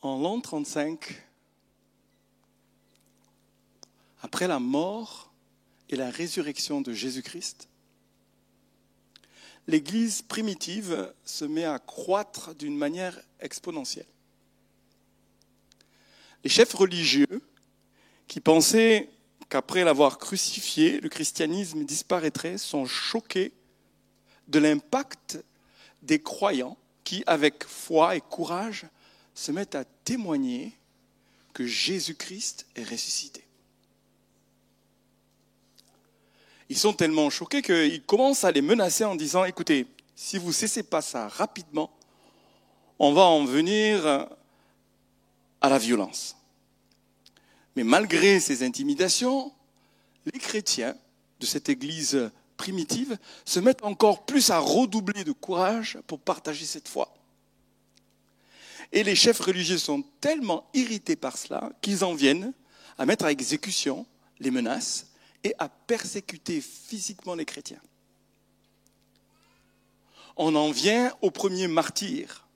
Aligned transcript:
En 0.00 0.16
l'an 0.18 0.40
35, 0.40 1.26
après 4.22 4.46
la 4.46 4.60
mort 4.60 5.32
et 5.88 5.96
la 5.96 6.10
résurrection 6.10 6.80
de 6.80 6.92
Jésus-Christ, 6.92 7.68
l'Église 9.66 10.22
primitive 10.22 11.12
se 11.24 11.44
met 11.44 11.64
à 11.64 11.80
croître 11.80 12.54
d'une 12.54 12.76
manière 12.76 13.20
exponentielle. 13.40 14.06
Les 16.44 16.50
chefs 16.50 16.74
religieux 16.74 17.42
qui 18.28 18.40
pensaient 18.40 19.10
qu'après 19.48 19.82
l'avoir 19.82 20.18
crucifié, 20.18 21.00
le 21.00 21.08
christianisme 21.08 21.84
disparaîtrait 21.84 22.56
sont 22.56 22.86
choqués 22.86 23.52
de 24.46 24.60
l'impact 24.60 25.42
des 26.02 26.22
croyants 26.22 26.76
qui, 27.02 27.24
avec 27.26 27.64
foi 27.64 28.14
et 28.14 28.20
courage, 28.20 28.86
se 29.38 29.52
mettent 29.52 29.76
à 29.76 29.84
témoigner 29.84 30.72
que 31.52 31.64
Jésus-Christ 31.64 32.66
est 32.74 32.82
ressuscité. 32.82 33.44
Ils 36.68 36.76
sont 36.76 36.92
tellement 36.92 37.30
choqués 37.30 37.62
qu'ils 37.62 38.02
commencent 38.02 38.42
à 38.42 38.50
les 38.50 38.62
menacer 38.62 39.04
en 39.04 39.14
disant, 39.14 39.44
écoutez, 39.44 39.86
si 40.16 40.38
vous 40.38 40.48
ne 40.48 40.52
cessez 40.52 40.82
pas 40.82 41.02
ça 41.02 41.28
rapidement, 41.28 41.90
on 42.98 43.12
va 43.12 43.22
en 43.22 43.44
venir 43.44 44.28
à 45.60 45.68
la 45.68 45.78
violence. 45.78 46.36
Mais 47.76 47.84
malgré 47.84 48.40
ces 48.40 48.64
intimidations, 48.64 49.52
les 50.26 50.40
chrétiens 50.40 50.96
de 51.38 51.46
cette 51.46 51.68
église 51.68 52.28
primitive 52.56 53.16
se 53.44 53.60
mettent 53.60 53.84
encore 53.84 54.26
plus 54.26 54.50
à 54.50 54.58
redoubler 54.58 55.22
de 55.22 55.32
courage 55.32 55.96
pour 56.08 56.18
partager 56.18 56.66
cette 56.66 56.88
foi. 56.88 57.14
Et 58.92 59.02
les 59.02 59.14
chefs 59.14 59.40
religieux 59.40 59.78
sont 59.78 60.02
tellement 60.20 60.68
irrités 60.74 61.16
par 61.16 61.36
cela 61.36 61.70
qu'ils 61.82 62.04
en 62.04 62.14
viennent 62.14 62.52
à 62.96 63.06
mettre 63.06 63.24
à 63.24 63.32
exécution 63.32 64.06
les 64.40 64.50
menaces 64.50 65.08
et 65.44 65.54
à 65.58 65.68
persécuter 65.68 66.60
physiquement 66.60 67.34
les 67.34 67.44
chrétiens. 67.44 67.80
On 70.36 70.54
en 70.54 70.70
vient 70.70 71.12
au 71.20 71.30
premier 71.30 71.68
martyr. 71.68 72.46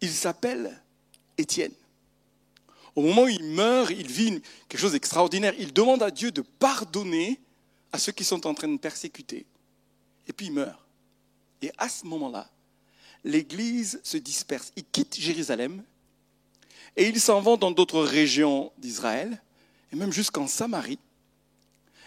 Il 0.00 0.10
s'appelle 0.10 0.82
Étienne. 1.36 1.72
Au 2.94 3.02
moment 3.02 3.24
où 3.24 3.28
il 3.28 3.44
meurt, 3.44 3.90
il 3.90 4.06
vit 4.06 4.40
quelque 4.68 4.80
chose 4.80 4.92
d'extraordinaire. 4.92 5.52
Il 5.58 5.72
demande 5.72 6.02
à 6.02 6.10
Dieu 6.10 6.30
de 6.30 6.40
pardonner 6.40 7.40
à 7.92 7.98
ceux 7.98 8.12
qui 8.12 8.24
sont 8.24 8.46
en 8.46 8.54
train 8.54 8.68
de 8.68 8.78
persécuter. 8.78 9.46
Et 10.26 10.32
puis 10.32 10.46
il 10.46 10.52
meurt. 10.52 10.80
Et 11.60 11.70
à 11.76 11.88
ce 11.88 12.06
moment-là, 12.06 12.48
l'Église 13.26 14.00
se 14.02 14.16
disperse. 14.16 14.72
Il 14.76 14.84
quitte 14.84 15.20
Jérusalem 15.20 15.82
et 16.96 17.08
il 17.08 17.20
s'en 17.20 17.42
vont 17.42 17.58
dans 17.58 17.72
d'autres 17.72 18.00
régions 18.00 18.72
d'Israël, 18.78 19.42
et 19.92 19.96
même 19.96 20.12
jusqu'en 20.12 20.46
Samarie. 20.46 20.98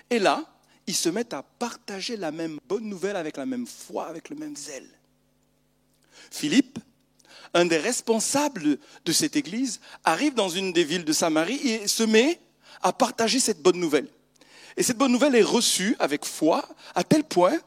Et 0.09 0.17
là, 0.17 0.43
ils 0.87 0.95
se 0.95 1.09
mettent 1.09 1.33
à 1.33 1.43
partager 1.43 2.17
la 2.17 2.31
même 2.31 2.57
bonne 2.67 2.85
nouvelle 2.85 3.15
avec 3.15 3.37
la 3.37 3.45
même 3.45 3.67
foi, 3.67 4.07
avec 4.07 4.29
le 4.29 4.35
même 4.35 4.55
zèle. 4.55 4.89
Philippe, 6.31 6.79
un 7.53 7.65
des 7.65 7.77
responsables 7.77 8.79
de 9.05 9.11
cette 9.11 9.35
église, 9.35 9.79
arrive 10.03 10.33
dans 10.33 10.49
une 10.49 10.73
des 10.73 10.83
villes 10.83 11.05
de 11.05 11.13
Samarie 11.13 11.59
et 11.67 11.87
se 11.87 12.03
met 12.03 12.39
à 12.81 12.93
partager 12.93 13.39
cette 13.39 13.61
bonne 13.61 13.79
nouvelle. 13.79 14.07
Et 14.77 14.83
cette 14.83 14.97
bonne 14.97 15.11
nouvelle 15.11 15.35
est 15.35 15.43
reçue 15.43 15.95
avec 15.99 16.25
foi 16.25 16.67
à 16.95 17.03
tel 17.03 17.23
point 17.23 17.59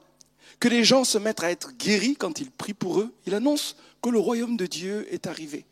que 0.63 0.69
les 0.69 0.85
gens 0.85 1.03
se 1.03 1.19
mettent 1.19 1.43
à 1.43 1.51
être 1.51 1.73
guéris 1.73 2.15
quand 2.15 2.41
il 2.41 2.49
prie 2.49 2.73
pour 2.73 3.01
eux. 3.01 3.13
Il 3.27 3.35
annonce 3.35 3.75
que 4.01 4.11
le 4.11 4.21
royaume 4.21 4.57
de 4.57 4.67
Dieu 4.67 5.13
est 5.13 5.27
arrivé. 5.27 5.65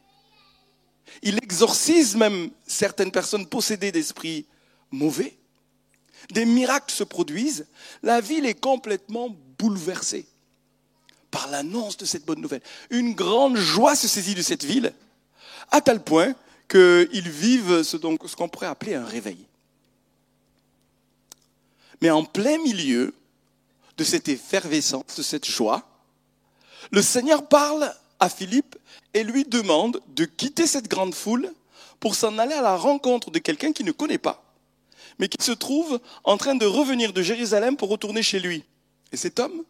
Il 1.22 1.38
exorcise 1.38 2.16
même 2.16 2.50
certaines 2.66 3.12
personnes 3.12 3.46
possédées 3.46 3.92
d'esprits 3.92 4.46
mauvais. 4.91 5.38
Des 6.33 6.44
miracles 6.44 6.92
se 6.92 7.05
produisent. 7.05 7.68
La 8.02 8.20
ville 8.20 8.45
est 8.46 8.58
complètement 8.58 9.29
bouleversée 9.61 10.27
par 11.30 11.48
l'annonce 11.50 11.96
de 11.96 12.05
cette 12.05 12.24
bonne 12.24 12.40
nouvelle. 12.40 12.62
Une 12.90 13.14
grande 13.14 13.56
joie 13.56 13.95
se 13.95 14.08
saisit 14.08 14.34
de 14.34 14.42
cette 14.42 14.64
ville, 14.64 14.92
à 15.70 15.80
tel 15.80 16.02
point 16.02 16.34
qu'ils 16.68 17.30
vivent 17.30 17.84
ce, 17.84 17.96
ce 17.96 18.34
qu'on 18.34 18.48
pourrait 18.48 18.67
appeler 18.67 18.96
un 18.96 19.06
réveil. 19.06 19.46
Mais 22.02 22.11
en 22.11 22.24
plein 22.24 22.58
milieu 22.64 23.14
de 24.00 24.05
cette 24.05 24.30
effervescence, 24.30 25.14
de 25.18 25.22
cette 25.22 25.44
joie, 25.44 25.86
le 26.90 27.02
Seigneur 27.02 27.46
parle 27.46 27.94
à 28.18 28.30
Philippe 28.30 28.77
et 29.12 29.22
lui 29.22 29.44
demande 29.44 30.00
de 30.16 30.24
quitter 30.24 30.66
cette 30.66 30.88
grande 30.88 31.14
foule 31.14 31.52
pour 32.00 32.14
s'en 32.14 32.38
aller 32.38 32.55
à 32.55 32.62
la 32.62 32.78
rencontre 32.78 33.30
de 33.30 33.38
quelqu'un 33.38 33.72
qu'il 33.72 33.84
ne 33.84 33.92
connaît 33.92 34.16
pas, 34.16 34.42
mais 35.18 35.28
qui 35.28 35.44
se 35.44 35.52
trouve 35.52 36.00
en 36.24 36.38
train 36.38 36.55
de 36.55 36.64
revenir 36.64 37.12
de 37.12 37.20
Jérusalem 37.20 37.77
pour 37.77 37.90
retourner 37.90 38.22
chez 38.22 38.40
lui. 38.40 38.64
Et 39.12 39.18
cet 39.18 39.38
homme, 39.38 39.64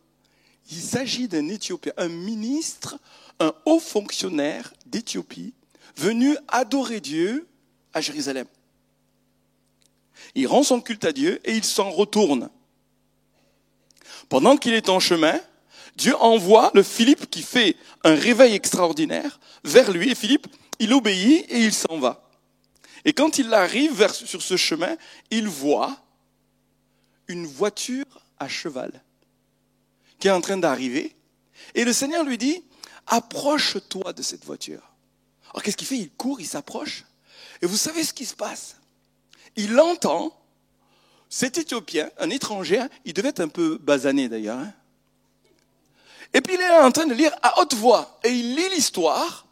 il 0.70 0.80
s'agit 0.80 1.26
d'un 1.26 1.48
Éthiopien, 1.48 1.92
un 1.96 2.06
ministre, 2.06 3.00
un 3.40 3.52
haut 3.66 3.80
fonctionnaire 3.80 4.72
d'Éthiopie, 4.86 5.54
venu 5.96 6.36
adorer 6.46 7.00
Dieu 7.00 7.48
à 7.92 8.00
Jérusalem. 8.00 8.46
Il 10.36 10.46
rend 10.46 10.62
son 10.62 10.80
culte 10.80 11.04
à 11.04 11.10
Dieu 11.10 11.40
et 11.44 11.56
il 11.56 11.64
s'en 11.64 11.90
retourne. 11.90 12.48
Pendant 14.30 14.56
qu'il 14.56 14.72
est 14.72 14.88
en 14.88 15.00
chemin, 15.00 15.38
Dieu 15.96 16.16
envoie 16.16 16.70
le 16.72 16.82
Philippe 16.82 17.28
qui 17.28 17.42
fait 17.42 17.76
un 18.04 18.14
réveil 18.14 18.54
extraordinaire 18.54 19.40
vers 19.64 19.90
lui 19.90 20.10
et 20.10 20.14
Philippe, 20.14 20.46
il 20.78 20.94
obéit 20.94 21.44
et 21.50 21.58
il 21.58 21.74
s'en 21.74 21.98
va. 21.98 22.30
Et 23.04 23.12
quand 23.12 23.38
il 23.38 23.52
arrive 23.52 24.10
sur 24.12 24.40
ce 24.40 24.56
chemin, 24.56 24.96
il 25.30 25.48
voit 25.48 25.98
une 27.28 27.44
voiture 27.44 28.06
à 28.38 28.48
cheval 28.48 29.02
qui 30.20 30.28
est 30.28 30.32
en 30.32 30.40
train 30.40 30.56
d'arriver. 30.56 31.16
Et 31.74 31.84
le 31.84 31.92
Seigneur 31.92 32.24
lui 32.24 32.38
dit, 32.38 32.62
approche-toi 33.08 34.12
de 34.12 34.22
cette 34.22 34.44
voiture. 34.44 34.82
Alors 35.50 35.64
qu'est-ce 35.64 35.76
qu'il 35.76 35.88
fait? 35.88 35.98
Il 35.98 36.10
court, 36.10 36.40
il 36.40 36.46
s'approche. 36.46 37.04
Et 37.62 37.66
vous 37.66 37.76
savez 37.76 38.04
ce 38.04 38.12
qui 38.12 38.26
se 38.26 38.34
passe? 38.34 38.76
Il 39.56 39.78
entend 39.80 40.39
cet 41.32 41.58
Éthiopien, 41.58 42.10
un 42.18 42.28
étranger, 42.28 42.82
il 43.04 43.14
devait 43.14 43.28
être 43.28 43.40
un 43.40 43.48
peu 43.48 43.78
basané 43.80 44.28
d'ailleurs. 44.28 44.58
Hein. 44.58 44.72
et 46.34 46.40
puis 46.40 46.54
il 46.54 46.60
est 46.60 46.70
en 46.80 46.90
train 46.90 47.06
de 47.06 47.14
lire 47.14 47.32
à 47.40 47.60
haute 47.60 47.74
voix. 47.74 48.18
Et 48.24 48.30
il 48.30 48.56
lit 48.56 48.68
l'histoire 48.70 49.46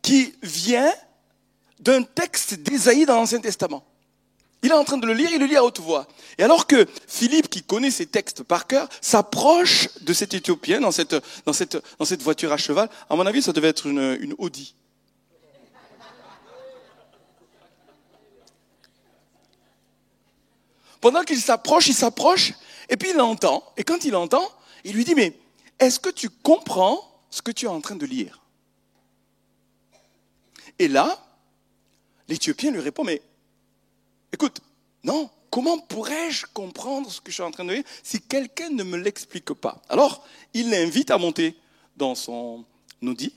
qui 0.00 0.32
vient 0.42 0.92
d'un 1.80 2.04
texte 2.04 2.54
d'Ésaïe 2.54 3.04
dans 3.04 3.16
l'Ancien 3.16 3.40
Testament. 3.40 3.84
Il 4.62 4.70
est 4.70 4.74
en 4.74 4.84
train 4.84 4.96
de 4.96 5.06
le 5.06 5.12
lire, 5.12 5.28
il 5.32 5.40
le 5.40 5.46
lit 5.46 5.56
à 5.56 5.64
haute 5.64 5.80
voix. 5.80 6.06
Et 6.38 6.44
alors 6.44 6.68
que 6.68 6.86
Philippe, 7.08 7.48
qui 7.48 7.64
connaît 7.64 7.90
ces 7.90 8.06
textes 8.06 8.44
par 8.44 8.68
cœur, 8.68 8.88
s'approche 9.00 9.88
de 10.02 10.12
cet 10.12 10.34
Éthiopien 10.34 10.80
dans 10.80 10.92
cette, 10.92 11.16
dans, 11.44 11.52
cette, 11.52 11.82
dans 11.98 12.04
cette 12.04 12.22
voiture 12.22 12.52
à 12.52 12.56
cheval, 12.56 12.88
à 13.10 13.16
mon 13.16 13.26
avis, 13.26 13.42
ça 13.42 13.52
devait 13.52 13.68
être 13.68 13.86
une, 13.86 14.16
une 14.20 14.36
Audi. 14.38 14.76
Pendant 21.02 21.22
qu'il 21.24 21.40
s'approche, 21.40 21.88
il 21.88 21.94
s'approche, 21.94 22.54
et 22.88 22.96
puis 22.96 23.10
il 23.10 23.20
entend. 23.20 23.62
Et 23.76 23.84
quand 23.84 24.04
il 24.06 24.16
entend, 24.16 24.50
il 24.84 24.94
lui 24.94 25.04
dit, 25.04 25.14
mais 25.14 25.38
est-ce 25.78 26.00
que 26.00 26.08
tu 26.08 26.30
comprends 26.30 26.98
ce 27.28 27.42
que 27.42 27.50
tu 27.50 27.66
es 27.66 27.68
en 27.68 27.82
train 27.82 27.96
de 27.96 28.06
lire? 28.06 28.40
Et 30.78 30.88
là, 30.88 31.22
l'Éthiopien 32.28 32.70
lui 32.70 32.80
répond, 32.80 33.04
mais 33.04 33.20
Écoute, 34.32 34.60
non, 35.04 35.28
comment 35.50 35.78
pourrais-je 35.78 36.46
comprendre 36.54 37.10
ce 37.10 37.20
que 37.20 37.30
je 37.30 37.34
suis 37.34 37.42
en 37.42 37.50
train 37.50 37.64
de 37.64 37.74
dire 37.74 37.84
si 38.02 38.20
quelqu'un 38.20 38.70
ne 38.70 38.82
me 38.82 38.96
l'explique 38.96 39.52
pas? 39.52 39.82
Alors, 39.88 40.26
il 40.54 40.70
l'invite 40.70 41.10
à 41.10 41.18
monter 41.18 41.56
dans 41.96 42.14
son 42.14 42.64
Audi. 43.02 43.34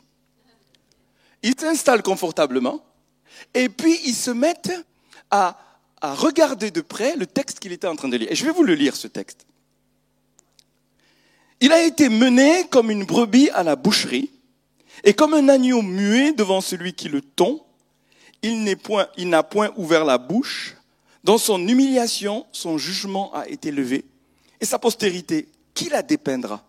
Il 1.43 1.59
s'installe 1.59 2.01
confortablement 2.01 2.83
et 3.53 3.67
puis 3.67 3.99
ils 4.05 4.15
se 4.15 4.31
mettent 4.31 4.73
à, 5.29 5.57
à 6.05 6.13
regarder 6.13 6.69
de 6.69 6.81
près 6.81 7.15
le 7.15 7.25
texte 7.25 7.59
qu'il 7.59 7.71
était 7.71 7.87
en 7.87 7.95
train 7.95 8.09
de 8.09 8.17
lire. 8.17 8.31
Et 8.31 8.35
je 8.35 8.45
vais 8.45 8.51
vous 8.51 8.63
le 8.63 8.75
lire, 8.75 8.95
ce 8.95 9.07
texte. 9.07 9.47
Il 11.59 11.71
a 11.71 11.83
été 11.83 12.09
mené 12.09 12.67
comme 12.69 12.91
une 12.91 13.05
brebis 13.05 13.49
à 13.51 13.63
la 13.63 13.75
boucherie, 13.75 14.29
et 15.03 15.13
comme 15.13 15.33
un 15.33 15.49
agneau 15.49 15.81
muet 15.81 16.33
devant 16.33 16.61
celui 16.61 16.93
qui 16.93 17.09
le 17.09 17.21
tond, 17.21 17.63
il 18.43 18.63
n'a 18.63 18.75
point, 18.75 19.07
point, 19.49 19.71
ouvert 19.77 20.05
la 20.05 20.17
bouche. 20.17 20.75
Dans 21.23 21.39
son 21.39 21.67
humiliation, 21.67 22.45
son 22.51 22.77
jugement 22.77 23.33
a 23.33 23.47
été 23.47 23.71
levé. 23.71 24.05
Et 24.61 24.65
sa 24.65 24.77
postérité, 24.77 25.49
qui 25.73 25.89
la 25.89 26.03
dépeindra? 26.03 26.63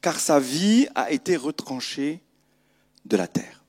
Car 0.00 0.20
sa 0.20 0.38
vie 0.38 0.86
a 0.94 1.10
été 1.10 1.36
retranchée 1.36 2.20
de 3.04 3.16
la 3.16 3.26
terre. 3.26 3.64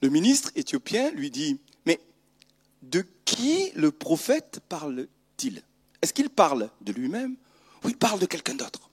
Le 0.00 0.08
ministre 0.08 0.50
éthiopien 0.54 1.10
lui 1.10 1.30
dit, 1.30 1.58
de 2.90 3.04
qui 3.24 3.70
le 3.74 3.90
prophète 3.90 4.60
parle-t-il? 4.68 5.62
Est-ce 6.02 6.12
qu'il 6.12 6.30
parle 6.30 6.70
de 6.80 6.92
lui-même? 6.92 7.36
Ou 7.84 7.88
il 7.88 7.96
parle 7.96 8.20
de 8.20 8.26
quelqu'un 8.26 8.54
d'autre 8.54 8.90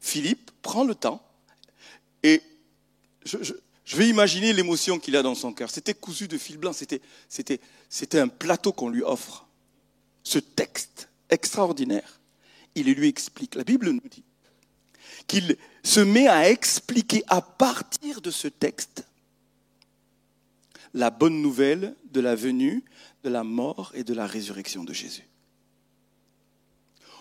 Philippe 0.00 0.50
prend 0.62 0.84
le 0.84 0.94
temps 0.94 1.24
et 2.22 2.42
je, 3.24 3.54
vais 3.96 4.08
imaginer 4.08 4.52
l'émotion 4.52 4.98
qu'il 4.98 5.16
a 5.16 5.22
dans 5.22 5.34
son 5.34 5.52
cœur. 5.52 5.70
C'était 5.70 5.94
cousu 5.94 6.26
de 6.28 6.38
fil 6.38 6.56
blanc, 6.56 6.72
c'était, 6.72 7.60
un 8.14 8.28
plateau 8.28 8.72
qu'on 8.72 8.88
lui 8.88 9.02
offre. 9.02 9.46
Ce 10.24 10.38
texte 10.38 11.08
extraordinaire, 11.30 12.20
il 12.74 12.92
lui 12.92 13.08
explique. 13.08 13.54
La 13.54 13.64
Bible 13.64 13.90
nous 13.90 14.08
dit 14.10 14.24
qu'il 15.26 15.56
se 15.84 16.00
met 16.00 16.26
à 16.26 16.50
expliquer 16.50 17.22
à 17.28 17.40
partir 17.40 18.20
de 18.20 18.30
ce 18.30 18.48
texte 18.48 19.04
la 20.94 21.10
bonne 21.10 21.40
nouvelle 21.40 21.94
de 22.12 22.20
la 22.20 22.34
venue, 22.34 22.84
de 23.24 23.28
la 23.28 23.44
mort 23.44 23.92
et 23.94 24.04
de 24.04 24.14
la 24.14 24.26
résurrection 24.26 24.84
de 24.84 24.92
Jésus. 24.92 25.26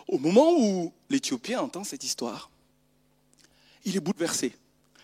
Au 0.07 0.17
moment 0.17 0.53
où 0.57 0.91
l'Éthiopien 1.09 1.61
entend 1.61 1.83
cette 1.83 2.03
histoire, 2.03 2.49
il 3.85 3.95
est 3.95 4.01
bouleversé. 4.01 4.53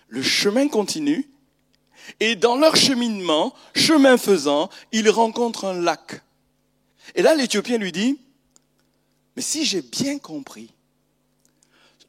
Le 0.10 0.22
chemin 0.22 0.68
continue 0.68 1.30
et 2.20 2.36
dans 2.36 2.56
leur 2.56 2.76
cheminement, 2.76 3.54
chemin 3.76 4.18
faisant, 4.18 4.70
il 4.92 5.10
rencontre 5.10 5.66
un 5.66 5.82
lac. 5.82 6.22
Et 7.16 7.22
là, 7.22 7.36
l'Éthiopien 7.36 7.78
lui 7.78 7.92
dit, 7.92 8.20
mais 9.36 9.42
si 9.42 9.66
j'ai 9.66 9.82
bien 9.82 10.18
compris 10.18 10.72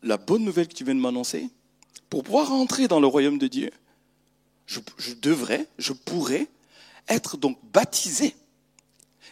la 0.03 0.17
bonne 0.17 0.45
nouvelle 0.45 0.69
que 0.69 0.75
tu 0.75 0.85
viens 0.85 0.95
de 0.95 1.01
m'annoncer, 1.01 1.49
pour 2.09 2.23
pouvoir 2.23 2.53
entrer 2.53 2.89
dans 2.89 3.01
le 3.01 3.07
royaume 3.07 3.39
de 3.39 3.49
Dieu, 3.49 3.71
je, 4.69 5.15
devrais, 5.15 5.67
je 5.79 5.93
pourrais 5.93 6.47
être 7.09 7.37
donc 7.37 7.59
baptisé. 7.73 8.37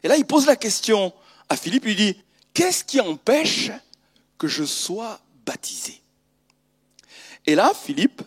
Et 0.02 0.08
là, 0.08 0.16
il 0.16 0.24
pose 0.24 0.46
la 0.46 0.56
question 0.56 1.12
à 1.48 1.56
Philippe, 1.56 1.84
il 1.86 1.96
dit, 1.96 2.16
qu'est-ce 2.54 2.82
qui 2.82 3.00
empêche 3.00 3.70
que 4.38 4.48
je 4.48 4.64
sois 4.64 5.20
baptisé? 5.44 6.00
Et 7.44 7.54
là, 7.54 7.72
Philippe 7.74 8.22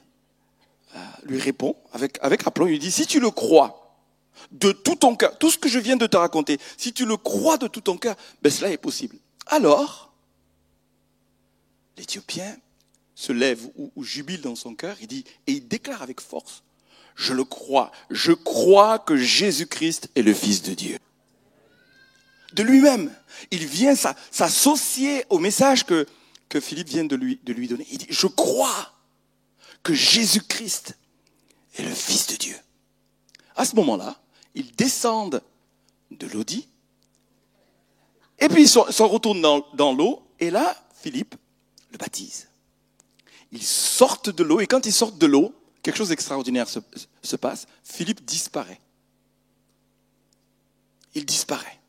euh, 0.96 1.00
lui 1.24 1.40
répond 1.40 1.76
avec, 1.92 2.20
avec 2.22 2.46
aplomb, 2.46 2.68
il 2.68 2.72
lui 2.72 2.80
dit, 2.80 2.92
si 2.92 3.08
tu 3.08 3.20
le 3.20 3.32
crois 3.32 3.98
de 4.52 4.72
tout 4.72 4.96
ton 4.96 5.16
cœur, 5.16 5.38
tout 5.38 5.50
ce 5.50 5.58
que 5.58 5.68
je 5.68 5.80
viens 5.80 5.98
de 5.98 6.08
te 6.08 6.16
raconter, 6.16 6.60
si 6.78 6.94
tu 6.94 7.06
le 7.06 7.18
crois 7.18 7.58
de 7.58 7.68
tout 7.68 7.82
ton 7.82 7.98
cœur, 7.98 8.16
ben 8.42 8.52
cela 8.52 8.72
est 8.72 8.78
possible. 8.78 9.18
Alors, 9.48 10.14
l'Éthiopien 11.98 12.56
se 13.16 13.34
lève 13.34 13.66
ou, 13.76 13.92
ou 13.96 14.04
jubile 14.04 14.42
dans 14.42 14.56
son 14.56 14.76
cœur, 14.76 14.96
il 15.02 15.08
dit, 15.08 15.26
et 15.48 15.54
il 15.54 15.68
déclare 15.68 16.02
avec 16.02 16.22
force, 16.22 16.64
je 17.20 17.34
le 17.34 17.44
crois, 17.44 17.92
je 18.10 18.32
crois 18.32 18.98
que 18.98 19.18
Jésus-Christ 19.18 20.10
est 20.16 20.22
le 20.22 20.34
Fils 20.34 20.62
de 20.62 20.74
Dieu. 20.74 20.98
De 22.54 22.64
lui-même, 22.64 23.14
il 23.52 23.66
vient 23.66 23.94
s'associer 23.94 25.26
au 25.30 25.38
message 25.38 25.86
que, 25.86 26.08
Philippe 26.62 26.88
vient 26.88 27.04
de 27.04 27.18
lui, 27.18 27.38
donner. 27.44 27.86
Il 27.92 27.98
dit, 27.98 28.08
je 28.10 28.26
crois 28.26 28.94
que 29.84 29.94
Jésus-Christ 29.94 30.98
est 31.76 31.84
le 31.84 31.94
Fils 31.94 32.28
de 32.28 32.38
Dieu. 32.38 32.56
À 33.58 33.66
ce 33.66 33.76
moment-là, 33.76 34.18
ils 34.56 34.74
descendent 34.78 35.44
de 36.12 36.26
l'Audi, 36.28 36.70
et 38.40 38.48
puis 38.48 38.62
ils 38.62 38.70
s'en 38.70 39.08
retournent 39.10 39.42
dans 39.42 39.94
l'eau, 39.94 40.24
et 40.40 40.50
là, 40.52 40.74
Philippe 41.02 41.36
le 41.92 41.98
baptise. 41.98 42.48
Ils 43.52 43.62
sortent 43.62 44.30
de 44.30 44.44
l'eau, 44.44 44.62
et 44.62 44.68
quand 44.68 44.86
ils 44.86 44.94
sortent 44.94 45.18
de 45.18 45.28
l'eau, 45.28 45.54
quelque 45.90 45.98
chose 45.98 46.10
d'extraordinaire 46.10 46.70
se, 46.70 46.78
se 47.24 47.36
passe. 47.36 47.66
Philippe 47.84 48.24
disparaît. 48.24 48.80
Il 51.16 51.26
disparaît. 51.26 51.80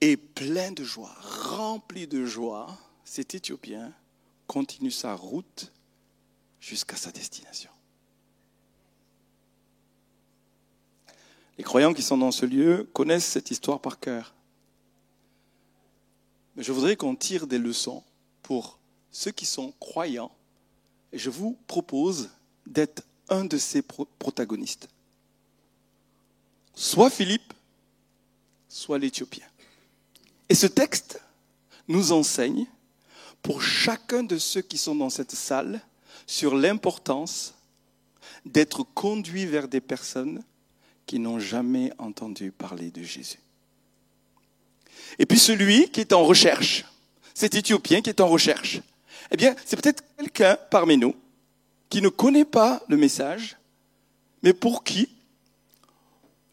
Et 0.00 0.16
plein 0.16 0.72
de 0.72 0.82
joie, 0.82 1.14
rempli 1.20 2.06
de 2.06 2.24
joie, 2.24 2.74
cet 3.04 3.34
Éthiopien 3.34 3.92
continue 4.46 4.90
sa 4.90 5.14
route 5.14 5.70
jusqu'à 6.58 6.96
sa 6.96 7.12
destination. 7.12 7.70
Les 11.58 11.64
croyants 11.64 11.92
qui 11.92 12.02
sont 12.02 12.16
dans 12.16 12.32
ce 12.32 12.46
lieu 12.46 12.88
connaissent 12.94 13.26
cette 13.26 13.50
histoire 13.50 13.78
par 13.78 14.00
cœur. 14.00 14.32
Mais 16.56 16.62
je 16.62 16.72
voudrais 16.72 16.96
qu'on 16.96 17.14
tire 17.14 17.46
des 17.46 17.58
leçons 17.58 18.02
pour 18.40 18.78
ceux 19.10 19.32
qui 19.32 19.44
sont 19.44 19.74
croyants. 19.80 20.32
Je 21.12 21.30
vous 21.30 21.58
propose 21.66 22.30
d'être 22.66 23.02
un 23.28 23.44
de 23.44 23.58
ces 23.58 23.82
protagonistes. 23.82 24.88
Soit 26.74 27.10
Philippe, 27.10 27.52
soit 28.68 28.98
l'Éthiopien. 28.98 29.46
Et 30.48 30.54
ce 30.54 30.66
texte 30.66 31.20
nous 31.88 32.12
enseigne, 32.12 32.66
pour 33.42 33.62
chacun 33.62 34.22
de 34.22 34.38
ceux 34.38 34.62
qui 34.62 34.78
sont 34.78 34.94
dans 34.94 35.10
cette 35.10 35.32
salle, 35.32 35.80
sur 36.26 36.54
l'importance 36.54 37.54
d'être 38.44 38.84
conduit 38.94 39.46
vers 39.46 39.68
des 39.68 39.80
personnes 39.80 40.42
qui 41.06 41.18
n'ont 41.18 41.40
jamais 41.40 41.92
entendu 41.98 42.52
parler 42.52 42.90
de 42.90 43.02
Jésus. 43.02 43.40
Et 45.18 45.26
puis 45.26 45.38
celui 45.38 45.90
qui 45.90 46.00
est 46.00 46.12
en 46.12 46.24
recherche, 46.24 46.84
cet 47.34 47.54
Éthiopien 47.54 48.00
qui 48.00 48.10
est 48.10 48.20
en 48.20 48.28
recherche, 48.28 48.80
eh 49.30 49.36
bien, 49.36 49.54
c'est 49.64 49.80
peut-être 49.80 50.02
quelqu'un 50.16 50.56
parmi 50.70 50.96
nous 50.96 51.14
qui 51.88 52.02
ne 52.02 52.08
connaît 52.08 52.44
pas 52.44 52.82
le 52.88 52.96
message, 52.96 53.56
mais 54.42 54.52
pour 54.52 54.84
qui 54.84 55.08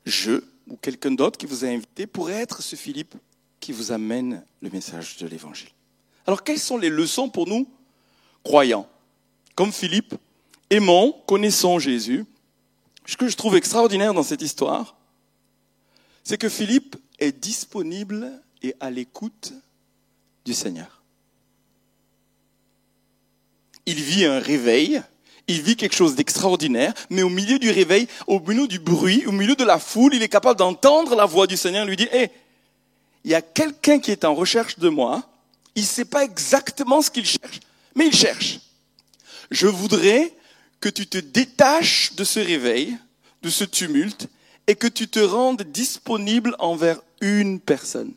je 0.06 0.44
ou 0.68 0.78
quelqu'un 0.78 1.12
d'autre 1.12 1.38
qui 1.38 1.46
vous 1.46 1.64
a 1.64 1.70
invité 1.70 2.08
pourrait 2.08 2.34
être 2.34 2.62
ce 2.62 2.76
Philippe 2.76 3.16
qui 3.60 3.72
vous 3.72 3.92
amène 3.92 4.44
le 4.62 4.70
message 4.70 5.18
de 5.18 5.28
l'Évangile. 5.28 5.70
Alors, 6.26 6.44
quelles 6.44 6.60
sont 6.60 6.78
les 6.78 6.90
leçons 6.90 7.30
pour 7.30 7.48
nous, 7.48 7.68
croyants? 8.44 8.88
Comme 9.56 9.72
Philippe, 9.72 10.16
aimons, 10.70 11.14
connaissons 11.26 11.80
Jésus. 11.80 12.26
Ce 13.06 13.16
que 13.16 13.30
je 13.30 13.38
trouve 13.38 13.56
extraordinaire 13.56 14.14
dans 14.14 14.24
cette 14.24 14.42
histoire, 14.42 14.98
c'est 16.24 16.38
que 16.38 16.50
Philippe 16.50 16.98
est 17.20 17.32
disponible 17.32 18.32
et 18.62 18.76
à 18.80 18.90
l'écoute 18.90 19.54
du 20.44 20.54
Seigneur. 20.54 20.97
Il 23.88 24.04
vit 24.04 24.26
un 24.26 24.40
réveil, 24.40 25.02
il 25.48 25.64
vit 25.64 25.76
quelque 25.76 25.96
chose 25.96 26.14
d'extraordinaire, 26.14 26.94
mais 27.10 27.24
au 27.24 27.30
milieu 27.30 27.58
du 27.58 27.72
réveil, 27.72 28.08
au 28.28 28.40
milieu 28.40 28.68
du 28.68 28.78
bruit, 28.78 29.26
au 29.26 29.32
milieu 29.32 29.56
de 29.56 29.64
la 29.64 29.80
foule, 29.80 30.14
il 30.14 30.22
est 30.22 30.30
capable 30.30 30.60
d'entendre 30.60 31.16
la 31.16 31.26
voix 31.26 31.48
du 31.48 31.58
Seigneur 31.58 31.88
lui 31.88 31.96
dire, 31.96 32.14
hé, 32.14 32.30
il 33.24 33.32
y 33.32 33.36
a 33.36 33.42
quelqu'un 33.42 33.98
qui 33.98 34.12
est 34.12 34.26
en 34.26 34.36
recherche 34.36 34.78
de 34.78 34.90
moi, 34.90 35.24
il 35.74 35.82
ne 35.82 35.88
sait 35.88 36.06
pas 36.06 36.24
exactement 36.24 37.02
ce 37.02 37.10
qu'il 37.10 37.26
cherche, 37.26 37.60
mais 37.96 38.06
il 38.06 38.16
cherche 38.16 38.60
je 39.52 39.68
voudrais 39.68 40.34
que 40.80 40.90
tu 40.90 41.08
te 41.08 41.18
détaches 41.18 42.14
de 42.16 42.24
ce 42.24 42.40
réveil, 42.40 42.98
de 43.42 43.50
ce 43.50 43.64
tumulte, 43.64 44.28
et 44.68 44.76
que 44.76 44.88
tu 44.88 45.08
te 45.08 45.20
rendes 45.20 45.64
disponible 45.64 46.56
envers 46.60 47.00
une 47.22 47.60
personne. 47.60 48.14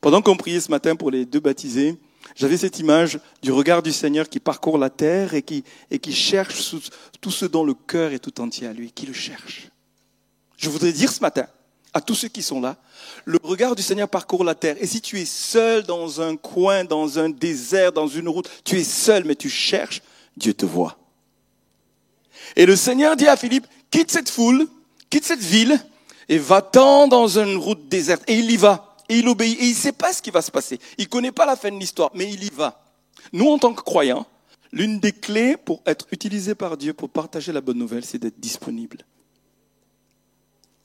Pendant 0.00 0.22
qu'on 0.22 0.36
priait 0.36 0.60
ce 0.60 0.70
matin 0.70 0.96
pour 0.96 1.10
les 1.10 1.24
deux 1.24 1.40
baptisés, 1.40 1.96
j'avais 2.36 2.56
cette 2.56 2.78
image 2.78 3.18
du 3.42 3.52
regard 3.52 3.82
du 3.82 3.92
Seigneur 3.92 4.28
qui 4.28 4.38
parcourt 4.38 4.78
la 4.78 4.90
terre 4.90 5.34
et 5.34 5.42
qui, 5.42 5.64
et 5.90 5.98
qui 5.98 6.12
cherche 6.12 6.74
tout 7.20 7.30
ce 7.30 7.46
dont 7.46 7.64
le 7.64 7.74
cœur 7.74 8.12
est 8.12 8.18
tout 8.18 8.40
entier 8.40 8.66
à 8.66 8.72
lui, 8.72 8.92
qui 8.92 9.06
le 9.06 9.12
cherche. 9.12 9.68
Je 10.56 10.68
voudrais 10.68 10.92
dire 10.92 11.10
ce 11.10 11.20
matin, 11.20 11.46
à 11.94 12.00
tous 12.00 12.14
ceux 12.14 12.28
qui 12.28 12.42
sont 12.42 12.60
là, 12.60 12.76
le 13.24 13.38
regard 13.42 13.74
du 13.74 13.82
Seigneur 13.82 14.08
parcourt 14.08 14.44
la 14.44 14.54
terre. 14.54 14.76
Et 14.80 14.86
si 14.86 15.00
tu 15.00 15.20
es 15.20 15.24
seul 15.24 15.84
dans 15.84 16.20
un 16.20 16.36
coin, 16.36 16.84
dans 16.84 17.18
un 17.18 17.28
désert, 17.28 17.92
dans 17.92 18.08
une 18.08 18.28
route, 18.28 18.48
tu 18.64 18.78
es 18.78 18.84
seul, 18.84 19.24
mais 19.24 19.34
tu 19.36 19.48
cherches, 19.48 20.02
Dieu 20.36 20.54
te 20.54 20.66
voit. 20.66 20.98
Et 22.56 22.66
le 22.66 22.76
Seigneur 22.76 23.16
dit 23.16 23.26
à 23.26 23.36
Philippe, 23.36 23.66
quitte 23.90 24.10
cette 24.10 24.30
foule, 24.30 24.66
quitte 25.10 25.24
cette 25.24 25.40
ville, 25.40 25.80
et 26.28 26.38
va-t'en 26.38 27.08
dans 27.08 27.38
une 27.38 27.56
route 27.56 27.88
déserte. 27.88 28.22
Et 28.26 28.34
il 28.34 28.50
y 28.50 28.56
va. 28.56 28.87
Et 29.08 29.18
il 29.18 29.28
obéit. 29.28 29.58
Et 29.60 29.64
il 29.64 29.70
ne 29.70 29.74
sait 29.74 29.92
pas 29.92 30.12
ce 30.12 30.22
qui 30.22 30.30
va 30.30 30.42
se 30.42 30.50
passer. 30.50 30.78
Il 30.98 31.04
ne 31.04 31.08
connaît 31.08 31.32
pas 31.32 31.46
la 31.46 31.56
fin 31.56 31.70
de 31.70 31.78
l'histoire, 31.78 32.10
mais 32.14 32.32
il 32.32 32.44
y 32.44 32.50
va. 32.50 32.84
Nous, 33.32 33.48
en 33.48 33.58
tant 33.58 33.74
que 33.74 33.82
croyants, 33.82 34.26
l'une 34.72 35.00
des 35.00 35.12
clés 35.12 35.56
pour 35.56 35.82
être 35.86 36.06
utilisé 36.12 36.54
par 36.54 36.76
Dieu 36.76 36.92
pour 36.92 37.08
partager 37.08 37.52
la 37.52 37.60
bonne 37.60 37.78
nouvelle, 37.78 38.04
c'est 38.04 38.18
d'être 38.18 38.38
disponible, 38.38 38.98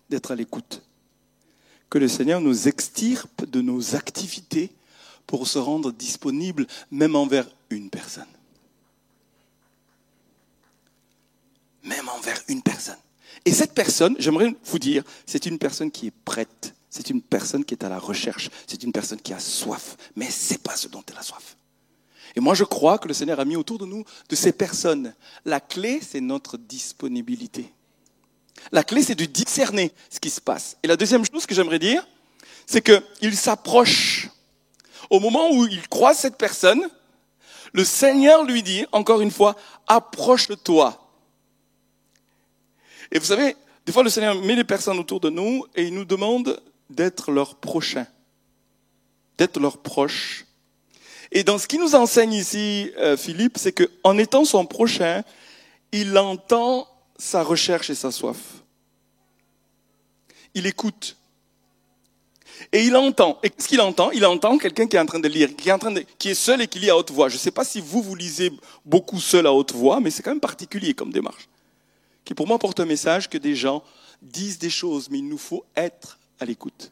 d'être 0.10 0.32
à 0.32 0.36
l'écoute 0.36 0.82
que 1.94 2.00
le 2.00 2.08
Seigneur 2.08 2.42
nous 2.42 2.68
extirpe 2.68 3.46
de 3.46 3.62
nos 3.62 3.96
activités 3.96 4.72
pour 5.27 5.48
se 5.48 5.60
rendre 5.60 5.92
disponible 5.92 6.65
même 6.89 7.15
envers 7.15 7.48
une 7.70 7.92
personne. 7.92 8.25
Même 11.84 12.10
envers 12.10 12.42
une 12.48 12.63
personne. 12.63 12.98
Et 13.46 13.53
cette 13.53 13.75
personne, 13.75 14.15
j'aimerais 14.18 14.56
vous 14.65 14.80
dire, 14.80 15.03
c'est 15.27 15.46
une 15.46 15.60
personne 15.60 15.92
qui 15.92 16.08
est 16.08 16.13
prête. 16.25 16.74
C'est 16.95 17.09
une 17.09 17.23
personne 17.23 17.65
qui 17.65 17.73
est 17.73 17.83
à 17.83 17.89
la 17.89 17.97
recherche. 17.97 18.51
C'est 18.67 18.83
une 18.83 18.91
personne 18.91 19.19
qui 19.19 19.33
a 19.33 19.39
soif. 19.39 19.97
Mais 20.15 20.29
c'est 20.29 20.62
pas 20.62 20.75
ce 20.75 20.88
dont 20.88 21.01
elle 21.09 21.17
a 21.17 21.23
soif. 21.23 21.57
Et 22.35 22.39
moi, 22.39 22.53
je 22.53 22.63
crois 22.63 23.00
que 23.00 23.07
le 23.07 23.15
Seigneur 23.15 23.39
a 23.39 23.45
mis 23.45 23.55
autour 23.55 23.79
de 23.79 23.85
nous 23.88 24.05
de 24.29 24.35
ces 24.35 24.51
personnes. 24.51 25.15
La 25.43 25.59
clé, 25.59 26.01
c'est 26.07 26.21
notre 26.21 26.55
disponibilité. 26.55 27.73
La 28.71 28.83
clé, 28.83 29.01
c'est 29.01 29.15
de 29.15 29.25
discerner 29.25 29.91
ce 30.12 30.19
qui 30.19 30.29
se 30.29 30.39
passe. 30.39 30.77
Et 30.83 30.88
la 30.88 30.95
deuxième 30.95 31.25
chose 31.25 31.47
que 31.47 31.55
j'aimerais 31.55 31.79
dire, 31.79 32.07
c'est 32.67 32.83
qu'il 32.83 33.35
s'approche. 33.35 34.29
Au 35.09 35.19
moment 35.19 35.50
où 35.51 35.65
il 35.65 35.89
croise 35.89 36.19
cette 36.19 36.38
personne, 36.38 36.88
Le 37.73 37.83
Seigneur 37.83 38.43
lui 38.43 38.62
dit, 38.62 38.85
encore 38.91 39.21
une 39.21 39.31
fois, 39.31 39.55
approche-toi. 39.88 41.09
Et 43.12 43.17
vous 43.17 43.25
savez, 43.25 43.55
des 43.83 43.91
fois 43.91 44.03
le 44.03 44.12
Seigneur 44.12 44.35
met 44.35 44.55
les 44.55 44.63
personnes 44.63 45.00
autour 45.00 45.19
de 45.19 45.31
nous 45.31 45.65
et 45.75 45.85
il 45.85 45.93
nous 45.95 46.05
demande 46.05 46.62
d'être 46.95 47.31
leur 47.31 47.55
prochain, 47.55 48.05
d'être 49.38 49.59
leur 49.59 49.77
proche. 49.77 50.45
Et 51.31 51.43
dans 51.43 51.57
ce 51.57 51.67
qu'il 51.67 51.79
nous 51.79 51.95
enseigne 51.95 52.33
ici, 52.33 52.91
euh, 52.97 53.17
Philippe, 53.17 53.57
c'est 53.57 53.71
qu'en 53.71 54.17
étant 54.17 54.45
son 54.45 54.65
prochain, 54.65 55.23
il 55.91 56.17
entend 56.17 56.88
sa 57.17 57.43
recherche 57.43 57.89
et 57.89 57.95
sa 57.95 58.12
soif. 58.12 58.38
Il 60.53 60.67
écoute. 60.67 61.17
Et 62.71 62.83
il 62.83 62.95
entend. 62.95 63.39
Et 63.43 63.50
qu'est-ce 63.50 63.67
qu'il 63.67 63.81
entend 63.81 64.12
Il 64.12 64.25
entend 64.25 64.57
quelqu'un 64.57 64.88
qui 64.88 64.95
est 64.95 65.00
en 65.00 65.05
train 65.05 65.19
de 65.19 65.27
lire, 65.27 65.55
qui 65.55 65.69
est, 65.69 66.07
qui 66.17 66.29
est 66.29 66.35
seul 66.35 66.62
et 66.62 66.67
qui 66.67 66.79
lit 66.79 66.89
à 66.89 66.97
haute 66.97 67.12
voix. 67.12 67.29
Je 67.29 67.35
ne 67.35 67.39
sais 67.39 67.51
pas 67.51 67.65
si 67.65 67.81
vous, 67.81 68.01
vous 68.01 68.15
lisez 68.15 68.51
beaucoup 68.85 69.19
seul 69.19 69.47
à 69.47 69.53
haute 69.53 69.73
voix, 69.73 70.00
mais 70.00 70.12
c'est 70.12 70.21
quand 70.21 70.31
même 70.31 70.39
particulier 70.39 70.93
comme 70.93 71.12
démarche. 71.12 71.50
Qui 72.25 72.35
pour 72.35 72.47
moi 72.47 72.59
porte 72.59 72.79
un 72.79 72.85
message 72.85 73.29
que 73.29 73.38
des 73.38 73.55
gens 73.55 73.83
disent 74.21 74.59
des 74.59 74.69
choses, 74.69 75.09
mais 75.09 75.17
il 75.17 75.27
nous 75.27 75.38
faut 75.38 75.65
être 75.75 76.19
à 76.43 76.45
l'écoute. 76.45 76.91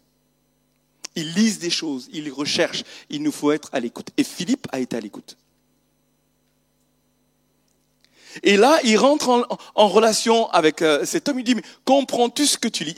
Ils 1.15 1.33
lisent 1.33 1.59
des 1.59 1.69
choses, 1.69 2.09
ils 2.13 2.31
recherchent, 2.31 2.83
il 3.09 3.21
nous 3.21 3.31
faut 3.31 3.51
être 3.51 3.69
à 3.73 3.79
l'écoute. 3.79 4.07
Et 4.17 4.23
Philippe 4.23 4.67
a 4.71 4.79
été 4.79 4.95
à 4.95 4.99
l'écoute. 4.99 5.37
Et 8.43 8.55
là, 8.55 8.79
il 8.85 8.97
rentre 8.97 9.45
en, 9.75 9.87
relation 9.89 10.49
avec 10.51 10.81
euh, 10.81 11.05
cet 11.05 11.27
homme, 11.27 11.39
il 11.39 11.43
dit, 11.43 11.55
mais 11.55 11.63
comprends-tu 11.83 12.45
ce 12.45 12.57
que 12.57 12.69
tu 12.69 12.85
lis? 12.85 12.95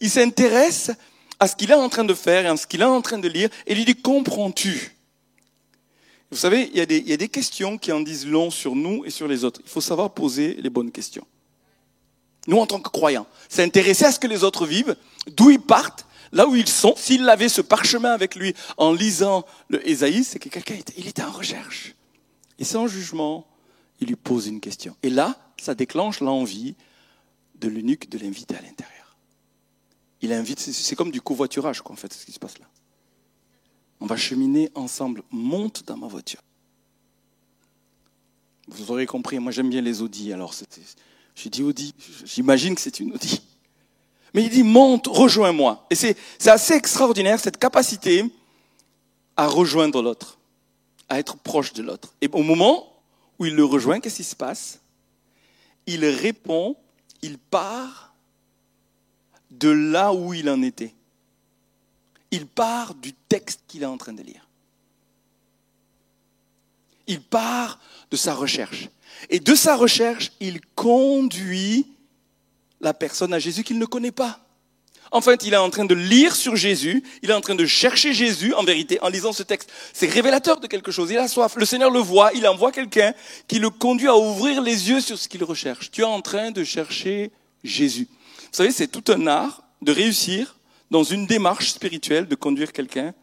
Il 0.00 0.10
s'intéresse 0.10 0.92
à 1.40 1.48
ce 1.48 1.56
qu'il 1.56 1.72
est 1.72 1.74
en 1.74 1.88
train 1.88 2.04
de 2.04 2.14
faire 2.14 2.46
et 2.46 2.48
à 2.48 2.56
ce 2.56 2.68
qu'il 2.68 2.82
est 2.82 2.84
en 2.84 3.02
train 3.02 3.18
de 3.18 3.28
lire, 3.28 3.50
et 3.66 3.72
il 3.72 3.78
lui 3.78 3.84
dit, 3.84 3.96
comprends-tu? 3.96 4.92
Vous 6.30 6.38
savez, 6.38 6.70
il 6.72 6.78
y, 6.78 6.80
a 6.80 6.86
des, 6.86 6.98
il 6.98 7.08
y 7.08 7.12
a 7.12 7.16
des 7.16 7.28
questions 7.28 7.78
qui 7.78 7.90
en 7.90 8.00
disent 8.00 8.26
long 8.26 8.50
sur 8.50 8.76
nous 8.76 9.04
et 9.04 9.10
sur 9.10 9.26
les 9.26 9.44
autres. 9.44 9.60
Il 9.64 9.70
faut 9.70 9.80
savoir 9.80 10.14
poser 10.14 10.54
les 10.54 10.70
bonnes 10.70 10.92
questions. 10.92 11.26
Nous, 12.46 12.58
en 12.58 12.66
tant 12.66 12.80
que 12.80 12.90
croyants, 12.90 13.26
s'intéresser 13.48 14.04
à 14.04 14.12
ce 14.12 14.18
que 14.18 14.26
les 14.26 14.44
autres 14.44 14.66
vivent, 14.66 14.96
d'où 15.26 15.50
ils 15.50 15.60
partent, 15.60 16.06
là 16.32 16.46
où 16.46 16.54
ils 16.54 16.68
sont. 16.68 16.94
S'il 16.96 17.28
avait 17.28 17.48
ce 17.48 17.60
parchemin 17.60 18.10
avec 18.10 18.34
lui 18.34 18.54
en 18.76 18.92
lisant 18.92 19.44
le 19.68 19.86
Ésaïe, 19.88 20.24
c'est 20.24 20.38
que 20.38 20.48
quelqu'un 20.48 20.74
était, 20.74 20.94
il 20.96 21.08
était 21.08 21.22
en 21.22 21.32
recherche. 21.32 21.94
Et 22.58 22.64
sans 22.64 22.86
jugement, 22.86 23.46
il 24.00 24.08
lui 24.08 24.16
pose 24.16 24.46
une 24.46 24.60
question. 24.60 24.96
Et 25.02 25.10
là, 25.10 25.36
ça 25.60 25.74
déclenche 25.74 26.20
l'envie 26.20 26.74
de 27.58 27.68
l'eunuque 27.68 28.08
de 28.08 28.18
l'inviter 28.18 28.54
à 28.56 28.60
l'intérieur. 28.60 29.16
Il 30.22 30.32
invite, 30.32 30.60
c'est 30.60 30.96
comme 30.96 31.10
du 31.10 31.20
covoiturage, 31.20 31.82
quoi, 31.82 31.92
en 31.92 31.96
fait, 31.96 32.12
ce 32.12 32.24
qui 32.24 32.32
se 32.32 32.38
passe 32.38 32.58
là. 32.58 32.66
On 34.00 34.06
va 34.06 34.16
cheminer 34.16 34.70
ensemble. 34.74 35.22
Monte 35.30 35.84
dans 35.86 35.96
ma 35.96 36.06
voiture. 36.06 36.40
Vous 38.68 38.90
aurez 38.90 39.06
compris, 39.06 39.38
moi 39.38 39.52
j'aime 39.52 39.70
bien 39.70 39.80
les 39.80 40.02
Audi, 40.02 40.32
alors 40.32 40.52
j'ai 41.36 41.50
dit 41.50 41.62
Audi, 41.62 41.94
j'imagine 42.24 42.74
que 42.74 42.80
c'est 42.80 42.98
une 42.98 43.12
Audi. 43.12 43.42
Mais 44.34 44.42
il 44.42 44.50
dit 44.50 44.62
monte, 44.62 45.06
rejoins-moi. 45.06 45.86
Et 45.90 45.94
c'est 45.94 46.16
assez 46.46 46.74
extraordinaire 46.74 47.38
cette 47.38 47.58
capacité 47.58 48.24
à 49.36 49.46
rejoindre 49.46 50.02
l'autre, 50.02 50.38
à 51.08 51.18
être 51.18 51.36
proche 51.36 51.74
de 51.74 51.82
l'autre. 51.82 52.14
Et 52.22 52.28
au 52.32 52.42
moment 52.42 52.90
où 53.38 53.44
il 53.44 53.54
le 53.54 53.64
rejoint, 53.64 54.00
qu'est-ce 54.00 54.16
qui 54.16 54.24
se 54.24 54.34
passe? 54.34 54.80
Il 55.86 56.04
répond, 56.06 56.74
il 57.22 57.38
part 57.38 58.14
de 59.50 59.68
là 59.68 60.12
où 60.12 60.32
il 60.34 60.48
en 60.48 60.62
était. 60.62 60.94
Il 62.30 62.46
part 62.46 62.94
du 62.94 63.12
texte 63.12 63.60
qu'il 63.68 63.82
est 63.82 63.86
en 63.86 63.98
train 63.98 64.14
de 64.14 64.22
lire. 64.22 64.48
Il 67.06 67.20
part 67.20 67.78
de 68.10 68.16
sa 68.16 68.34
recherche. 68.34 68.88
Et 69.30 69.40
de 69.40 69.54
sa 69.54 69.76
recherche, 69.76 70.32
il 70.40 70.60
conduit 70.74 71.86
la 72.80 72.94
personne 72.94 73.32
à 73.32 73.38
Jésus 73.38 73.64
qu'il 73.64 73.78
ne 73.78 73.86
connaît 73.86 74.12
pas. 74.12 74.40
En 75.12 75.20
fait, 75.20 75.44
il 75.44 75.54
est 75.54 75.58
en 75.58 75.70
train 75.70 75.84
de 75.84 75.94
lire 75.94 76.34
sur 76.34 76.56
Jésus, 76.56 77.02
il 77.22 77.30
est 77.30 77.34
en 77.34 77.40
train 77.40 77.54
de 77.54 77.64
chercher 77.64 78.12
Jésus, 78.12 78.52
en 78.54 78.64
vérité, 78.64 79.00
en 79.02 79.08
lisant 79.08 79.32
ce 79.32 79.42
texte. 79.42 79.70
C'est 79.92 80.10
révélateur 80.10 80.58
de 80.58 80.66
quelque 80.66 80.90
chose. 80.90 81.10
Il 81.10 81.18
a 81.18 81.28
soif. 81.28 81.54
Le 81.56 81.64
Seigneur 81.64 81.90
le 81.90 82.00
voit, 82.00 82.32
il 82.34 82.46
envoie 82.46 82.72
quelqu'un 82.72 83.14
qui 83.46 83.58
le 83.58 83.70
conduit 83.70 84.08
à 84.08 84.16
ouvrir 84.16 84.60
les 84.60 84.90
yeux 84.90 85.00
sur 85.00 85.16
ce 85.16 85.28
qu'il 85.28 85.44
recherche. 85.44 85.90
Tu 85.90 86.00
es 86.00 86.04
en 86.04 86.20
train 86.22 86.50
de 86.50 86.64
chercher 86.64 87.30
Jésus. 87.62 88.08
Vous 88.10 88.48
savez, 88.52 88.72
c'est 88.72 88.88
tout 88.88 89.04
un 89.12 89.26
art 89.26 89.62
de 89.80 89.92
réussir 89.92 90.56
dans 90.90 91.04
une 91.04 91.26
démarche 91.26 91.70
spirituelle 91.70 92.26
de 92.26 92.34
conduire 92.34 92.72
quelqu'un 92.72 93.14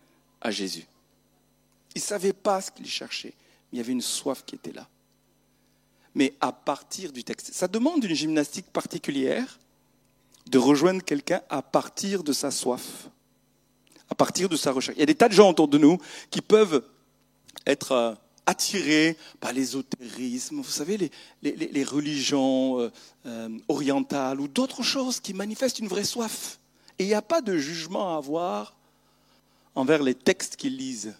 à 0.41 0.51
Jésus. 0.51 0.85
Il 1.95 1.99
ne 1.99 2.03
savait 2.03 2.33
pas 2.33 2.61
ce 2.61 2.71
qu'il 2.71 2.87
cherchait, 2.87 3.33
mais 3.71 3.73
il 3.73 3.77
y 3.77 3.81
avait 3.81 3.91
une 3.91 4.01
soif 4.01 4.43
qui 4.45 4.55
était 4.55 4.71
là. 4.71 4.87
Mais 6.15 6.33
à 6.41 6.51
partir 6.51 7.11
du 7.11 7.23
texte, 7.23 7.53
ça 7.53 7.67
demande 7.67 8.03
une 8.03 8.15
gymnastique 8.15 8.67
particulière 8.67 9.59
de 10.49 10.57
rejoindre 10.57 11.03
quelqu'un 11.03 11.41
à 11.49 11.61
partir 11.61 12.23
de 12.23 12.33
sa 12.33 12.51
soif, 12.51 13.09
à 14.09 14.15
partir 14.15 14.49
de 14.49 14.55
sa 14.55 14.71
recherche. 14.71 14.97
Il 14.97 14.99
y 14.99 15.03
a 15.03 15.07
des 15.07 15.15
tas 15.15 15.29
de 15.29 15.33
gens 15.33 15.49
autour 15.49 15.67
de 15.67 15.77
nous 15.77 15.97
qui 16.29 16.41
peuvent 16.41 16.83
être 17.65 17.91
euh, 17.93 18.13
attirés 18.45 19.17
par 19.39 19.53
l'ésotérisme, 19.53 20.57
vous 20.57 20.63
savez, 20.63 21.11
les, 21.41 21.83
religions 21.83 22.79
euh, 22.79 22.91
euh, 23.25 23.49
orientales 23.69 24.41
ou 24.41 24.47
d'autres 24.47 24.83
choses 24.83 25.19
qui 25.19 25.33
manifestent 25.33 25.79
une 25.79 25.87
vraie 25.87 26.03
soif. 26.03 26.59
Et 26.99 27.05
il 27.05 27.07
n'y 27.07 27.13
a 27.13 27.21
pas 27.21 27.41
de 27.41 27.57
jugement 27.57 28.13
à 28.13 28.17
avoir 28.17 28.75
envers 29.75 30.03
les 30.03 30.13
textes 30.13 30.55
qu'ils 30.55 30.77
lisent, 30.77 31.15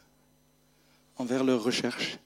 envers 1.18 1.44
leurs 1.44 1.64
recherches. 1.64 2.20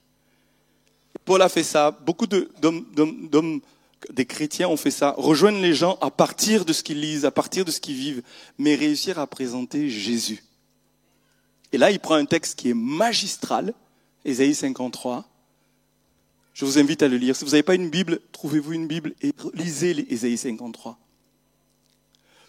Paul 1.28 1.42
a 1.42 1.50
fait 1.50 1.62
ça, 1.62 1.90
beaucoup 1.90 2.26
d'hommes 2.26 3.60
des 4.10 4.24
chrétiens 4.24 4.66
ont 4.66 4.78
fait 4.78 4.90
ça, 4.90 5.14
rejoindre 5.18 5.60
les 5.60 5.74
gens 5.74 5.98
à 6.00 6.10
partir 6.10 6.64
de 6.64 6.72
ce 6.72 6.82
qu'ils 6.82 7.02
lisent, 7.02 7.26
à 7.26 7.30
partir 7.30 7.66
de 7.66 7.70
ce 7.70 7.82
qu'ils 7.82 7.96
vivent, 7.96 8.22
mais 8.56 8.74
réussir 8.74 9.18
à 9.18 9.26
présenter 9.26 9.90
Jésus. 9.90 10.42
Et 11.70 11.76
là, 11.76 11.90
il 11.90 12.00
prend 12.00 12.14
un 12.14 12.24
texte 12.24 12.58
qui 12.58 12.70
est 12.70 12.74
magistral, 12.74 13.74
Ésaïe 14.24 14.54
53. 14.54 15.28
Je 16.54 16.64
vous 16.64 16.78
invite 16.78 17.02
à 17.02 17.08
le 17.08 17.18
lire. 17.18 17.36
Si 17.36 17.44
vous 17.44 17.50
n'avez 17.50 17.62
pas 17.62 17.74
une 17.74 17.90
Bible, 17.90 18.20
trouvez-vous 18.32 18.72
une 18.72 18.86
Bible 18.86 19.12
et 19.20 19.34
lisez 19.52 20.10
Ésaïe 20.10 20.38
53. 20.38 20.98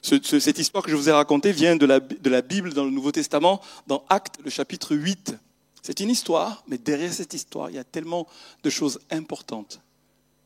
cette 0.02 0.58
histoire 0.58 0.86
que 0.86 0.90
je 0.90 0.96
vous 0.96 1.10
ai 1.10 1.12
racontée 1.12 1.52
vient 1.52 1.76
de 1.76 1.86
la, 1.86 2.00
de 2.00 2.30
la 2.30 2.42
Bible 2.42 2.74
dans 2.74 2.86
le 2.86 2.92
Nouveau 2.92 3.12
Testament, 3.12 3.60
dans 3.88 4.06
Actes, 4.08 4.40
le 4.42 4.50
chapitre 4.50 4.96
8. 4.96 5.36
C'est 5.82 6.00
une 6.00 6.10
histoire, 6.10 6.64
mais 6.68 6.78
derrière 6.78 7.14
cette 7.14 7.34
histoire, 7.34 7.70
il 7.70 7.76
y 7.76 7.80
a 7.80 7.84
tellement 7.84 8.28
de 8.64 8.70
choses 8.70 9.00
importantes 9.10 9.82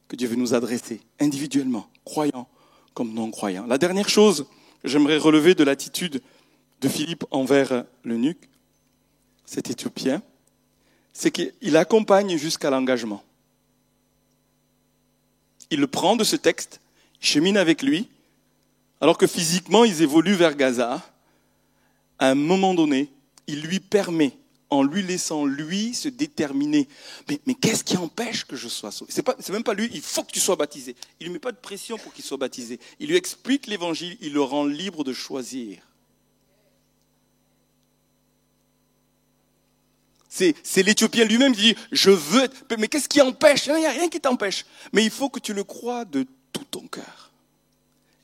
que 0.08 0.16
Dieu 0.16 0.28
veut 0.28 0.36
nous 0.36 0.54
adresser 0.54 1.02
individuellement, 1.20 1.88
croyants 2.06 2.48
comme 2.94 3.14
non-croyants. 3.14 3.66
La 3.66 3.78
dernière 3.78 4.10
chose 4.10 4.46
que 4.82 4.88
j'aimerais 4.88 5.18
relever 5.18 5.56
de 5.56 5.64
l'attitude 5.64 6.22
de 6.82 6.88
Philippe 6.90 7.26
envers 7.32 7.86
l'eunuque, 8.04 8.50
cet 9.46 9.70
Éthiopien, 9.70 10.22
c'est 11.14 11.32
qu'il 11.32 11.78
accompagne 11.78 12.38
jusqu'à 12.38 12.70
l'engagement. 12.70 13.24
Il 15.70 15.80
le 15.80 15.88
prend 15.88 16.16
de 16.16 16.24
ce 16.24 16.36
texte, 16.36 16.80
il 17.22 17.28
chemine 17.28 17.58
avec 17.58 17.82
lui, 17.82 18.10
alors 19.02 19.18
que 19.18 19.28
physiquement 19.28 19.84
ils 19.84 20.02
évoluent 20.02 20.36
vers 20.36 20.56
Gaza. 20.56 21.02
À 22.20 22.30
un 22.30 22.36
moment 22.36 22.74
donné, 22.74 23.10
il 23.48 23.62
lui 23.62 23.80
permet 23.80 24.34
en 24.74 24.84
lui 24.84 25.04
laissant 25.04 25.46
lui 25.46 25.94
se 25.94 26.10
déterminer. 26.10 26.88
Mais, 27.28 27.54
qu'est-ce 27.54 27.84
qui 27.84 27.98
empêche 27.98 28.46
que 28.46 28.56
je 28.56 28.68
sois 28.68 28.92
sauvé? 28.92 29.12
C'est 29.14 29.24
pas, 29.24 29.36
même 29.50 29.64
pas 29.64 29.74
lui. 29.74 29.90
Il 29.94 30.02
faut 30.02 30.24
que 30.24 30.32
tu 30.32 30.40
sois 30.40 30.56
baptisé. 30.56 30.96
Il 31.20 31.28
lui 31.28 31.34
met 31.34 31.40
pas 31.40 31.52
de 31.52 31.58
pression 31.58 31.98
pour 31.98 32.14
qu'il 32.14 32.24
soit 32.24 32.38
baptisé. 32.38 32.80
Il 33.00 33.10
lui 33.10 33.16
explique 33.16 33.68
l'évangile. 33.68 34.18
Il 34.22 34.34
le 34.34 34.42
rend 34.42 34.66
libre 34.66 35.04
de 35.04 35.14
choisir. 35.14 35.88
C'est, 40.28 40.56
c'est 40.64 40.82
l'Éthiopien 40.82 41.26
lui-même 41.26 41.54
qui 41.54 41.74
dit, 41.74 41.76
je 41.92 42.10
veux. 42.10 42.50
Mais 42.80 42.88
qu'est-ce 42.88 43.08
qui 43.08 43.22
empêche? 43.22 43.68
Il 43.68 43.76
n'y 43.76 43.86
a 43.86 43.92
rien 43.92 44.10
qui 44.10 44.20
t'empêche. 44.20 44.66
Mais 44.92 45.04
il 45.04 45.12
faut 45.12 45.30
que 45.30 45.40
tu 45.40 45.54
le 45.54 45.64
crois 45.64 46.06
de 46.06 46.26
tout 46.52 46.66
ton 46.66 46.88
cœur. 46.88 47.23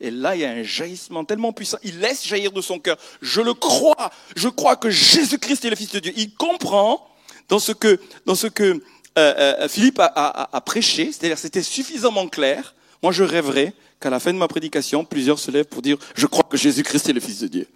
Et 0.02 0.12
là, 0.12 0.36
il 0.36 0.42
y 0.42 0.46
a 0.46 0.52
un 0.52 0.64
jaillissement 0.64 1.26
tellement 1.26 1.52
puissant. 1.52 1.78
Il 1.84 2.00
laisse 2.00 2.26
jaillir 2.26 2.52
de 2.52 2.62
son 2.62 2.80
cœur. 2.80 2.98
Je 3.22 3.42
le 3.42 3.54
crois. 3.54 4.12
Je 4.36 4.48
crois 4.48 4.76
que 4.76 4.90
Jésus-Christ 4.90 5.66
est 5.66 5.70
le 5.70 5.76
Fils 5.76 5.92
de 5.92 6.00
Dieu. 6.00 6.14
Il 6.16 6.34
comprend 6.34 7.06
dans 7.50 7.60
ce 7.60 7.74
que, 7.74 8.00
dans 8.26 8.36
ce 8.36 8.48
que 8.48 8.64
euh, 8.64 8.82
euh, 9.18 9.68
Philippe 9.68 10.00
a, 10.00 10.06
a, 10.06 10.56
a 10.56 10.62
prêché, 10.62 11.12
c'est-à-dire 11.12 11.38
c'était 11.38 11.64
suffisamment 11.64 12.28
clair. 12.30 12.76
Moi, 13.04 13.12
je 13.12 13.24
rêverais 13.24 13.74
qu'à 14.00 14.10
la 14.10 14.20
fin 14.20 14.32
de 14.32 14.38
ma 14.38 14.48
prédication, 14.48 15.04
plusieurs 15.04 15.40
se 15.40 15.52
lèvent 15.52 15.66
pour 15.66 15.82
dire 15.82 15.98
Je 16.16 16.28
crois 16.28 16.44
que 16.44 16.56
Jésus-Christ 16.56 17.10
est 17.10 17.14
le 17.14 17.20
Fils 17.20 17.40
de 17.40 17.48
Dieu. 17.48 17.68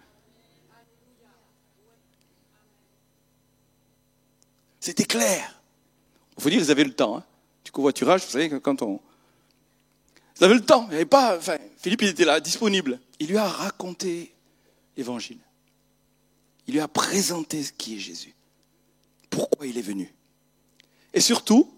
C'était 4.79 5.05
clair. 5.05 5.61
Il 6.37 6.43
faut 6.43 6.49
dire, 6.49 6.59
ils 6.59 6.71
avaient 6.71 6.83
le 6.83 6.93
temps. 6.93 7.17
Hein. 7.17 7.23
Du 7.63 7.71
covoiturage, 7.71 8.21
vous 8.25 8.31
savez, 8.31 8.49
quand 8.49 8.81
on, 8.81 8.99
vous 10.37 10.43
avez 10.43 10.55
le 10.55 10.61
temps. 10.61 10.89
Philippe, 11.77 12.01
il 12.01 12.09
était 12.09 12.25
là, 12.25 12.39
disponible. 12.39 12.99
Il 13.19 13.27
lui 13.27 13.37
a 13.37 13.47
raconté 13.47 14.33
l'évangile. 14.97 15.39
Il 16.67 16.73
lui 16.73 16.79
a 16.79 16.87
présenté 16.87 17.63
ce 17.63 17.71
qui 17.71 17.95
est 17.95 17.99
Jésus. 17.99 18.33
Pourquoi 19.29 19.67
il 19.67 19.77
est 19.77 19.83
venu. 19.83 20.13
Et 21.13 21.19
surtout, 21.19 21.71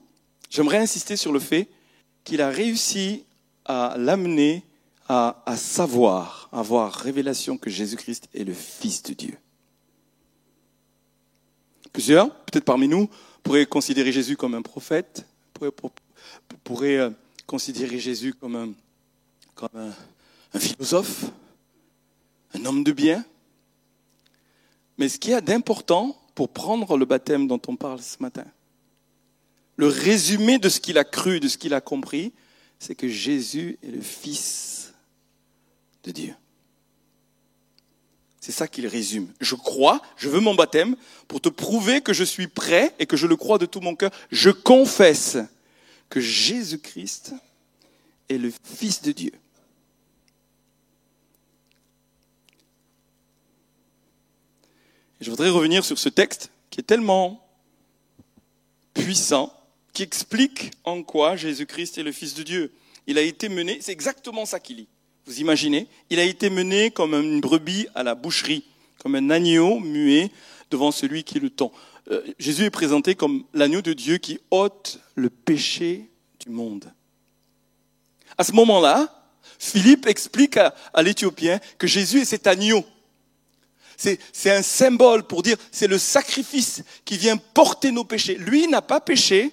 j'aimerais 0.50 0.78
insister 0.78 1.18
sur 1.18 1.32
le 1.32 1.40
fait 1.40 1.68
qu'il 2.24 2.42
a 2.42 2.50
réussi 2.50 3.24
à 3.66 3.96
l'amener 3.98 4.64
à, 5.08 5.56
savoir, 5.56 6.50
à 6.52 6.60
avoir 6.60 6.92
révélation 6.92 7.58
que 7.58 7.70
Jésus-Christ 7.70 8.28
est 8.34 8.44
le 8.44 8.54
Fils 8.54 9.04
de 9.04 9.14
Dieu. 9.14 9.38
Plusieurs, 11.94 12.34
peut-être 12.46 12.66
parmi 12.66 12.88
nous, 12.88 13.08
pourraient 13.44 13.68
considérer 13.68 14.12
Jésus 14.12 14.36
comme 14.36 14.56
un 14.56 14.64
prophète, 14.64 15.26
pourraient, 15.54 15.72
pourraient 16.64 16.98
euh, 16.98 17.10
considérer 17.46 18.00
Jésus 18.00 18.34
comme 18.34 18.56
un, 18.56 20.60
philosophe, 20.60 21.26
un 22.54 22.66
homme 22.66 22.84
de 22.84 22.92
bien. 22.92 23.24
Mais 24.98 25.10
ce 25.10 25.20
qu'il 25.20 25.32
y 25.32 25.36
a 25.36 25.42
d'important 25.42 26.18
pour 26.34 26.50
prendre 26.50 26.98
le 26.98 27.06
baptême 27.06 27.48
dont 27.48 27.62
on 27.68 27.76
parle 27.76 28.02
ce 28.02 28.18
matin, 28.20 28.46
le 29.78 29.88
résumé 29.88 30.58
de 30.58 30.70
ce 30.70 30.80
qu'il 30.80 30.98
a 30.98 31.04
cru, 31.04 31.40
de 31.40 31.48
ce 31.48 31.58
qu'il 31.58 31.74
a 31.74 31.82
compris, 31.82 32.34
c'est 32.80 32.96
que 32.96 33.08
Jésus 33.08 33.78
est 33.84 33.92
le 33.92 34.02
Fils 34.02 34.94
de 36.04 36.12
Dieu. 36.12 36.34
C'est 38.40 38.52
ça 38.52 38.68
qu'il 38.68 38.86
résume. 38.86 39.34
Je 39.42 39.56
crois, 39.56 40.02
je 40.18 40.30
veux 40.30 40.40
mon 40.40 40.54
baptême 40.54 40.96
pour 41.28 41.42
te 41.42 41.50
prouver 41.50 42.02
que 42.02 42.14
je 42.14 42.24
suis 42.24 42.48
prêt 42.48 42.94
et 43.00 43.08
que 43.08 43.18
je 43.18 43.26
le 43.26 43.36
crois 43.36 43.58
de 43.58 43.66
tout 43.66 43.82
mon 43.82 43.96
cœur. 43.96 44.12
Je 44.30 44.52
confesse 44.52 45.38
que 46.10 46.20
Jésus-Christ 46.20 47.34
est 48.30 48.38
le 48.38 48.52
Fils 48.64 49.02
de 49.02 49.12
Dieu. 49.12 49.32
je 55.26 55.32
voudrais 55.32 55.50
revenir 55.50 55.84
sur 55.84 55.98
ce 55.98 56.08
texte 56.08 56.52
qui 56.70 56.82
est 56.82 56.84
tellement 56.84 57.44
puissant, 58.94 59.52
qui 59.92 60.04
explique 60.04 60.72
en 60.84 61.02
quoi 61.02 61.36
Jésus-Christ 61.36 61.98
est 61.98 62.04
le 62.04 62.12
Fils 62.12 62.36
de 62.36 62.44
Dieu. 62.44 62.72
Il 63.08 63.18
a 63.18 63.22
été 63.22 63.50
mené, 63.50 63.80
c'est 63.82 63.92
exactement 63.92 64.46
ça 64.46 64.60
qu'il 64.60 64.78
dit. 64.78 64.88
Vous 65.26 65.40
imaginez 65.40 65.88
Il 66.12 66.20
a 66.20 66.24
été 66.24 66.52
mené 66.52 66.92
comme 66.92 67.16
une 67.16 67.42
brebis 67.42 67.88
à 67.96 68.04
la 68.04 68.14
boucherie, 68.14 68.66
comme 69.00 69.16
un 69.16 69.32
agneau 69.32 69.80
muet 69.80 70.30
devant 70.70 70.92
celui 70.92 71.24
qui 71.24 71.40
le 71.40 71.50
tend. 71.50 71.72
Euh, 72.12 72.22
Jésus 72.38 72.66
est 72.66 72.72
présenté 72.72 73.16
comme 73.16 73.44
l'agneau 73.54 73.82
de 73.82 73.94
Dieu 73.94 74.18
qui 74.18 74.40
ôte 74.52 75.00
le 75.16 75.30
péché 75.30 76.10
du 76.40 76.50
monde. 76.50 76.92
À 78.38 78.44
ce 78.44 78.52
moment-là, 78.52 79.12
Philippe 79.60 80.06
explique 80.08 80.58
à, 80.58 80.74
l'Éthiopien 81.02 81.60
que 81.78 81.88
Jésus 81.88 82.22
est 82.22 82.26
cet 82.26 82.48
agneau 82.48 82.86
c'est 83.98 84.52
un 84.52 84.62
symbole 84.62 85.24
pour 85.24 85.42
dire 85.42 85.58
c'est 85.72 85.88
le 85.88 85.98
sacrifice 85.98 86.84
qui 87.06 87.18
vient 87.18 87.38
porter 87.38 87.92
nos 87.92 88.04
péchés. 88.04 88.36
Lui 88.36 88.68
n'a 88.68 88.82
pas 88.82 89.00
péché. 89.00 89.52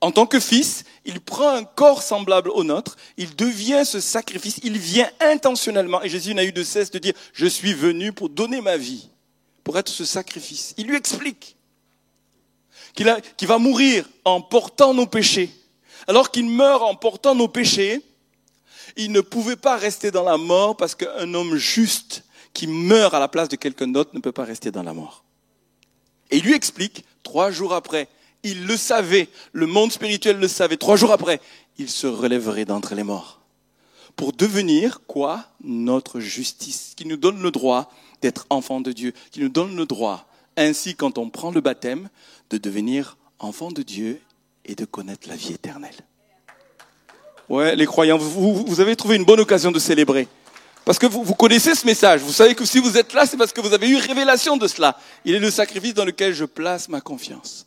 En 0.00 0.10
tant 0.10 0.26
que 0.26 0.40
fils, 0.40 0.84
il 1.06 1.20
prend 1.20 1.48
un 1.48 1.64
corps 1.64 2.02
semblable 2.02 2.50
au 2.50 2.62
nôtre, 2.62 2.96
il 3.16 3.34
devient 3.36 3.84
ce 3.86 4.00
sacrifice, 4.00 4.60
il 4.62 4.76
vient 4.76 5.08
intentionnellement. 5.20 6.02
Et 6.02 6.10
Jésus 6.10 6.34
n'a 6.34 6.44
eu 6.44 6.52
de 6.52 6.62
cesse 6.62 6.90
de 6.90 6.98
dire, 6.98 7.14
je 7.32 7.46
suis 7.46 7.72
venu 7.72 8.12
pour 8.12 8.28
donner 8.28 8.60
ma 8.60 8.76
vie, 8.76 9.08
pour 9.62 9.78
être 9.78 9.88
ce 9.88 10.04
sacrifice. 10.04 10.74
Il 10.76 10.88
lui 10.88 10.96
explique 10.96 11.56
qu'il 12.94 13.48
va 13.48 13.58
mourir 13.58 14.08
en 14.24 14.40
portant 14.40 14.94
nos 14.94 15.06
péchés. 15.06 15.50
Alors 16.06 16.30
qu'il 16.30 16.48
meurt 16.48 16.82
en 16.82 16.94
portant 16.94 17.34
nos 17.34 17.48
péchés, 17.48 18.02
il 18.96 19.10
ne 19.12 19.20
pouvait 19.20 19.56
pas 19.56 19.76
rester 19.76 20.10
dans 20.10 20.22
la 20.22 20.36
mort 20.36 20.76
parce 20.76 20.94
qu'un 20.94 21.34
homme 21.34 21.56
juste 21.56 22.24
qui 22.52 22.66
meurt 22.66 23.14
à 23.14 23.18
la 23.18 23.28
place 23.28 23.48
de 23.48 23.56
quelqu'un 23.56 23.88
d'autre 23.88 24.10
ne 24.14 24.20
peut 24.20 24.32
pas 24.32 24.44
rester 24.44 24.70
dans 24.70 24.82
la 24.82 24.94
mort. 24.94 25.24
Et 26.30 26.38
il 26.38 26.44
lui 26.44 26.54
explique, 26.54 27.04
trois 27.22 27.50
jours 27.50 27.74
après, 27.74 28.08
il 28.42 28.66
le 28.66 28.76
savait, 28.76 29.28
le 29.52 29.66
monde 29.66 29.90
spirituel 29.90 30.38
le 30.38 30.48
savait, 30.48 30.76
trois 30.76 30.96
jours 30.96 31.12
après, 31.12 31.40
il 31.78 31.90
se 31.90 32.06
relèverait 32.06 32.64
d'entre 32.64 32.94
les 32.94 33.02
morts. 33.02 33.40
Pour 34.16 34.32
devenir 34.32 35.00
quoi? 35.06 35.44
Notre 35.62 36.20
justice, 36.20 36.92
qui 36.96 37.06
nous 37.06 37.16
donne 37.16 37.42
le 37.42 37.50
droit 37.50 37.90
d'être 38.22 38.46
enfant 38.50 38.80
de 38.80 38.92
Dieu, 38.92 39.12
qui 39.32 39.40
nous 39.40 39.48
donne 39.48 39.74
le 39.76 39.86
droit, 39.86 40.28
ainsi 40.56 40.94
quand 40.94 41.18
on 41.18 41.30
prend 41.30 41.50
le 41.50 41.60
baptême, 41.60 42.08
de 42.50 42.58
devenir 42.58 43.16
enfant 43.38 43.70
de 43.70 43.82
Dieu 43.82 44.20
et 44.64 44.74
de 44.74 44.84
connaître 44.84 45.28
la 45.28 45.36
vie 45.36 45.52
éternelle. 45.52 45.94
Ouais, 47.48 47.76
les 47.76 47.86
croyants, 47.86 48.18
vous, 48.18 48.80
avez 48.80 48.96
trouvé 48.96 49.16
une 49.16 49.24
bonne 49.24 49.40
occasion 49.40 49.70
de 49.70 49.78
célébrer. 49.78 50.28
Parce 50.84 50.98
que 50.98 51.06
vous, 51.06 51.34
connaissez 51.34 51.74
ce 51.74 51.86
message. 51.86 52.20
Vous 52.20 52.32
savez 52.32 52.54
que 52.54 52.64
si 52.64 52.78
vous 52.78 52.96
êtes 52.96 53.12
là, 53.14 53.26
c'est 53.26 53.36
parce 53.36 53.52
que 53.52 53.60
vous 53.60 53.72
avez 53.72 53.88
eu 53.88 53.96
révélation 53.96 54.56
de 54.56 54.66
cela. 54.66 54.98
Il 55.24 55.34
est 55.34 55.38
le 55.38 55.50
sacrifice 55.50 55.94
dans 55.94 56.04
lequel 56.04 56.34
je 56.34 56.44
place 56.44 56.88
ma 56.88 57.00
confiance. 57.00 57.66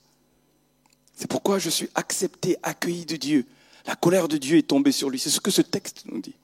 C'est 1.15 1.27
pourquoi 1.27 1.57
je 1.57 1.69
suis 1.69 1.89
accepté, 1.95 2.57
accueilli 2.61 3.05
de 3.05 3.15
Dieu. 3.15 3.45
La 3.87 3.95
colère 3.95 4.27
de 4.27 4.37
Dieu 4.37 4.57
est 4.57 4.67
tombée 4.67 4.91
sur 4.91 5.09
lui. 5.09 5.17
C'est 5.17 5.29
ce 5.29 5.41
que 5.41 5.51
ce 5.51 5.61
texte 5.61 6.03
nous 6.05 6.21
dit. 6.21 6.35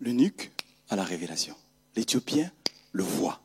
L'eunuque 0.00 0.50
a 0.88 0.96
la 0.96 1.04
révélation. 1.04 1.56
L'Éthiopien 1.96 2.50
le 2.92 3.02
voit. 3.02 3.40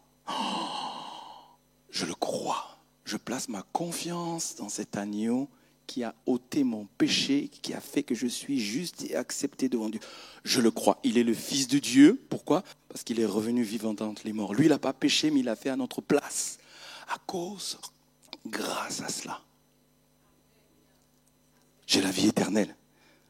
Je 1.90 2.06
le 2.06 2.14
crois. 2.14 2.78
Je 3.06 3.18
place 3.18 3.50
ma 3.50 3.64
confiance 3.74 4.56
dans 4.56 4.70
cet 4.70 4.98
agneau 4.98 5.50
qui 5.88 6.04
a 6.04 6.14
ôté 6.26 6.66
mon 6.66 6.86
péché, 6.98 7.50
qui 7.62 7.74
a 7.74 7.80
fait 7.80 8.04
que 8.04 8.14
je 8.14 8.28
suis 8.28 8.60
juste 8.60 9.06
et 9.10 9.16
accepté 9.16 9.70
devant 9.70 9.90
Dieu. 9.90 10.02
Je 10.44 10.60
le 10.60 10.70
crois. 10.70 11.00
Il 11.04 11.18
est 11.18 11.24
le 11.24 11.34
Fils 11.34 11.68
de 11.68 11.80
Dieu. 11.80 12.22
Pourquoi? 12.30 12.64
Parce 12.90 13.04
qu'il 13.04 13.20
est 13.22 13.26
revenu 13.26 13.64
vivant 13.64 13.96
entre 14.02 14.24
les 14.26 14.34
morts. 14.34 14.54
Lui, 14.54 14.66
il 14.66 14.70
n'a 14.70 14.80
pas 14.80 14.94
péché, 14.94 15.32
mais 15.32 15.40
il 15.40 15.50
a 15.50 15.56
fait 15.56 15.70
à 15.70 15.78
notre 15.78 16.02
place. 16.02 16.58
À 17.08 17.18
cause, 17.26 17.78
grâce 18.46 19.02
à 19.02 19.08
cela. 19.08 19.42
J'ai 21.86 22.02
la 22.02 22.12
vie 22.12 22.28
éternelle. 22.28 22.76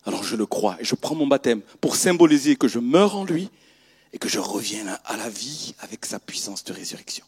Alors 0.03 0.23
je 0.23 0.35
le 0.35 0.45
crois 0.45 0.77
et 0.79 0.85
je 0.85 0.95
prends 0.95 1.15
mon 1.15 1.27
baptême 1.27 1.61
pour 1.81 1.95
symboliser 1.95 2.55
que 2.55 2.67
je 2.67 2.79
meurs 2.79 3.17
en 3.17 3.25
lui 3.25 3.49
et 4.13 4.19
que 4.19 4.29
je 4.29 4.39
reviens 4.39 4.87
à 5.05 5.17
la 5.17 5.29
vie 5.29 5.75
avec 5.79 6.05
sa 6.05 6.19
puissance 6.19 6.63
de 6.63 6.73
résurrection. 6.73 7.25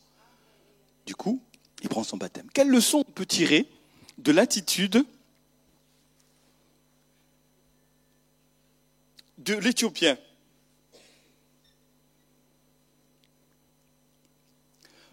Du 1.05 1.15
coup, 1.15 1.41
il 1.81 1.89
prend 1.89 2.03
son 2.03 2.17
baptême. 2.17 2.47
Quelle 2.53 2.69
leçon 2.69 3.03
on 3.07 3.11
peut 3.11 3.25
tirer 3.25 3.67
de 4.17 4.31
l'attitude 4.31 5.05
de 9.39 9.55
l'Éthiopien. 9.55 10.17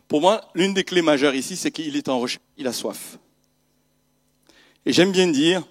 Pour 0.08 0.20
moi, 0.20 0.50
l'une 0.54 0.74
des 0.74 0.84
clés 0.84 1.02
majeures 1.02 1.34
ici, 1.34 1.56
c'est 1.56 1.70
qu'il 1.70 1.96
est 1.96 2.08
en 2.08 2.20
recherche, 2.20 2.42
il 2.56 2.66
a 2.66 2.72
soif. 2.72 3.18
Et 4.84 4.92
j'aime 4.92 5.10
bien 5.10 5.26
dire, 5.26 5.66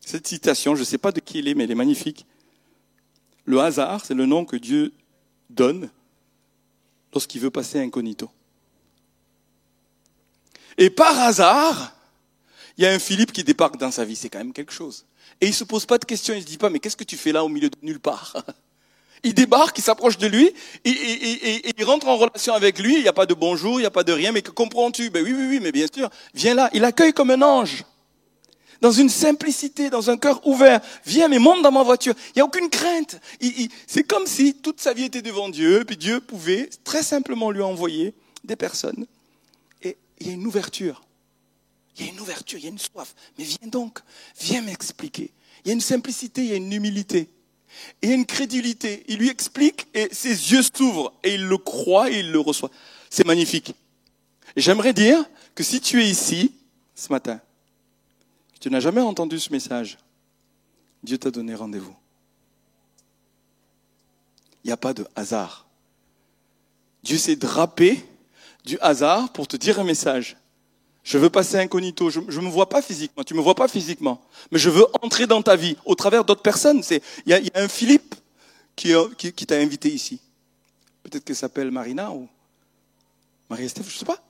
cette 0.00 0.26
citation, 0.26 0.74
je 0.74 0.80
ne 0.80 0.84
sais 0.84 0.98
pas 0.98 1.12
de 1.12 1.20
qui 1.20 1.38
elle 1.38 1.48
est, 1.48 1.54
mais 1.54 1.64
elle 1.64 1.70
est 1.70 1.76
magnifique. 1.76 2.26
Le 3.44 3.60
hasard, 3.60 4.04
c'est 4.04 4.14
le 4.14 4.26
nom 4.26 4.44
que 4.44 4.56
Dieu 4.56 4.92
donne 5.50 5.90
lorsqu'il 7.12 7.40
veut 7.40 7.50
passer 7.50 7.80
incognito. 7.80 8.30
Et 10.78 10.90
par 10.90 11.18
hasard, 11.18 11.94
il 12.78 12.84
y 12.84 12.86
a 12.86 12.92
un 12.92 12.98
Philippe 12.98 13.32
qui 13.32 13.44
débarque 13.44 13.76
dans 13.76 13.90
sa 13.90 14.04
vie, 14.04 14.16
c'est 14.16 14.30
quand 14.30 14.38
même 14.38 14.52
quelque 14.52 14.72
chose. 14.72 15.04
Et 15.40 15.46
il 15.46 15.54
se 15.54 15.64
pose 15.64 15.86
pas 15.86 15.98
de 15.98 16.04
questions, 16.04 16.34
il 16.34 16.42
se 16.42 16.46
dit 16.46 16.58
pas, 16.58 16.70
mais 16.70 16.78
qu'est-ce 16.78 16.96
que 16.96 17.04
tu 17.04 17.16
fais 17.16 17.32
là 17.32 17.44
au 17.44 17.48
milieu 17.48 17.68
de 17.68 17.76
nulle 17.82 18.00
part? 18.00 18.36
Il 19.22 19.34
débarque, 19.34 19.76
il 19.76 19.82
s'approche 19.82 20.16
de 20.16 20.26
lui, 20.26 20.50
et, 20.82 21.72
il 21.76 21.84
rentre 21.84 22.08
en 22.08 22.16
relation 22.16 22.54
avec 22.54 22.78
lui, 22.78 22.94
il 22.94 23.02
n'y 23.02 23.08
a 23.08 23.12
pas 23.12 23.26
de 23.26 23.34
bonjour, 23.34 23.78
il 23.78 23.82
n'y 23.82 23.86
a 23.86 23.90
pas 23.90 24.02
de 24.02 24.14
rien, 24.14 24.32
mais 24.32 24.40
que 24.40 24.50
comprends-tu? 24.50 25.10
Ben 25.10 25.22
oui, 25.22 25.34
oui, 25.36 25.46
oui, 25.46 25.60
mais 25.60 25.72
bien 25.72 25.84
sûr, 25.94 26.08
viens 26.32 26.54
là, 26.54 26.70
il 26.72 26.82
accueille 26.86 27.12
comme 27.12 27.30
un 27.30 27.42
ange. 27.42 27.84
Dans 28.80 28.92
une 28.92 29.10
simplicité, 29.10 29.90
dans 29.90 30.10
un 30.10 30.16
cœur 30.16 30.46
ouvert. 30.46 30.80
Viens, 31.04 31.28
mais 31.28 31.38
monte 31.38 31.62
dans 31.62 31.72
ma 31.72 31.82
voiture. 31.82 32.14
Il 32.28 32.32
n'y 32.36 32.42
a 32.42 32.44
aucune 32.44 32.70
crainte. 32.70 33.20
C'est 33.86 34.04
comme 34.04 34.26
si 34.26 34.54
toute 34.54 34.80
sa 34.80 34.94
vie 34.94 35.04
était 35.04 35.22
devant 35.22 35.48
Dieu, 35.48 35.84
puis 35.86 35.96
Dieu 35.96 36.20
pouvait 36.20 36.70
très 36.84 37.02
simplement 37.02 37.50
lui 37.50 37.62
envoyer 37.62 38.14
des 38.44 38.56
personnes. 38.56 39.06
Et 39.82 39.96
il 40.18 40.26
y 40.28 40.30
a 40.30 40.32
une 40.32 40.46
ouverture. 40.46 41.02
Il 41.98 42.06
y 42.06 42.08
a 42.08 42.12
une 42.12 42.20
ouverture, 42.20 42.58
il 42.58 42.64
y 42.64 42.68
a 42.68 42.70
une 42.70 42.78
soif. 42.78 43.14
Mais 43.38 43.44
viens 43.44 43.68
donc, 43.68 43.98
viens 44.40 44.62
m'expliquer. 44.62 45.30
Il 45.64 45.68
y 45.68 45.70
a 45.72 45.74
une 45.74 45.82
simplicité, 45.82 46.42
il 46.42 46.50
y 46.50 46.52
a 46.54 46.56
une 46.56 46.72
humilité. 46.72 47.28
Il 48.02 48.08
y 48.08 48.12
a 48.12 48.14
une 48.14 48.26
crédulité. 48.26 49.04
Il 49.08 49.18
lui 49.18 49.28
explique 49.28 49.86
et 49.94 50.08
ses 50.12 50.52
yeux 50.52 50.62
s'ouvrent 50.62 51.12
et 51.22 51.34
il 51.34 51.44
le 51.44 51.58
croit 51.58 52.10
et 52.10 52.20
il 52.20 52.32
le 52.32 52.40
reçoit. 52.40 52.70
C'est 53.10 53.26
magnifique. 53.26 53.74
J'aimerais 54.56 54.92
dire 54.92 55.22
que 55.54 55.62
si 55.62 55.80
tu 55.80 56.02
es 56.02 56.08
ici 56.08 56.52
ce 56.94 57.12
matin, 57.12 57.40
tu 58.60 58.70
n'as 58.70 58.80
jamais 58.80 59.00
entendu 59.00 59.40
ce 59.40 59.50
message, 59.50 59.98
Dieu 61.02 61.18
t'a 61.18 61.30
donné 61.30 61.54
rendez-vous. 61.54 61.96
Il 64.62 64.68
n'y 64.68 64.72
a 64.72 64.76
pas 64.76 64.92
de 64.92 65.06
hasard. 65.16 65.66
Dieu 67.02 67.16
s'est 67.16 67.36
drapé 67.36 68.04
du 68.66 68.78
hasard 68.80 69.32
pour 69.32 69.48
te 69.48 69.56
dire 69.56 69.80
un 69.80 69.84
message. 69.84 70.36
Je 71.02 71.16
veux 71.16 71.30
passer 71.30 71.56
incognito. 71.56 72.10
Je 72.10 72.20
ne 72.20 72.44
me 72.44 72.50
vois 72.50 72.68
pas 72.68 72.82
physiquement. 72.82 73.24
Tu 73.24 73.32
me 73.32 73.40
vois 73.40 73.54
pas 73.54 73.68
physiquement. 73.68 74.20
Mais 74.50 74.58
je 74.58 74.68
veux 74.68 74.84
entrer 75.00 75.26
dans 75.26 75.40
ta 75.40 75.56
vie 75.56 75.76
au 75.86 75.94
travers 75.94 76.26
d'autres 76.26 76.42
personnes. 76.42 76.82
Il 76.90 77.00
y, 77.26 77.32
a, 77.32 77.40
un 77.54 77.68
Philippe 77.68 78.14
qui, 78.76 78.92
qui, 79.16 79.32
qui 79.32 79.46
t'a 79.46 79.56
invité 79.56 79.88
ici. 79.88 80.20
Peut-être 81.02 81.24
qu'elle 81.24 81.36
s'appelle 81.36 81.70
Marina 81.70 82.10
ou 82.10 82.28
Marie-Estève, 83.48 83.88
je 83.88 83.94
ne 83.94 83.98
sais 83.98 84.04
pas. 84.04 84.22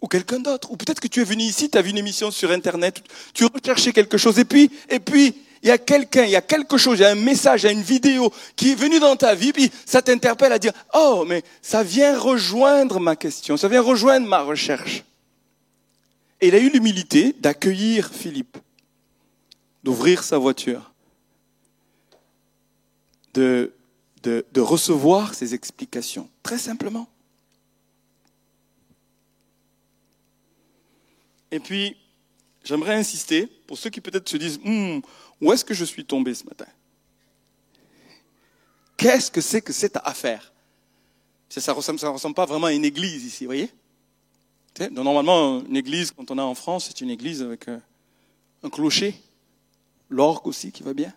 Ou 0.00 0.08
quelqu'un 0.08 0.40
d'autre. 0.40 0.70
Ou 0.70 0.76
peut-être 0.76 1.00
que 1.00 1.08
tu 1.08 1.20
es 1.20 1.24
venu 1.24 1.42
ici, 1.42 1.70
tu 1.70 1.78
as 1.78 1.82
vu 1.82 1.90
une 1.90 1.98
émission 1.98 2.30
sur 2.30 2.50
Internet, 2.50 3.02
tu 3.34 3.44
recherchais 3.44 3.92
quelque 3.92 4.18
chose, 4.18 4.38
et 4.38 4.44
puis, 4.44 4.70
et 4.88 5.00
puis, 5.00 5.34
il 5.62 5.68
y 5.68 5.72
a 5.72 5.78
quelqu'un, 5.78 6.24
il 6.24 6.30
y 6.30 6.36
a 6.36 6.42
quelque 6.42 6.78
chose, 6.78 6.98
il 6.98 7.02
y 7.02 7.04
a 7.04 7.10
un 7.10 7.14
message, 7.14 7.62
il 7.62 7.66
y 7.66 7.68
a 7.68 7.72
une 7.72 7.82
vidéo 7.82 8.32
qui 8.56 8.72
est 8.72 8.74
venue 8.74 8.98
dans 8.98 9.16
ta 9.16 9.34
vie, 9.34 9.52
puis 9.52 9.70
ça 9.84 10.00
t'interpelle 10.00 10.52
à 10.52 10.58
dire, 10.58 10.72
oh, 10.94 11.24
mais 11.26 11.42
ça 11.60 11.82
vient 11.82 12.18
rejoindre 12.18 12.98
ma 12.98 13.14
question, 13.14 13.56
ça 13.56 13.68
vient 13.68 13.82
rejoindre 13.82 14.26
ma 14.26 14.40
recherche. 14.40 15.04
Et 16.40 16.48
il 16.48 16.54
a 16.54 16.58
eu 16.58 16.70
l'humilité 16.70 17.34
d'accueillir 17.38 18.10
Philippe, 18.10 18.56
d'ouvrir 19.84 20.24
sa 20.24 20.38
voiture, 20.38 20.92
de, 23.34 23.74
de, 24.22 24.46
de 24.50 24.60
recevoir 24.62 25.34
ses 25.34 25.52
explications, 25.52 26.30
très 26.42 26.58
simplement. 26.58 27.06
Et 31.50 31.60
puis, 31.60 31.96
j'aimerais 32.64 32.94
insister, 32.94 33.46
pour 33.66 33.78
ceux 33.78 33.90
qui 33.90 34.00
peut-être 34.00 34.28
se 34.28 34.36
disent, 34.36 34.58
hmm, 34.62 35.00
où 35.40 35.52
est-ce 35.52 35.64
que 35.64 35.74
je 35.74 35.84
suis 35.84 36.04
tombé 36.04 36.34
ce 36.34 36.44
matin? 36.44 36.66
Qu'est-ce 38.96 39.30
que 39.30 39.40
c'est 39.40 39.62
que 39.62 39.72
cette 39.72 39.96
affaire? 40.04 40.52
Ça 41.48 41.72
ne 41.72 41.76
ressemble, 41.76 42.34
pas 42.34 42.46
vraiment 42.46 42.66
à 42.66 42.72
une 42.72 42.84
église 42.84 43.24
ici, 43.24 43.44
vous 43.44 43.48
voyez? 43.48 43.70
Normalement, 44.92 45.64
une 45.64 45.76
église, 45.76 46.12
quand 46.12 46.30
on 46.30 46.38
est 46.38 46.42
en 46.42 46.54
France, 46.54 46.86
c'est 46.86 47.00
une 47.00 47.10
église 47.10 47.42
avec 47.42 47.66
un, 47.68 47.82
un 48.62 48.70
clocher, 48.70 49.20
l'orgue 50.08 50.46
aussi 50.46 50.70
qui 50.70 50.82
va 50.82 50.94
bien. 50.94 51.12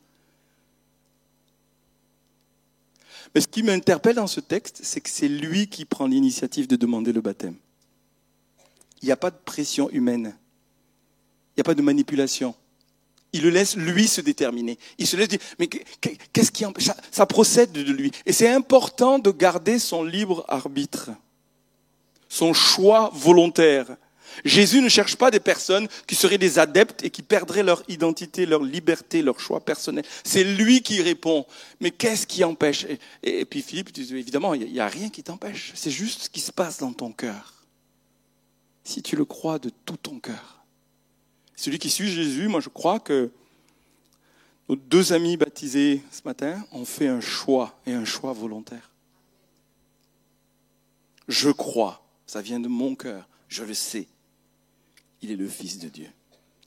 Mais 3.34 3.41
ce 3.41 3.48
qui 3.48 3.63
m'interpelle 3.63 4.15
dans 4.15 4.28
ce 4.28 4.39
texte, 4.39 4.82
c'est 4.84 5.02
que 5.02 5.10
c'est 5.10 5.28
lui 5.28 5.67
qui 5.67 5.86
prend 5.86 6.08
l'initiative 6.08 6.67
de 6.67 6.76
demander 6.76 7.12
le 7.12 7.22
baptême. 7.22 7.56
Il 9.03 9.07
n'y 9.07 9.11
a 9.11 9.17
pas 9.17 9.31
de 9.31 9.37
pression 9.43 9.89
humaine. 9.91 10.33
Il 11.51 11.59
n'y 11.59 11.61
a 11.61 11.63
pas 11.65 11.75
de 11.75 11.81
manipulation. 11.81 12.55
Il 13.33 13.41
le 13.41 13.49
laisse 13.49 13.75
lui 13.75 14.07
se 14.07 14.21
déterminer. 14.21 14.79
Il 14.97 15.05
se 15.05 15.17
laisse 15.17 15.27
dire, 15.27 15.39
mais 15.59 15.67
qu'est-ce 15.67 16.51
qui 16.51 16.65
empêche? 16.65 16.89
Ça, 17.11 17.25
procède 17.25 17.73
de 17.73 17.81
lui. 17.81 18.11
Et 18.25 18.31
c'est 18.31 18.47
important 18.47 19.19
de 19.19 19.29
garder 19.29 19.77
son 19.77 20.03
libre 20.03 20.45
arbitre, 20.47 21.09
son 22.29 22.53
choix 22.53 23.11
volontaire. 23.13 23.97
Jésus 24.45 24.81
ne 24.81 24.89
cherche 24.89 25.17
pas 25.17 25.31
des 25.31 25.41
personnes 25.41 25.87
qui 26.07 26.15
seraient 26.15 26.37
des 26.37 26.57
adeptes 26.57 27.03
et 27.03 27.09
qui 27.09 27.23
perdraient 27.23 27.61
leur 27.61 27.83
identité, 27.89 28.45
leur 28.45 28.63
liberté, 28.63 29.21
leur 29.21 29.39
choix 29.39 29.59
personnel. 29.59 30.05
C'est 30.23 30.45
lui 30.45 30.81
qui 30.81 31.01
répond. 31.01 31.45
Mais 31.81 31.91
qu'est-ce 31.91 32.25
qui 32.25 32.43
empêche? 32.45 32.87
Et, 33.21 33.43
puis 33.43 33.61
Philippe 33.61 33.89
évidemment, 33.97 34.53
il 34.53 34.71
n'y 34.71 34.79
a, 34.79 34.85
a 34.85 34.89
rien 34.89 35.09
qui 35.09 35.23
t'empêche. 35.23 35.73
C'est 35.75 35.91
juste 35.91 36.23
ce 36.23 36.29
qui 36.29 36.39
se 36.39 36.53
passe 36.53 36.77
dans 36.77 36.93
ton 36.93 37.11
cœur. 37.11 37.62
Si 38.84 39.02
tu 39.02 39.15
le 39.15 39.26
crois 39.26 39.60
de 39.60 39.69
tout 39.86 39.98
ton 39.98 40.19
cœur. 40.19 40.63
Celui 41.56 41.80
qui 41.80 41.89
suit 41.89 42.12
Jésus, 42.12 42.48
moi 42.48 42.60
je 42.60 42.69
crois 42.69 43.00
que 43.00 43.32
nos 44.69 44.76
deux 44.76 45.13
amis 45.13 45.38
baptisés 45.38 46.02
ce 46.12 46.22
matin 46.26 46.65
ont 46.72 46.86
fait 46.86 47.08
un 47.08 47.22
choix 47.22 47.80
et 47.86 47.93
un 47.93 48.06
choix 48.06 48.34
volontaire. 48.34 48.91
Je 51.28 51.50
crois, 51.50 52.06
ça 52.26 52.41
vient 52.41 52.60
de 52.60 52.67
mon 52.67 52.96
cœur, 52.96 53.28
je 53.48 53.63
le 53.63 53.74
sais, 53.74 54.08
il 55.22 55.32
est 55.32 55.36
le 55.36 55.48
Fils 55.48 55.80
de 55.80 55.88
Dieu. 55.88 56.10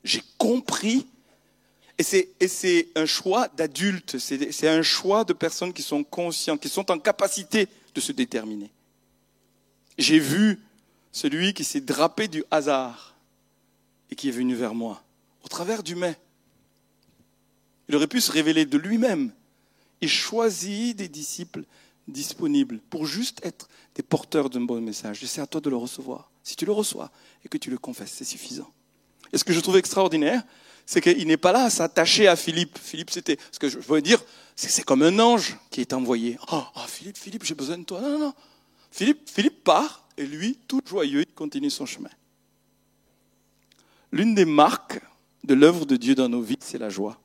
J'ai 0.04 0.22
compris, 0.38 1.06
et 1.98 2.02
c'est 2.02 2.88
un 2.94 3.06
choix 3.06 3.48
d'adultes, 3.48 4.18
c'est 4.18 4.68
un 4.68 4.82
choix 4.82 5.24
de 5.24 5.32
personnes 5.32 5.72
qui 5.72 5.82
sont 5.82 6.04
conscientes, 6.04 6.60
qui 6.60 6.68
sont 6.68 6.90
en 6.90 6.98
capacité 6.98 7.68
de 7.94 8.00
se 8.00 8.12
déterminer. 8.12 8.70
J'ai 9.98 10.18
vu 10.18 10.60
celui 11.16 11.54
qui 11.54 11.64
s'est 11.64 11.80
drapé 11.80 12.28
du 12.28 12.44
hasard 12.50 13.16
et 14.10 14.14
qui 14.14 14.28
est 14.28 14.32
venu 14.32 14.54
vers 14.54 14.74
moi, 14.74 15.02
au 15.42 15.48
travers 15.48 15.82
du 15.82 15.94
mais. 15.94 16.14
Il 17.88 17.96
aurait 17.96 18.06
pu 18.06 18.20
se 18.20 18.30
révéler 18.30 18.66
de 18.66 18.76
lui-même. 18.76 19.32
Il 20.02 20.10
choisit 20.10 20.94
des 20.94 21.08
disciples 21.08 21.64
disponibles 22.06 22.80
pour 22.90 23.06
juste 23.06 23.40
être 23.46 23.66
des 23.94 24.02
porteurs 24.02 24.50
d'un 24.50 24.60
bon 24.60 24.78
message. 24.82 25.24
Et 25.24 25.26
c'est 25.26 25.40
à 25.40 25.46
toi 25.46 25.62
de 25.62 25.70
le 25.70 25.76
recevoir. 25.76 26.30
Si 26.42 26.54
tu 26.54 26.66
le 26.66 26.72
reçois 26.72 27.10
et 27.46 27.48
que 27.48 27.56
tu 27.56 27.70
le 27.70 27.78
confesses, 27.78 28.12
c'est 28.12 28.24
suffisant. 28.24 28.70
Et 29.32 29.38
ce 29.38 29.44
que 29.44 29.54
je 29.54 29.60
trouve 29.60 29.78
extraordinaire, 29.78 30.42
c'est 30.84 31.00
qu'il 31.00 31.26
n'est 31.26 31.38
pas 31.38 31.52
là 31.52 31.64
à 31.64 31.70
s'attacher 31.70 32.28
à 32.28 32.36
Philippe. 32.36 32.78
Philippe, 32.78 33.10
c'était, 33.10 33.38
ce 33.52 33.58
que 33.58 33.70
je 33.70 33.78
veux 33.78 34.02
dire, 34.02 34.22
c'est 34.54 34.84
comme 34.84 35.02
un 35.02 35.18
ange 35.18 35.56
qui 35.70 35.80
est 35.80 35.94
envoyé. 35.94 36.36
Oh, 36.52 36.62
oh 36.76 36.80
Philippe, 36.86 37.16
Philippe, 37.16 37.44
j'ai 37.44 37.54
besoin 37.54 37.78
de 37.78 37.84
toi. 37.84 38.02
Non, 38.02 38.10
non, 38.10 38.18
non. 38.18 38.34
Philippe, 38.90 39.30
Philippe 39.30 39.64
part 39.64 40.05
et 40.16 40.26
lui, 40.26 40.58
tout 40.68 40.80
joyeux, 40.86 41.24
il 41.26 41.34
continue 41.34 41.70
son 41.70 41.86
chemin. 41.86 42.10
L'une 44.12 44.34
des 44.34 44.44
marques 44.44 45.00
de 45.44 45.54
l'œuvre 45.54 45.84
de 45.86 45.96
Dieu 45.96 46.14
dans 46.14 46.28
nos 46.28 46.40
vies, 46.40 46.58
c'est 46.60 46.78
la 46.78 46.88
joie. 46.88 47.20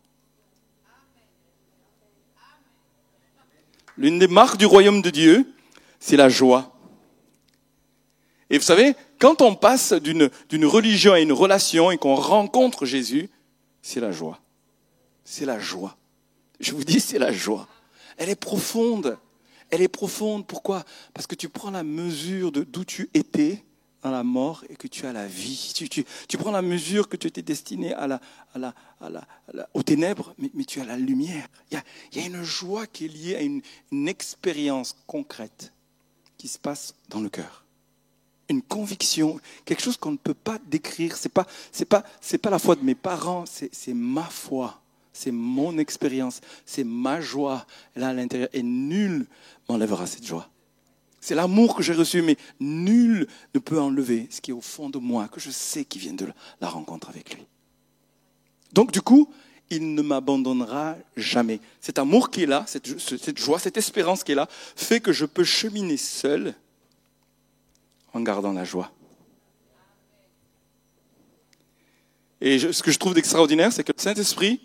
L'une 3.98 4.20
des 4.20 4.28
marques 4.28 4.58
du 4.58 4.66
royaume 4.66 5.02
de 5.02 5.10
Dieu, 5.10 5.46
c'est 6.00 6.18
la 6.18 6.30
joie. 6.30 6.76
Et 8.50 8.58
vous 8.58 8.64
savez, 8.64 8.96
quand 9.20 9.42
on 9.42 9.56
passe 9.56 9.94
d'une 9.94 10.66
religion 10.66 11.14
à 11.14 11.20
une 11.20 11.32
relation 11.32 11.92
et 11.92 11.98
qu'on 11.98 12.16
rencontre 12.16 12.86
Jésus, 12.86 13.30
c'est 13.82 14.00
la 14.00 14.12
joie. 14.12 14.42
C'est 15.24 15.46
la 15.46 15.60
joie. 15.60 15.98
Je 16.60 16.74
vous 16.74 16.84
dis, 16.84 17.00
c'est 17.00 17.20
la 17.20 17.32
joie. 17.32 17.68
Elle 18.18 18.30
est 18.30 18.36
profonde. 18.36 19.18
Elle 19.72 19.82
est 19.82 19.88
profonde. 19.88 20.46
Pourquoi? 20.46 20.84
Parce 21.14 21.28
que 21.28 21.36
tu 21.36 21.50
prends 21.50 21.72
la 21.72 21.84
mesure 21.84 22.52
de 22.52 22.64
d'où 22.64 22.86
tu 22.86 23.10
étais 23.14 23.64
dans 24.02 24.12
la 24.12 24.24
mort 24.24 24.64
et 24.70 24.76
que 24.76 24.88
tu 24.88 25.06
as 25.06 25.14
la 25.14 25.28
vie. 25.28 25.74
Tu, 26.28 26.38
prends 26.38 26.52
la 26.52 26.62
mesure 26.62 27.08
que 27.08 27.18
tu 27.18 27.28
étais 27.28 27.42
destiné 27.42 27.94
à 27.94 28.08
la, 28.08 28.76
aux 29.74 29.84
ténèbres, 29.84 30.34
mais, 30.38 30.64
tu 30.66 30.82
as 30.82 30.86
la 30.86 30.98
lumière. 30.98 31.48
Il 31.72 31.80
y, 32.14 32.20
a, 32.20 32.26
une 32.26 32.44
joie 32.44 32.88
qui 32.88 33.06
est 33.06 33.08
liée 33.08 33.36
à 33.36 33.42
une, 33.42 33.62
expérience 34.08 34.96
concrète 35.08 35.72
qui 36.38 36.48
se 36.48 36.58
passe 36.58 36.96
dans 37.10 37.22
le 37.22 37.30
cœur. 37.30 37.66
Une 38.50 38.62
conviction, 38.62 39.40
quelque 39.64 39.82
chose 39.82 39.98
qu'on 39.98 40.12
ne 40.12 40.18
peut 40.18 40.34
pas 40.34 40.58
décrire. 40.68 41.16
C'est 41.16 41.30
pas, 41.30 41.48
c'est 41.72 41.86
pas, 41.86 42.04
la 42.50 42.60
foi 42.60 42.76
de 42.76 42.84
mes 42.84 42.96
parents, 42.96 43.46
c'est 43.46 43.94
ma 43.94 44.24
foi. 44.24 44.81
C'est 45.13 45.32
mon 45.32 45.78
expérience, 45.78 46.41
c'est 46.65 46.84
ma 46.84 47.21
joie 47.21 47.65
là 47.95 48.10
à 48.10 48.13
l'intérieur. 48.13 48.50
Et 48.54 48.63
nul 48.63 49.28
m'enlèvera 49.67 50.08
cette 50.08 50.26
joie. 50.26 50.50
C'est 51.19 51.36
l'amour 51.36 51.76
que 51.76 51.84
j'ai 51.84 51.93
reçu, 51.93 52.21
mais 52.21 52.38
nul 52.60 53.28
ne 53.54 53.60
peut 53.60 53.80
enlever 53.80 54.28
ce 54.32 54.41
qui 54.41 54.52
est 54.52 54.54
au 54.54 54.62
fond 54.62 54.89
de 54.89 54.97
moi, 54.97 55.28
que 55.28 55.39
je 55.39 55.52
sais 55.52 55.86
qui 55.86 56.00
vient 56.00 56.13
de 56.13 56.28
la 56.60 56.67
rencontre 56.67 57.10
avec 57.10 57.36
lui. 57.36 57.45
Donc 58.74 58.91
du 58.91 59.02
coup, 59.02 59.32
il 59.69 59.93
ne 59.93 60.02
m'abandonnera 60.02 60.97
jamais. 61.15 61.60
Cet 61.80 62.00
amour 62.00 62.32
qui 62.32 62.43
est 62.43 62.47
là, 62.47 62.65
cette, 62.67 63.38
joie, 63.38 63.60
cette 63.60 63.78
espérance 63.78 64.24
qui 64.24 64.34
est 64.34 64.36
là, 64.36 64.47
fait 64.76 65.00
que 65.00 65.13
je 65.13 65.26
peux 65.26 65.43
cheminer 65.43 65.97
seul 65.97 66.56
en 68.13 68.21
gardant 68.21 68.52
la 68.52 68.65
joie. 68.65 68.91
Et 72.41 72.58
ce 72.58 72.82
que 72.82 72.91
je 72.91 72.97
trouve 72.97 73.13
d'extraordinaire, 73.13 73.71
c'est 73.71 73.84
que 73.84 73.93
le 73.95 74.02
Saint-Esprit, 74.02 74.60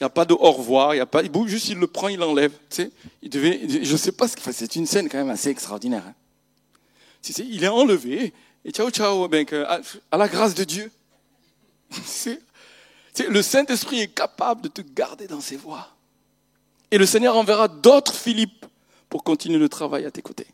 il 0.00 0.04
n'y 0.04 0.06
a 0.06 0.10
pas 0.10 0.24
de 0.24 0.34
au 0.34 0.50
revoir, 0.50 0.94
il 0.94 0.98
y 0.98 1.00
a 1.00 1.06
pas, 1.06 1.22
juste 1.46 1.68
il 1.68 1.78
le 1.78 1.86
prend, 1.86 2.08
il 2.08 2.18
l'enlève. 2.18 2.52
Tu 2.70 2.76
sais, 2.76 2.90
il 3.22 3.30
devait, 3.30 3.84
je 3.84 3.96
sais 3.96 4.12
pas 4.12 4.26
ce 4.26 4.36
qu'il 4.36 4.52
c'est 4.52 4.76
une 4.76 4.86
scène 4.86 5.08
quand 5.08 5.18
même 5.18 5.30
assez 5.30 5.48
extraordinaire. 5.48 6.04
Hein. 6.06 6.14
il 7.38 7.62
est 7.62 7.68
enlevé, 7.68 8.32
et 8.64 8.70
ciao, 8.70 8.90
ciao, 8.90 9.28
ben, 9.28 9.46
à, 10.10 10.16
la 10.16 10.28
grâce 10.28 10.54
de 10.54 10.64
Dieu. 10.64 10.90
le 13.28 13.42
Saint-Esprit 13.42 14.00
est 14.00 14.14
capable 14.14 14.62
de 14.62 14.68
te 14.68 14.82
garder 14.82 15.26
dans 15.26 15.40
ses 15.40 15.56
voies. 15.56 15.88
Et 16.90 16.98
le 16.98 17.06
Seigneur 17.06 17.36
enverra 17.36 17.68
d'autres 17.68 18.14
Philippe 18.14 18.66
pour 19.08 19.24
continuer 19.24 19.58
le 19.58 19.68
travail 19.68 20.04
à 20.04 20.10
tes 20.10 20.22
côtés. 20.22 20.46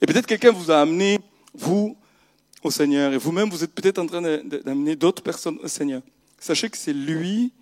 Et 0.00 0.06
peut-être 0.06 0.26
quelqu'un 0.26 0.52
vous 0.52 0.70
a 0.70 0.80
amené, 0.80 1.18
vous, 1.54 1.96
au 2.62 2.70
Seigneur, 2.70 3.12
et 3.12 3.16
vous-même, 3.16 3.50
vous 3.50 3.64
êtes 3.64 3.72
peut-être 3.72 3.98
en 3.98 4.06
train 4.06 4.20
d'amener 4.20 4.96
d'autres 4.96 5.22
personnes 5.22 5.58
au 5.62 5.68
Seigneur. 5.68 6.02
Sachez 6.38 6.68
que 6.68 6.76
c'est 6.76 6.92
lui 6.92 7.52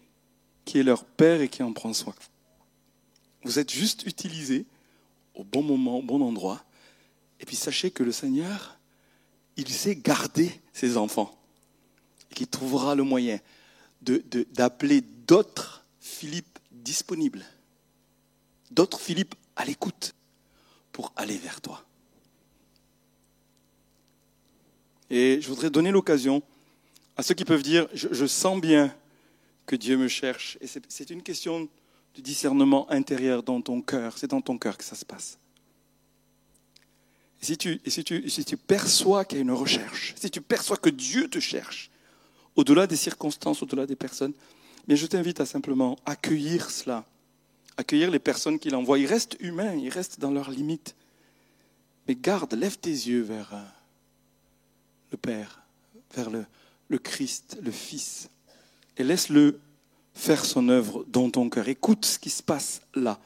qui 0.64 0.78
est 0.78 0.82
leur 0.82 1.04
Père 1.04 1.40
et 1.40 1.48
qui 1.48 1.62
en 1.62 1.72
prend 1.72 1.92
soin. 1.92 2.14
Vous 3.44 3.58
êtes 3.58 3.70
juste 3.70 4.04
utilisés 4.06 4.64
au 5.34 5.44
bon 5.44 5.62
moment, 5.62 5.98
au 5.98 6.02
bon 6.02 6.22
endroit. 6.22 6.64
Et 7.40 7.44
puis 7.44 7.56
sachez 7.56 7.90
que 7.90 8.02
le 8.02 8.12
Seigneur, 8.12 8.78
il 9.56 9.68
sait 9.68 9.96
garder 9.96 10.50
ses 10.72 10.96
enfants. 10.96 11.36
Et 12.30 12.34
qu'il 12.34 12.46
trouvera 12.46 12.94
le 12.94 13.02
moyen 13.02 13.38
d'appeler 14.00 15.00
de, 15.00 15.06
d'autres 15.26 15.84
Philippe 16.00 16.58
disponibles. 16.70 17.44
D'autres 18.70 19.00
Philippe 19.00 19.34
à 19.56 19.64
l'écoute 19.64 20.14
pour 20.92 21.12
aller 21.16 21.36
vers 21.36 21.60
toi. 21.60 21.84
Et 25.10 25.38
je 25.40 25.48
voudrais 25.48 25.70
donner 25.70 25.90
l'occasion 25.90 26.42
à 27.16 27.22
ceux 27.22 27.34
qui 27.34 27.44
peuvent 27.44 27.62
dire, 27.62 27.86
je, 27.92 28.08
je 28.10 28.26
sens 28.26 28.60
bien 28.60 28.94
que 29.66 29.76
Dieu 29.76 29.96
me 29.96 30.08
cherche. 30.08 30.58
Et 30.60 30.66
c'est 30.66 31.10
une 31.10 31.22
question 31.22 31.68
de 32.14 32.20
discernement 32.20 32.90
intérieur 32.90 33.42
dans 33.42 33.60
ton 33.60 33.80
cœur. 33.80 34.18
C'est 34.18 34.28
dans 34.28 34.40
ton 34.40 34.58
cœur 34.58 34.76
que 34.76 34.84
ça 34.84 34.94
se 34.94 35.04
passe. 35.04 35.38
si 37.40 37.56
tu, 37.56 37.80
et 37.84 37.90
si 37.90 38.04
tu, 38.04 38.28
si 38.30 38.44
tu 38.44 38.56
perçois 38.56 39.24
qu'il 39.24 39.38
y 39.38 39.40
a 39.40 39.42
une 39.42 39.50
recherche, 39.52 40.14
si 40.16 40.30
tu 40.30 40.40
perçois 40.40 40.76
que 40.76 40.90
Dieu 40.90 41.28
te 41.28 41.40
cherche, 41.40 41.90
au-delà 42.56 42.86
des 42.86 42.96
circonstances, 42.96 43.62
au-delà 43.62 43.86
des 43.86 43.96
personnes, 43.96 44.32
mais 44.86 44.96
je 44.96 45.06
t'invite 45.06 45.40
à 45.40 45.46
simplement 45.46 45.98
accueillir 46.06 46.70
cela, 46.70 47.04
accueillir 47.76 48.10
les 48.10 48.18
personnes 48.18 48.58
qu'il 48.58 48.74
envoie. 48.76 48.98
Ils 48.98 49.06
restent 49.06 49.36
humains, 49.40 49.74
ils 49.74 49.88
restent 49.88 50.20
dans 50.20 50.30
leurs 50.30 50.50
limites. 50.50 50.94
Mais 52.06 52.14
garde, 52.14 52.52
lève 52.52 52.78
tes 52.78 52.90
yeux 52.90 53.22
vers 53.22 53.54
euh, 53.54 53.62
le 55.10 55.16
Père, 55.16 55.62
vers 56.14 56.30
le, 56.30 56.44
le 56.88 56.98
Christ, 56.98 57.58
le 57.62 57.70
Fils, 57.70 58.28
et 58.96 59.04
laisse-le 59.04 59.60
faire 60.14 60.44
son 60.44 60.68
œuvre 60.68 61.04
dans 61.08 61.30
ton 61.30 61.48
cœur. 61.48 61.68
Écoute 61.68 62.04
ce 62.04 62.18
qui 62.18 62.30
se 62.30 62.42
passe 62.42 62.82
là 62.94 63.18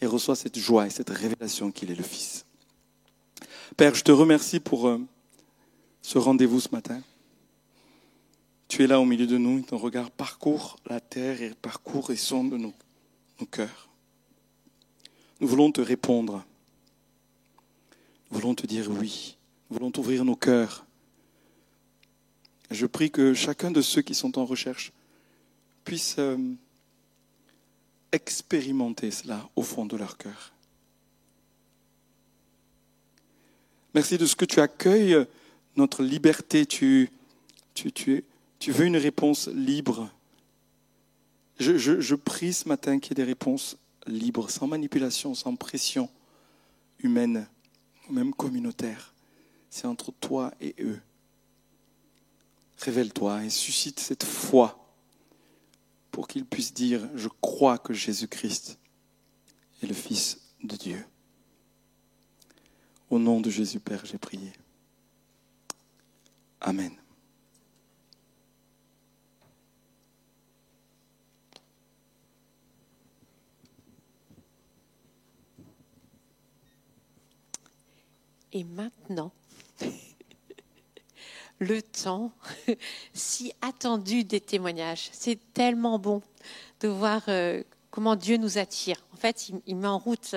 et 0.00 0.06
reçois 0.06 0.36
cette 0.36 0.58
joie 0.58 0.86
et 0.86 0.90
cette 0.90 1.10
révélation 1.10 1.70
qu'il 1.70 1.90
est 1.90 1.96
le 1.96 2.02
Fils. 2.02 2.44
Père, 3.76 3.94
je 3.94 4.04
te 4.04 4.12
remercie 4.12 4.60
pour 4.60 4.88
euh, 4.88 5.00
ce 6.02 6.18
rendez-vous 6.18 6.60
ce 6.60 6.68
matin. 6.70 7.02
Tu 8.68 8.84
es 8.84 8.86
là 8.86 9.00
au 9.00 9.04
milieu 9.04 9.26
de 9.26 9.38
nous, 9.38 9.62
ton 9.62 9.78
regard 9.78 10.10
parcourt 10.10 10.78
la 10.86 11.00
terre 11.00 11.42
et 11.42 11.52
parcourt 11.54 12.10
et 12.10 12.16
sonde 12.16 12.52
nos, 12.54 12.74
nos 13.40 13.46
cœurs. 13.46 13.88
Nous 15.40 15.48
voulons 15.48 15.70
te 15.70 15.80
répondre. 15.80 16.44
Nous 18.30 18.38
voulons 18.38 18.54
te 18.54 18.66
dire 18.66 18.90
oui. 18.90 19.36
Nous 19.70 19.76
voulons 19.76 19.90
t'ouvrir 19.90 20.24
nos 20.24 20.36
cœurs. 20.36 20.84
Je 22.70 22.86
prie 22.86 23.10
que 23.10 23.34
chacun 23.34 23.70
de 23.70 23.80
ceux 23.80 24.02
qui 24.02 24.14
sont 24.14 24.38
en 24.38 24.44
recherche 24.44 24.92
puisse 25.86 26.16
euh, 26.18 26.36
expérimenter 28.10 29.10
cela 29.12 29.48
au 29.54 29.62
fond 29.62 29.86
de 29.86 29.96
leur 29.96 30.18
cœur. 30.18 30.52
Merci 33.94 34.18
de 34.18 34.26
ce 34.26 34.36
que 34.36 34.44
tu 34.44 34.60
accueilles 34.60 35.24
notre 35.76 36.02
liberté. 36.02 36.66
Tu, 36.66 37.08
tu, 37.72 37.92
tu, 37.92 38.72
veux 38.72 38.84
une 38.84 38.96
réponse 38.96 39.46
libre. 39.48 40.10
Je, 41.60 41.78
je, 41.78 42.00
je 42.00 42.14
prie 42.16 42.52
ce 42.52 42.68
matin 42.68 42.98
qu'il 42.98 43.12
y 43.16 43.20
ait 43.20 43.24
des 43.24 43.30
réponses 43.30 43.78
libres, 44.06 44.50
sans 44.50 44.66
manipulation, 44.66 45.34
sans 45.34 45.54
pression 45.54 46.10
humaine, 46.98 47.46
même 48.10 48.34
communautaire. 48.34 49.14
C'est 49.70 49.86
entre 49.86 50.10
toi 50.10 50.52
et 50.60 50.74
eux. 50.80 51.00
Révèle-toi 52.78 53.44
et 53.44 53.50
suscite 53.50 54.00
cette 54.00 54.24
foi 54.24 54.85
pour 56.16 56.28
qu'ils 56.28 56.46
puissent 56.46 56.72
dire, 56.72 57.10
je 57.14 57.28
crois 57.42 57.76
que 57.76 57.92
Jésus-Christ 57.92 58.78
est 59.82 59.86
le 59.86 59.92
Fils 59.92 60.40
de 60.64 60.74
Dieu. 60.74 61.04
Au 63.10 63.18
nom 63.18 63.42
de 63.42 63.50
Jésus 63.50 63.80
Père, 63.80 64.00
j'ai 64.06 64.16
prié. 64.16 64.50
Amen. 66.62 66.90
Et 78.54 78.64
maintenant, 78.64 79.32
le 81.58 81.82
temps 81.82 82.32
si 83.14 83.52
attendu 83.62 84.24
des 84.24 84.40
témoignages. 84.40 85.08
C'est 85.12 85.38
tellement 85.52 85.98
bon 85.98 86.22
de 86.80 86.88
voir 86.88 87.22
euh, 87.28 87.62
comment 87.90 88.16
Dieu 88.16 88.36
nous 88.36 88.58
attire. 88.58 89.06
En 89.14 89.16
fait, 89.16 89.50
il, 89.66 89.76
met 89.76 89.88
en 89.88 89.98
route 89.98 90.34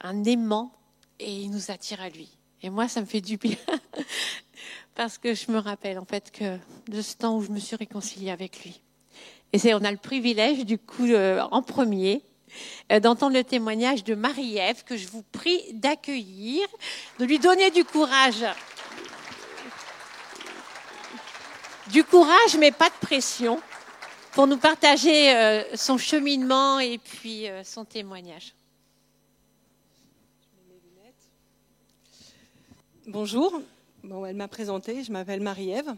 un 0.00 0.24
aimant 0.24 0.72
et 1.18 1.32
il 1.32 1.50
nous 1.50 1.70
attire 1.70 2.00
à 2.00 2.08
lui. 2.08 2.36
Et 2.62 2.70
moi, 2.70 2.88
ça 2.88 3.00
me 3.00 3.06
fait 3.06 3.20
du 3.20 3.36
bien 3.36 3.56
parce 4.94 5.18
que 5.18 5.34
je 5.34 5.50
me 5.50 5.58
rappelle 5.58 5.98
en 5.98 6.04
fait 6.04 6.30
que 6.30 6.58
de 6.90 7.00
ce 7.02 7.16
temps 7.16 7.36
où 7.36 7.42
je 7.42 7.50
me 7.50 7.58
suis 7.58 7.76
réconciliée 7.76 8.30
avec 8.30 8.64
lui. 8.64 8.80
Et 9.52 9.58
c'est, 9.58 9.74
on 9.74 9.84
a 9.84 9.90
le 9.90 9.96
privilège 9.96 10.64
du 10.64 10.78
coup 10.78 11.06
euh, 11.06 11.40
en 11.50 11.62
premier 11.62 12.22
euh, 12.92 13.00
d'entendre 13.00 13.34
le 13.34 13.44
témoignage 13.44 14.04
de 14.04 14.14
Marie-Ève 14.14 14.84
que 14.84 14.96
je 14.96 15.08
vous 15.08 15.22
prie 15.22 15.60
d'accueillir, 15.74 16.66
de 17.18 17.24
lui 17.24 17.38
donner 17.38 17.70
du 17.70 17.84
courage. 17.84 18.44
Du 21.90 22.02
courage, 22.02 22.56
mais 22.58 22.72
pas 22.72 22.88
de 22.88 22.94
pression, 23.00 23.60
pour 24.32 24.48
nous 24.48 24.56
partager 24.56 25.32
euh, 25.34 25.62
son 25.76 25.98
cheminement 25.98 26.80
et 26.80 26.98
puis 26.98 27.48
euh, 27.48 27.62
son 27.62 27.84
témoignage. 27.84 28.54
Bonjour, 33.06 33.62
bon, 34.02 34.26
elle 34.26 34.34
m'a 34.34 34.48
présentée, 34.48 35.04
je 35.04 35.12
m'appelle 35.12 35.40
Marie-Ève, 35.40 35.94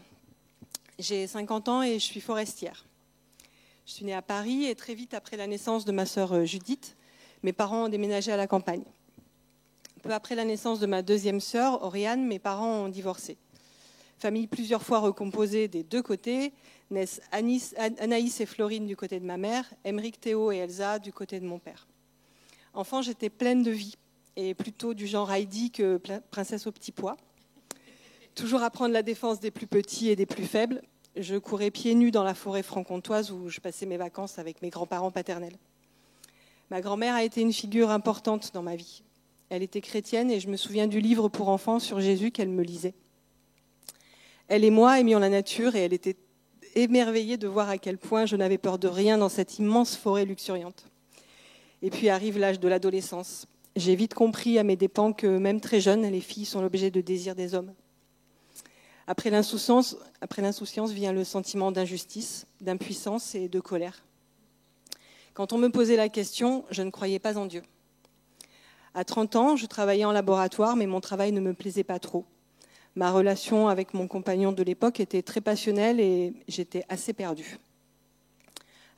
j'ai 0.99 1.25
50 1.25 1.67
ans 1.69 1.81
et 1.81 1.95
je 1.95 2.03
suis 2.05 2.21
forestière. 2.21 2.85
Je 3.87 3.93
suis 3.93 4.05
née 4.05 4.13
à 4.13 4.21
Paris 4.21 4.65
et 4.65 4.75
très 4.75 4.93
vite 4.93 5.15
après 5.15 5.37
la 5.37 5.47
naissance 5.47 5.85
de 5.85 5.91
ma 5.91 6.05
sœur 6.05 6.33
euh, 6.33 6.45
Judith, 6.45 6.95
mes 7.41 7.51
parents 7.51 7.85
ont 7.85 7.89
déménagé 7.89 8.31
à 8.31 8.37
la 8.37 8.45
campagne. 8.45 8.83
Peu 10.03 10.13
après 10.13 10.35
la 10.35 10.45
naissance 10.45 10.79
de 10.79 10.85
ma 10.85 11.01
deuxième 11.01 11.39
sœur, 11.39 11.81
Oriane, 11.81 12.23
mes 12.27 12.37
parents 12.37 12.83
ont 12.83 12.89
divorcé. 12.89 13.37
Famille 14.19 14.47
plusieurs 14.47 14.83
fois 14.83 14.99
recomposée 14.99 15.69
des 15.69 15.83
deux 15.83 16.01
côtés, 16.01 16.51
naissent 16.91 17.21
Anaïs 17.31 18.41
et 18.41 18.45
Florine 18.45 18.85
du 18.85 18.97
côté 18.97 19.17
de 19.17 19.25
ma 19.25 19.37
mère, 19.37 19.63
Emeric, 19.85 20.19
Théo 20.19 20.51
et 20.51 20.57
Elsa 20.57 20.99
du 20.99 21.13
côté 21.13 21.39
de 21.39 21.45
mon 21.45 21.57
père. 21.57 21.87
Enfant, 22.73 23.01
j'étais 23.01 23.29
pleine 23.29 23.63
de 23.63 23.71
vie 23.71 23.95
et 24.35 24.53
plutôt 24.53 24.93
du 24.93 25.07
genre 25.07 25.31
Heidi 25.31 25.71
que 25.71 26.01
princesse 26.31 26.67
au 26.67 26.73
petit 26.73 26.91
pois. 26.91 27.15
Toujours 28.35 28.61
à 28.61 28.69
prendre 28.69 28.93
la 28.93 29.03
défense 29.03 29.39
des 29.39 29.51
plus 29.51 29.67
petits 29.67 30.09
et 30.09 30.17
des 30.17 30.25
plus 30.25 30.45
faibles, 30.45 30.81
je 31.15 31.37
courais 31.37 31.71
pieds 31.71 31.95
nus 31.95 32.11
dans 32.11 32.23
la 32.23 32.33
forêt 32.33 32.63
franc-comtoise 32.63 33.31
où 33.31 33.47
je 33.47 33.61
passais 33.61 33.85
mes 33.85 33.97
vacances 33.97 34.37
avec 34.37 34.61
mes 34.61 34.69
grands-parents 34.69 35.11
paternels. 35.11 35.57
Ma 36.71 36.81
grand-mère 36.81 37.15
a 37.15 37.23
été 37.23 37.39
une 37.39 37.53
figure 37.53 37.89
importante 37.89 38.53
dans 38.53 38.63
ma 38.63 38.75
vie. 38.75 39.01
Elle 39.49 39.63
était 39.63 39.81
chrétienne 39.81 40.29
et 40.29 40.41
je 40.41 40.49
me 40.49 40.57
souviens 40.57 40.87
du 40.87 40.99
livre 40.99 41.29
pour 41.29 41.47
enfants 41.47 41.79
sur 41.79 42.01
Jésus 42.01 42.31
qu'elle 42.31 42.49
me 42.49 42.63
lisait. 42.63 42.95
Elle 44.49 44.63
et 44.63 44.71
moi 44.71 44.99
aimions 44.99 45.19
la 45.19 45.29
nature 45.29 45.75
et 45.75 45.85
elle 45.85 45.93
était 45.93 46.17
émerveillée 46.73 47.37
de 47.37 47.47
voir 47.47 47.69
à 47.69 47.77
quel 47.77 47.99
point 47.99 48.25
je 48.25 48.35
n'avais 48.35 48.57
peur 48.57 48.79
de 48.79 48.87
rien 48.87 49.19
dans 49.19 49.29
cette 49.29 49.59
immense 49.59 49.95
forêt 49.95 50.25
luxuriante. 50.25 50.85
Et 51.83 51.91
puis 51.91 52.09
arrive 52.09 52.39
l'âge 52.39 52.59
de 52.59 52.67
l'adolescence. 52.67 53.45
J'ai 53.75 53.95
vite 53.95 54.15
compris 54.15 54.57
à 54.57 54.63
mes 54.63 54.75
dépens 54.75 55.13
que 55.13 55.27
même 55.27 55.61
très 55.61 55.79
jeunes, 55.79 56.01
les 56.01 56.19
filles 56.19 56.45
sont 56.45 56.63
l'objet 56.63 56.89
de 56.89 56.99
désir 56.99 57.35
des 57.35 57.53
hommes. 57.53 57.71
Après 59.05 59.29
l'insouciance, 59.29 59.97
après 60.19 60.41
l'insouciance 60.41 60.91
vient 60.91 61.13
le 61.13 61.23
sentiment 61.23 61.71
d'injustice, 61.71 62.47
d'impuissance 62.59 63.35
et 63.35 63.49
de 63.49 63.59
colère. 63.59 64.03
Quand 65.35 65.53
on 65.53 65.59
me 65.59 65.69
posait 65.69 65.95
la 65.95 66.09
question, 66.09 66.65
je 66.71 66.81
ne 66.81 66.89
croyais 66.89 67.19
pas 67.19 67.37
en 67.37 67.45
Dieu. 67.45 67.61
À 68.95 69.03
30 69.03 69.35
ans, 69.35 69.55
je 69.55 69.67
travaillais 69.67 70.05
en 70.05 70.11
laboratoire, 70.11 70.75
mais 70.75 70.87
mon 70.87 71.01
travail 71.01 71.31
ne 71.31 71.39
me 71.39 71.53
plaisait 71.53 71.83
pas 71.83 71.99
trop. 71.99 72.25
Ma 72.99 73.13
relation 73.13 73.69
avec 73.69 73.93
mon 73.93 74.09
compagnon 74.09 74.51
de 74.51 74.61
l'époque 74.61 74.99
était 74.99 75.21
très 75.21 75.39
passionnelle 75.39 76.01
et 76.01 76.33
j'étais 76.49 76.83
assez 76.89 77.13
perdue. 77.13 77.57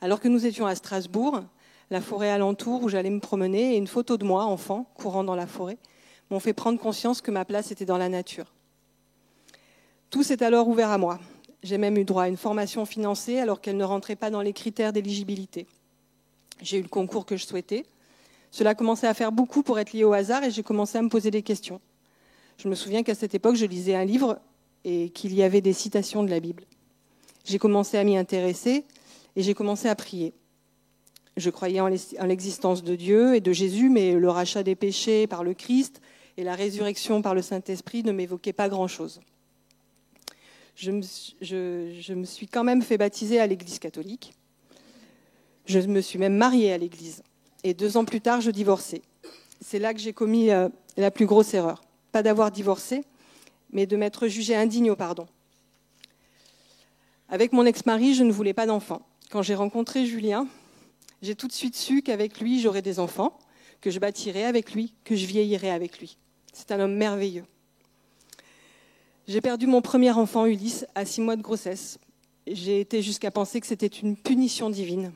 Alors 0.00 0.18
que 0.18 0.26
nous 0.26 0.44
étions 0.44 0.66
à 0.66 0.74
Strasbourg, 0.74 1.44
la 1.88 2.00
forêt 2.00 2.28
alentour 2.28 2.82
où 2.82 2.88
j'allais 2.88 3.10
me 3.10 3.20
promener 3.20 3.74
et 3.74 3.76
une 3.76 3.86
photo 3.86 4.16
de 4.16 4.24
moi, 4.24 4.42
enfant, 4.42 4.90
courant 4.94 5.22
dans 5.22 5.36
la 5.36 5.46
forêt, 5.46 5.78
m'ont 6.30 6.40
fait 6.40 6.52
prendre 6.52 6.80
conscience 6.80 7.20
que 7.20 7.30
ma 7.30 7.44
place 7.44 7.70
était 7.70 7.84
dans 7.84 7.96
la 7.96 8.08
nature. 8.08 8.52
Tout 10.10 10.24
s'est 10.24 10.42
alors 10.42 10.66
ouvert 10.66 10.90
à 10.90 10.98
moi. 10.98 11.20
J'ai 11.62 11.78
même 11.78 11.96
eu 11.96 12.04
droit 12.04 12.24
à 12.24 12.28
une 12.28 12.36
formation 12.36 12.84
financée 12.84 13.38
alors 13.38 13.60
qu'elle 13.60 13.76
ne 13.76 13.84
rentrait 13.84 14.16
pas 14.16 14.30
dans 14.30 14.42
les 14.42 14.52
critères 14.52 14.92
d'éligibilité. 14.92 15.68
J'ai 16.60 16.78
eu 16.78 16.82
le 16.82 16.88
concours 16.88 17.24
que 17.24 17.36
je 17.36 17.46
souhaitais. 17.46 17.86
Cela 18.50 18.74
commençait 18.74 19.06
à 19.06 19.14
faire 19.14 19.30
beaucoup 19.30 19.62
pour 19.62 19.78
être 19.78 19.92
lié 19.92 20.02
au 20.02 20.12
hasard 20.12 20.42
et 20.42 20.50
j'ai 20.50 20.64
commencé 20.64 20.98
à 20.98 21.02
me 21.02 21.08
poser 21.08 21.30
des 21.30 21.42
questions. 21.42 21.80
Je 22.62 22.68
me 22.68 22.76
souviens 22.76 23.02
qu'à 23.02 23.16
cette 23.16 23.34
époque, 23.34 23.56
je 23.56 23.66
lisais 23.66 23.96
un 23.96 24.04
livre 24.04 24.38
et 24.84 25.08
qu'il 25.08 25.34
y 25.34 25.42
avait 25.42 25.60
des 25.60 25.72
citations 25.72 26.22
de 26.22 26.30
la 26.30 26.38
Bible. 26.38 26.62
J'ai 27.44 27.58
commencé 27.58 27.98
à 27.98 28.04
m'y 28.04 28.16
intéresser 28.16 28.84
et 29.34 29.42
j'ai 29.42 29.52
commencé 29.52 29.88
à 29.88 29.96
prier. 29.96 30.32
Je 31.36 31.50
croyais 31.50 31.80
en 31.80 31.88
l'existence 31.88 32.84
de 32.84 32.94
Dieu 32.94 33.34
et 33.34 33.40
de 33.40 33.50
Jésus, 33.50 33.88
mais 33.88 34.12
le 34.12 34.30
rachat 34.30 34.62
des 34.62 34.76
péchés 34.76 35.26
par 35.26 35.42
le 35.42 35.54
Christ 35.54 36.00
et 36.36 36.44
la 36.44 36.54
résurrection 36.54 37.20
par 37.20 37.34
le 37.34 37.42
Saint-Esprit 37.42 38.04
ne 38.04 38.12
m'évoquaient 38.12 38.52
pas 38.52 38.68
grand-chose. 38.68 39.20
Je 40.76 40.92
me, 40.92 41.02
je, 41.40 41.96
je 42.00 42.14
me 42.14 42.24
suis 42.24 42.46
quand 42.46 42.62
même 42.62 42.82
fait 42.82 42.96
baptiser 42.96 43.40
à 43.40 43.48
l'Église 43.48 43.80
catholique. 43.80 44.34
Je 45.66 45.80
me 45.80 46.00
suis 46.00 46.20
même 46.20 46.36
mariée 46.36 46.72
à 46.72 46.78
l'Église. 46.78 47.24
Et 47.64 47.74
deux 47.74 47.96
ans 47.96 48.04
plus 48.04 48.20
tard, 48.20 48.40
je 48.40 48.52
divorçais. 48.52 49.02
C'est 49.60 49.80
là 49.80 49.92
que 49.92 50.00
j'ai 50.00 50.12
commis 50.12 50.50
euh, 50.50 50.68
la 50.96 51.10
plus 51.10 51.26
grosse 51.26 51.54
erreur. 51.54 51.82
Pas 52.12 52.22
d'avoir 52.22 52.50
divorcé, 52.50 53.02
mais 53.70 53.86
de 53.86 53.96
m'être 53.96 54.28
jugée 54.28 54.54
indigne 54.54 54.90
au 54.90 54.96
pardon. 54.96 55.26
Avec 57.28 57.52
mon 57.52 57.64
ex-mari, 57.64 58.14
je 58.14 58.22
ne 58.22 58.32
voulais 58.32 58.52
pas 58.52 58.66
d'enfants. 58.66 59.02
Quand 59.30 59.40
j'ai 59.40 59.54
rencontré 59.54 60.04
Julien, 60.04 60.46
j'ai 61.22 61.34
tout 61.34 61.48
de 61.48 61.52
suite 61.52 61.74
su 61.74 62.02
qu'avec 62.02 62.38
lui, 62.40 62.60
j'aurais 62.60 62.82
des 62.82 62.98
enfants, 62.98 63.38
que 63.80 63.90
je 63.90 63.98
bâtirais 63.98 64.44
avec 64.44 64.74
lui, 64.74 64.92
que 65.04 65.16
je 65.16 65.24
vieillirais 65.24 65.70
avec 65.70 65.98
lui. 65.98 66.18
C'est 66.52 66.70
un 66.72 66.80
homme 66.80 66.94
merveilleux. 66.94 67.44
J'ai 69.26 69.40
perdu 69.40 69.66
mon 69.66 69.80
premier 69.80 70.10
enfant, 70.10 70.44
Ulysse, 70.44 70.84
à 70.94 71.06
six 71.06 71.22
mois 71.22 71.36
de 71.36 71.42
grossesse. 71.42 71.98
J'ai 72.46 72.80
été 72.80 73.00
jusqu'à 73.00 73.30
penser 73.30 73.60
que 73.60 73.66
c'était 73.66 73.86
une 73.86 74.16
punition 74.16 74.68
divine. 74.68 75.12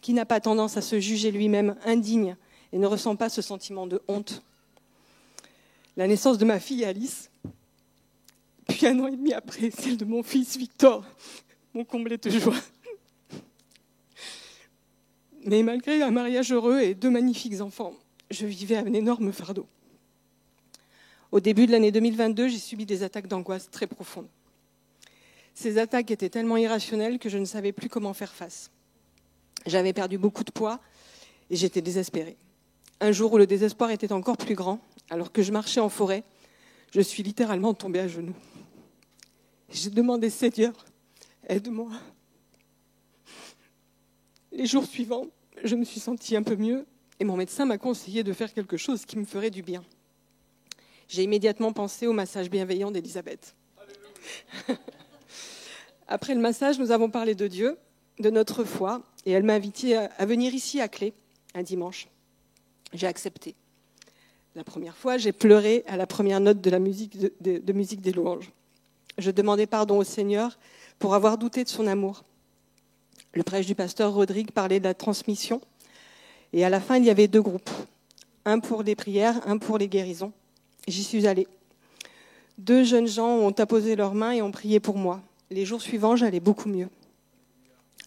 Qui 0.00 0.14
n'a 0.14 0.26
pas 0.26 0.40
tendance 0.40 0.76
à 0.76 0.82
se 0.82 0.98
juger 0.98 1.30
lui-même 1.30 1.76
indigne 1.84 2.36
et 2.72 2.78
ne 2.78 2.86
ressent 2.86 3.14
pas 3.14 3.28
ce 3.28 3.42
sentiment 3.42 3.86
de 3.86 4.02
honte 4.08 4.42
La 5.96 6.06
naissance 6.06 6.38
de 6.38 6.44
ma 6.44 6.58
fille 6.58 6.84
Alice, 6.84 7.30
puis 8.68 8.86
un 8.86 8.98
an 9.00 9.08
et 9.08 9.16
demi 9.16 9.32
après, 9.32 9.70
celle 9.70 9.96
de 9.96 10.04
mon 10.04 10.22
fils 10.22 10.56
Victor, 10.56 11.04
m'ont 11.74 11.84
comblé 11.84 12.16
de 12.16 12.30
joie. 12.30 12.54
Mais 15.44 15.62
malgré 15.62 16.02
un 16.02 16.10
mariage 16.10 16.52
heureux 16.52 16.80
et 16.80 16.94
deux 16.94 17.10
magnifiques 17.10 17.60
enfants, 17.60 17.94
je 18.30 18.46
vivais 18.46 18.76
un 18.76 18.92
énorme 18.92 19.32
fardeau. 19.32 19.66
Au 21.30 21.40
début 21.40 21.66
de 21.66 21.72
l'année 21.72 21.92
2022, 21.92 22.48
j'ai 22.48 22.58
subi 22.58 22.86
des 22.86 23.02
attaques 23.02 23.26
d'angoisse 23.26 23.70
très 23.70 23.86
profondes. 23.86 24.28
Ces 25.54 25.78
attaques 25.78 26.10
étaient 26.10 26.30
tellement 26.30 26.56
irrationnelles 26.56 27.18
que 27.18 27.28
je 27.28 27.38
ne 27.38 27.44
savais 27.44 27.72
plus 27.72 27.88
comment 27.88 28.14
faire 28.14 28.32
face. 28.32 28.70
J'avais 29.66 29.92
perdu 29.92 30.18
beaucoup 30.18 30.44
de 30.44 30.50
poids 30.50 30.80
et 31.50 31.56
j'étais 31.56 31.82
désespérée. 31.82 32.36
Un 33.00 33.12
jour 33.12 33.32
où 33.32 33.38
le 33.38 33.46
désespoir 33.46 33.90
était 33.90 34.12
encore 34.12 34.36
plus 34.36 34.54
grand, 34.54 34.80
alors 35.12 35.30
que 35.30 35.42
je 35.42 35.52
marchais 35.52 35.78
en 35.78 35.90
forêt, 35.90 36.24
je 36.90 37.02
suis 37.02 37.22
littéralement 37.22 37.74
tombée 37.74 38.00
à 38.00 38.08
genoux. 38.08 38.34
J'ai 39.68 39.90
demandé 39.90 40.30
Seigneur, 40.30 40.72
aide-moi. 41.46 41.90
Les 44.52 44.64
jours 44.64 44.86
suivants, 44.86 45.26
je 45.62 45.76
me 45.76 45.84
suis 45.84 46.00
sentie 46.00 46.34
un 46.34 46.42
peu 46.42 46.56
mieux 46.56 46.86
et 47.20 47.24
mon 47.24 47.36
médecin 47.36 47.66
m'a 47.66 47.76
conseillé 47.76 48.24
de 48.24 48.32
faire 48.32 48.54
quelque 48.54 48.78
chose 48.78 49.04
qui 49.04 49.18
me 49.18 49.26
ferait 49.26 49.50
du 49.50 49.60
bien. 49.60 49.84
J'ai 51.08 51.24
immédiatement 51.24 51.74
pensé 51.74 52.06
au 52.06 52.14
massage 52.14 52.48
bienveillant 52.48 52.90
d'Elisabeth. 52.90 53.54
Après 56.08 56.34
le 56.34 56.40
massage, 56.40 56.78
nous 56.78 56.90
avons 56.90 57.10
parlé 57.10 57.34
de 57.34 57.48
Dieu, 57.48 57.76
de 58.18 58.30
notre 58.30 58.64
foi, 58.64 59.02
et 59.26 59.32
elle 59.32 59.42
m'a 59.42 59.56
invité 59.56 59.94
à 59.94 60.24
venir 60.24 60.54
ici 60.54 60.80
à 60.80 60.88
Clé 60.88 61.12
un 61.52 61.62
dimanche. 61.62 62.08
J'ai 62.94 63.06
accepté. 63.06 63.56
La 64.54 64.64
première 64.64 64.96
fois, 64.96 65.16
j'ai 65.16 65.32
pleuré 65.32 65.82
à 65.86 65.96
la 65.96 66.06
première 66.06 66.38
note 66.38 66.60
de 66.60 66.68
la 66.68 66.78
musique, 66.78 67.16
musique 67.72 68.02
des 68.02 68.12
louanges. 68.12 68.52
Je 69.16 69.30
demandais 69.30 69.66
pardon 69.66 69.96
au 69.96 70.04
Seigneur 70.04 70.58
pour 70.98 71.14
avoir 71.14 71.38
douté 71.38 71.64
de 71.64 71.70
son 71.70 71.86
amour. 71.86 72.24
Le 73.32 73.42
prêche 73.42 73.64
du 73.64 73.74
pasteur 73.74 74.12
Rodrigue 74.12 74.50
parlait 74.50 74.78
de 74.78 74.84
la 74.84 74.92
transmission. 74.92 75.62
Et 76.52 76.66
à 76.66 76.70
la 76.70 76.80
fin, 76.80 76.98
il 76.98 77.04
y 77.04 77.10
avait 77.10 77.28
deux 77.28 77.40
groupes. 77.40 77.70
Un 78.44 78.58
pour 78.58 78.82
les 78.82 78.94
prières, 78.94 79.40
un 79.46 79.56
pour 79.56 79.78
les 79.78 79.88
guérisons. 79.88 80.32
J'y 80.86 81.02
suis 81.02 81.26
allée. 81.26 81.46
Deux 82.58 82.84
jeunes 82.84 83.08
gens 83.08 83.30
ont 83.38 83.52
apposé 83.52 83.96
leurs 83.96 84.14
mains 84.14 84.32
et 84.32 84.42
ont 84.42 84.50
prié 84.50 84.80
pour 84.80 84.98
moi. 84.98 85.22
Les 85.50 85.64
jours 85.64 85.80
suivants, 85.80 86.16
j'allais 86.16 86.40
beaucoup 86.40 86.68
mieux. 86.68 86.88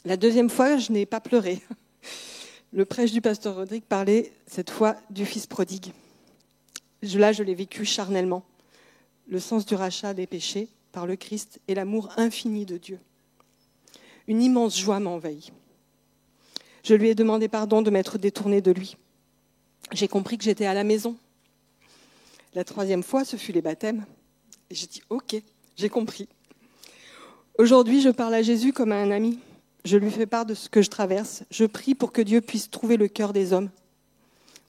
La 0.03 0.15
deuxième 0.15 0.51
fois, 0.51 0.77
je 0.77 0.91
n'ai 0.91 1.07
pas 1.07 1.19
pleuré. 1.19 1.59
Le 2.73 2.85
prêche 2.85 3.11
du 3.11 3.21
pasteur 3.21 3.55
Rodrigue 3.55 3.83
parlait 3.83 4.31
cette 4.45 4.69
fois 4.69 4.95
du 5.09 5.25
fils 5.25 5.47
prodigue. 5.47 5.91
Là, 7.13 7.31
je 7.31 7.43
l'ai 7.43 7.55
vécu 7.55 7.85
charnellement. 7.85 8.43
Le 9.27 9.39
sens 9.39 9.65
du 9.65 9.75
rachat 9.75 10.13
des 10.13 10.27
péchés 10.27 10.69
par 10.91 11.05
le 11.05 11.15
Christ 11.15 11.59
et 11.67 11.75
l'amour 11.75 12.09
infini 12.17 12.65
de 12.65 12.77
Dieu 12.77 12.99
une 14.27 14.41
immense 14.41 14.77
joie 14.77 14.99
m'a 14.99 15.09
envahi. 15.09 15.51
Je 16.83 16.93
lui 16.93 17.09
ai 17.09 17.15
demandé 17.15 17.47
pardon 17.47 17.81
de 17.81 17.89
m'être 17.89 18.17
détournée 18.17 18.61
de 18.61 18.71
lui. 18.71 18.97
J'ai 19.91 20.07
compris 20.07 20.37
que 20.37 20.43
j'étais 20.43 20.65
à 20.65 20.73
la 20.73 20.83
maison. 20.83 21.15
La 22.53 22.63
troisième 22.63 23.03
fois, 23.03 23.25
ce 23.25 23.37
fut 23.37 23.51
les 23.51 23.61
baptêmes. 23.61 24.05
J'ai 24.71 24.87
dit, 24.87 25.01
OK, 25.09 25.35
j'ai 25.75 25.89
compris. 25.89 26.27
Aujourd'hui, 27.57 28.01
je 28.01 28.09
parle 28.09 28.33
à 28.33 28.41
Jésus 28.41 28.73
comme 28.73 28.91
à 28.91 28.97
un 28.97 29.11
ami. 29.11 29.39
Je 29.83 29.97
lui 29.97 30.09
fais 30.09 30.25
part 30.25 30.45
de 30.45 30.53
ce 30.53 30.69
que 30.69 30.81
je 30.81 30.89
traverse. 30.89 31.43
Je 31.51 31.65
prie 31.65 31.93
pour 31.93 32.11
que 32.11 32.21
Dieu 32.21 32.41
puisse 32.41 32.69
trouver 32.69 32.97
le 32.97 33.07
cœur 33.07 33.33
des 33.33 33.53
hommes. 33.53 33.69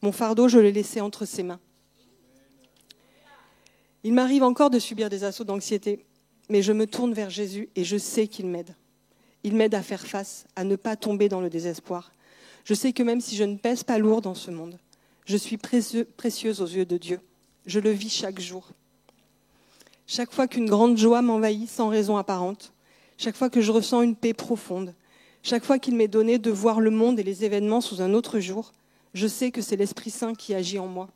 Mon 0.02 0.12
fardeau, 0.12 0.48
je 0.48 0.58
l'ai 0.58 0.72
laissé 0.72 1.00
entre 1.00 1.24
ses 1.24 1.42
mains. 1.42 1.60
Il 4.06 4.12
m'arrive 4.12 4.44
encore 4.44 4.70
de 4.70 4.78
subir 4.78 5.10
des 5.10 5.24
assauts 5.24 5.42
d'anxiété, 5.42 6.06
mais 6.48 6.62
je 6.62 6.72
me 6.72 6.86
tourne 6.86 7.12
vers 7.12 7.28
Jésus 7.28 7.70
et 7.74 7.82
je 7.82 7.96
sais 7.96 8.28
qu'il 8.28 8.46
m'aide. 8.46 8.76
Il 9.42 9.56
m'aide 9.56 9.74
à 9.74 9.82
faire 9.82 10.06
face, 10.06 10.46
à 10.54 10.62
ne 10.62 10.76
pas 10.76 10.94
tomber 10.94 11.28
dans 11.28 11.40
le 11.40 11.50
désespoir. 11.50 12.12
Je 12.64 12.74
sais 12.74 12.92
que 12.92 13.02
même 13.02 13.20
si 13.20 13.34
je 13.34 13.42
ne 13.42 13.56
pèse 13.56 13.82
pas 13.82 13.98
lourd 13.98 14.20
dans 14.20 14.36
ce 14.36 14.52
monde, 14.52 14.78
je 15.24 15.36
suis 15.36 15.56
précieuse 15.56 16.62
aux 16.62 16.68
yeux 16.68 16.86
de 16.86 16.96
Dieu. 16.96 17.18
Je 17.66 17.80
le 17.80 17.90
vis 17.90 18.08
chaque 18.08 18.38
jour. 18.38 18.68
Chaque 20.06 20.32
fois 20.32 20.46
qu'une 20.46 20.70
grande 20.70 20.96
joie 20.96 21.20
m'envahit 21.20 21.68
sans 21.68 21.88
raison 21.88 22.16
apparente, 22.16 22.72
chaque 23.18 23.34
fois 23.34 23.50
que 23.50 23.60
je 23.60 23.72
ressens 23.72 24.02
une 24.02 24.14
paix 24.14 24.34
profonde, 24.34 24.94
chaque 25.42 25.64
fois 25.64 25.80
qu'il 25.80 25.96
m'est 25.96 26.06
donné 26.06 26.38
de 26.38 26.52
voir 26.52 26.78
le 26.78 26.92
monde 26.92 27.18
et 27.18 27.24
les 27.24 27.44
événements 27.44 27.80
sous 27.80 28.00
un 28.00 28.14
autre 28.14 28.38
jour, 28.38 28.72
je 29.14 29.26
sais 29.26 29.50
que 29.50 29.62
c'est 29.62 29.74
l'Esprit 29.74 30.10
Saint 30.10 30.36
qui 30.36 30.54
agit 30.54 30.78
en 30.78 30.86
moi. 30.86 31.08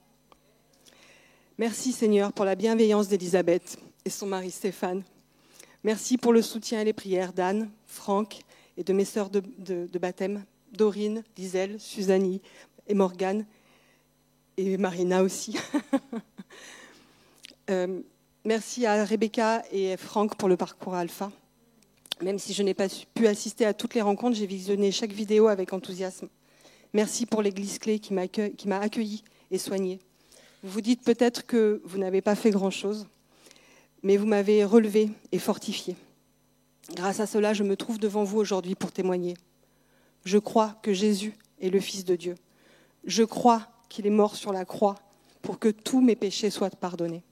Merci 1.61 1.93
Seigneur 1.93 2.33
pour 2.33 2.47
la 2.47 2.55
bienveillance 2.55 3.09
d'Élisabeth 3.09 3.77
et 4.07 4.09
son 4.09 4.27
mari 4.27 4.51
Stéphane. 4.51 5.03
Merci 5.85 6.17
pour 6.17 6.33
le 6.33 6.41
soutien 6.41 6.81
et 6.81 6.87
les 6.87 6.95
prières 6.95 7.35
d'Anne, 7.35 7.69
Franck 7.85 8.39
et 8.79 8.83
de 8.83 8.95
mes 8.95 9.05
sœurs 9.05 9.29
de, 9.29 9.99
baptême, 9.99 10.43
Dorine, 10.73 11.23
Liselle, 11.37 11.79
Suzanne 11.79 12.39
et 12.87 12.95
Morgane, 12.95 13.45
et 14.57 14.79
Marina 14.79 15.23
aussi. 15.23 15.59
Euh, 17.69 18.01
merci 18.45 18.85
à 18.85 19.05
Rebecca 19.05 19.63
et 19.71 19.97
Franck 19.97 20.35
pour 20.37 20.49
le 20.49 20.57
parcours 20.57 20.95
alpha. 20.95 21.31
Même 22.21 22.41
si 22.41 22.53
je 22.53 22.65
n'ai 22.65 22.75
pas 22.75 22.89
pu 23.15 23.29
assister 23.29 23.65
à 23.65 23.75
toutes 23.75 23.95
les 23.95 24.01
rencontres, 24.01 24.37
j'ai 24.37 24.47
visionné 24.47 24.91
chaque 24.91 25.13
vidéo 25.13 25.47
avec 25.47 25.73
enthousiasme. 25.73 26.29
Merci 26.93 27.27
pour 27.27 27.43
l'église 27.43 27.79
clé 27.79 28.01
qui 28.01 28.13
m'a 28.13 28.81
accueilli 28.81 29.23
et 29.53 29.59
soigné. 29.59 30.01
Vous 30.63 30.71
vous 30.71 30.81
dites 30.81 31.03
peut-être 31.03 31.47
que 31.47 31.81
vous 31.85 31.99
n'avez 31.99 32.21
pas 32.21 32.35
fait 32.35 32.51
grand-chose 32.51 33.07
mais 34.03 34.17
vous 34.17 34.27
m'avez 34.27 34.65
relevé 34.65 35.11
et 35.33 35.39
fortifié. 35.39 35.97
Grâce 36.95 37.21
à 37.21 37.27
cela, 37.27 37.53
je 37.53 37.63
me 37.63 37.77
trouve 37.77 37.99
devant 37.99 38.25
vous 38.25 38.39
aujourd'hui 38.39 38.75
pour 38.75 38.93
témoigner. 38.93 39.35
Je 40.25 40.39
crois 40.39 40.79
que 40.83 40.93
Jésus 40.93 41.35
est 41.61 41.71
le 41.71 41.81
Fils 41.81 42.05
de 42.05 42.17
Dieu. 42.17 42.35
Je 43.05 43.23
crois 43.23 43.69
qu'il 43.89 44.07
est 44.07 44.11
mort 44.11 44.37
sur 44.37 44.53
la 44.53 44.65
croix 44.65 44.97
pour 45.43 45.59
que 45.59 45.69
tous 45.69 46.01
mes 46.01 46.17
péchés 46.17 46.51
soient 46.51 46.71
pardonnés. 46.71 47.23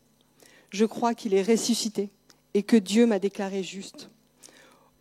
Je 0.71 0.85
crois 0.85 1.15
qu'il 1.15 1.35
est 1.35 1.43
ressuscité 1.43 2.11
et 2.55 2.63
que 2.63 2.77
Dieu 2.77 3.07
m'a 3.07 3.19
déclaré 3.19 3.63
juste. 3.63 4.11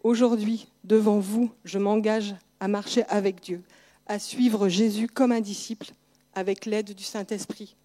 Aujourd'hui, 0.03 0.67
devant 0.83 1.19
vous, 1.19 1.51
je 1.65 1.79
m'engage 1.79 2.35
à 2.59 2.67
marcher 2.67 3.03
avec 3.09 3.41
Dieu, 3.41 3.61
à 4.05 4.19
suivre 4.19 4.69
Jésus 4.69 5.07
comme 5.07 5.31
un 5.31 5.41
disciple 5.41 5.91
avec 6.33 6.65
l'aide 6.65 6.93
du 6.93 7.03
Saint-Esprit 7.03 7.75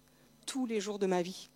tous 0.45 0.65
les 0.65 0.79
jours 0.79 0.99
de 0.99 1.07
ma 1.07 1.21
vie. 1.21 1.49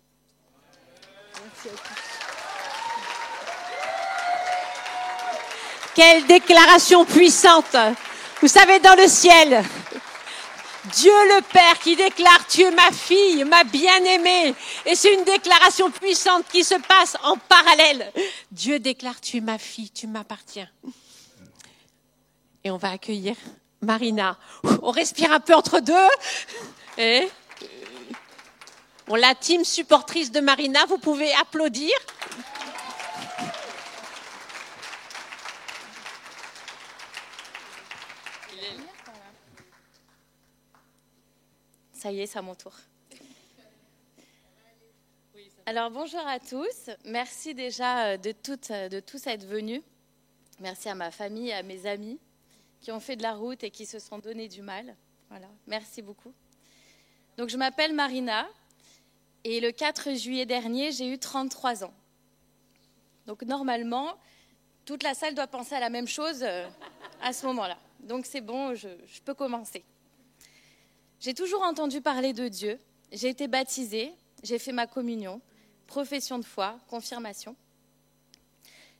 Quelle 5.94 6.26
déclaration 6.26 7.04
puissante. 7.04 7.76
Vous 8.40 8.48
savez, 8.48 8.78
dans 8.80 8.94
le 8.94 9.08
ciel, 9.08 9.64
Dieu 10.94 11.10
le 11.10 11.42
Père 11.42 11.78
qui 11.80 11.96
déclare, 11.96 12.46
tu 12.46 12.62
es 12.62 12.70
ma 12.70 12.90
fille, 12.92 13.44
ma 13.44 13.64
bien-aimée. 13.64 14.54
Et 14.86 14.94
c'est 14.94 15.12
une 15.12 15.24
déclaration 15.24 15.90
puissante 15.90 16.46
qui 16.50 16.62
se 16.64 16.76
passe 16.76 17.16
en 17.24 17.36
parallèle. 17.36 18.12
Dieu 18.52 18.78
déclare, 18.78 19.20
tu 19.20 19.38
es 19.38 19.40
ma 19.40 19.58
fille, 19.58 19.90
tu 19.90 20.06
m'appartiens. 20.06 20.68
Et 22.64 22.70
on 22.70 22.76
va 22.76 22.92
accueillir 22.92 23.36
Marina. 23.82 24.38
On 24.82 24.90
respire 24.90 25.32
un 25.32 25.40
peu 25.40 25.54
entre 25.54 25.80
deux. 25.80 26.08
Et 26.96 27.28
la 29.16 29.34
team 29.34 29.64
supportrice 29.64 30.30
de 30.30 30.40
Marina, 30.40 30.84
vous 30.86 30.98
pouvez 30.98 31.32
applaudir. 31.34 31.92
Ça 41.92 42.12
y 42.12 42.20
est, 42.20 42.26
c'est 42.26 42.38
à 42.38 42.42
mon 42.42 42.54
tour. 42.54 42.72
Alors 45.66 45.90
bonjour 45.90 46.26
à 46.26 46.38
tous. 46.38 46.88
Merci 47.04 47.54
déjà 47.54 48.06
euh, 48.06 48.16
de, 48.16 48.32
toutes, 48.32 48.70
euh, 48.70 48.88
de 48.88 49.00
tous 49.00 49.26
être 49.26 49.44
venus. 49.44 49.82
Merci 50.60 50.88
à 50.88 50.94
ma 50.94 51.10
famille, 51.10 51.52
à 51.52 51.62
mes 51.62 51.86
amis 51.86 52.18
qui 52.80 52.92
ont 52.92 53.00
fait 53.00 53.16
de 53.16 53.22
la 53.22 53.34
route 53.34 53.64
et 53.64 53.70
qui 53.70 53.84
se 53.84 53.98
sont 53.98 54.18
donné 54.18 54.48
du 54.48 54.62
mal. 54.62 54.96
Voilà, 55.28 55.48
merci 55.66 56.00
beaucoup. 56.00 56.32
Donc 57.36 57.50
je 57.50 57.56
m'appelle 57.56 57.92
Marina 57.92 58.48
et 59.50 59.60
le 59.60 59.72
4 59.72 60.14
juillet 60.14 60.44
dernier, 60.44 60.92
j'ai 60.92 61.08
eu 61.08 61.18
33 61.18 61.84
ans. 61.84 61.94
Donc 63.26 63.42
normalement, 63.42 64.14
toute 64.84 65.02
la 65.02 65.14
salle 65.14 65.34
doit 65.34 65.46
penser 65.46 65.74
à 65.74 65.80
la 65.80 65.90
même 65.90 66.08
chose 66.08 66.42
euh, 66.42 66.68
à 67.22 67.32
ce 67.32 67.46
moment-là. 67.46 67.78
Donc 68.00 68.26
c'est 68.26 68.40
bon, 68.40 68.74
je, 68.74 68.88
peux 69.24 69.34
commencer. 69.34 69.84
J'ai 71.20 71.34
toujours 71.34 71.62
entendu 71.62 72.00
parler 72.00 72.32
de 72.32 72.48
Dieu. 72.48 72.78
J'ai 73.10 73.28
été 73.28 73.48
baptisée 73.48 74.12
j'ai 74.42 74.58
fait 74.58 74.72
ma 74.72 74.86
communion, 74.86 75.40
profession 75.86 76.38
de 76.38 76.44
foi, 76.44 76.78
confirmation. 76.88 77.56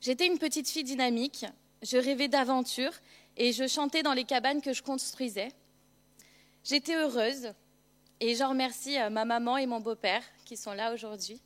J'étais 0.00 0.26
une 0.26 0.38
petite 0.38 0.68
fille 0.68 0.84
dynamique, 0.84 1.46
je 1.82 1.96
rêvais 1.96 2.28
d'aventure 2.28 2.92
et 3.36 3.52
je 3.52 3.68
chantais 3.68 4.02
dans 4.02 4.14
les 4.14 4.24
cabanes 4.24 4.60
que 4.60 4.72
je 4.72 4.82
construisais. 4.82 5.50
J'étais 6.64 6.96
heureuse 6.96 7.52
et 8.20 8.34
j'en 8.34 8.48
remercie 8.50 8.98
euh, 8.98 9.10
ma 9.10 9.24
maman 9.24 9.58
et 9.58 9.66
mon 9.66 9.80
beau-père 9.80 10.22
qui 10.48 10.56
sont 10.56 10.72
là 10.72 10.94
aujourd'hui. 10.94 11.42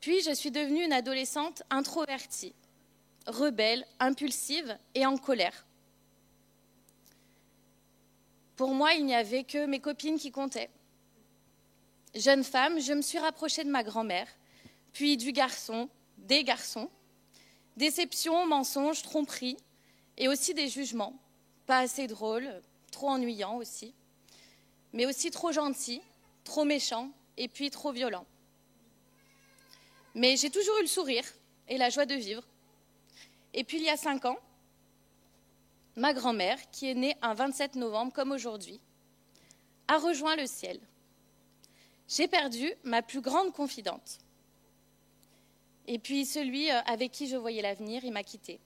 Puis 0.00 0.22
je 0.22 0.32
suis 0.32 0.52
devenue 0.52 0.84
une 0.84 0.92
adolescente 0.92 1.64
introvertie, 1.70 2.54
rebelle, 3.26 3.84
impulsive 3.98 4.78
et 4.94 5.04
en 5.06 5.16
colère. 5.16 5.66
Pour 8.54 8.74
moi, 8.74 8.92
il 8.94 9.04
n'y 9.06 9.14
avait 9.14 9.42
que 9.42 9.66
mes 9.66 9.80
copines 9.80 10.20
qui 10.20 10.30
comptaient. 10.30 10.70
Jeune 12.14 12.44
femme, 12.44 12.78
je 12.78 12.92
me 12.92 13.02
suis 13.02 13.18
rapprochée 13.18 13.64
de 13.64 13.70
ma 13.70 13.82
grand-mère, 13.82 14.28
puis 14.92 15.16
du 15.16 15.32
garçon, 15.32 15.88
des 16.18 16.44
garçons. 16.44 16.90
Déception, 17.76 18.46
mensonges, 18.46 19.02
tromperies, 19.02 19.56
et 20.16 20.28
aussi 20.28 20.54
des 20.54 20.68
jugements. 20.68 21.18
Pas 21.66 21.78
assez 21.78 22.06
drôles, 22.06 22.62
trop 22.92 23.08
ennuyants 23.08 23.56
aussi, 23.56 23.94
mais 24.92 25.06
aussi 25.06 25.32
trop 25.32 25.50
gentils, 25.50 26.02
trop 26.44 26.64
méchants, 26.64 27.10
et 27.36 27.48
puis 27.48 27.70
trop 27.70 27.92
violents. 27.92 28.26
Mais 30.14 30.36
j'ai 30.36 30.50
toujours 30.50 30.76
eu 30.78 30.82
le 30.82 30.88
sourire 30.88 31.24
et 31.68 31.78
la 31.78 31.90
joie 31.90 32.06
de 32.06 32.14
vivre. 32.14 32.42
Et 33.54 33.64
puis 33.64 33.78
il 33.78 33.84
y 33.84 33.90
a 33.90 33.96
cinq 33.96 34.24
ans, 34.24 34.38
ma 35.96 36.12
grand-mère, 36.12 36.58
qui 36.70 36.88
est 36.88 36.94
née 36.94 37.16
un 37.22 37.34
27 37.34 37.76
novembre 37.76 38.12
comme 38.12 38.32
aujourd'hui, 38.32 38.80
a 39.88 39.98
rejoint 39.98 40.36
le 40.36 40.46
ciel. 40.46 40.80
J'ai 42.08 42.28
perdu 42.28 42.72
ma 42.84 43.02
plus 43.02 43.20
grande 43.20 43.52
confidente. 43.52 44.18
Et 45.86 45.98
puis 45.98 46.24
celui 46.24 46.70
euh, 46.70 46.80
avec 46.82 47.12
qui 47.12 47.26
je 47.26 47.36
voyais 47.36 47.62
l'avenir, 47.62 48.04
il 48.04 48.12
m'a 48.12 48.22
quitté. 48.22 48.60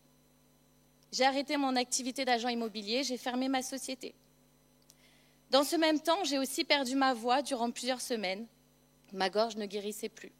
J'ai 1.12 1.24
arrêté 1.24 1.56
mon 1.56 1.76
activité 1.76 2.24
d'agent 2.24 2.48
immobilier, 2.48 3.04
j'ai 3.04 3.16
fermé 3.16 3.48
ma 3.48 3.62
société. 3.62 4.14
Dans 5.50 5.64
ce 5.64 5.76
même 5.76 6.00
temps, 6.00 6.24
j'ai 6.24 6.38
aussi 6.38 6.64
perdu 6.64 6.96
ma 6.96 7.14
voix 7.14 7.40
durant 7.40 7.70
plusieurs 7.70 8.00
semaines. 8.00 8.46
Ma 9.16 9.30
gorge 9.30 9.56
ne 9.56 9.64
guérissait 9.64 10.10
plus. 10.10 10.30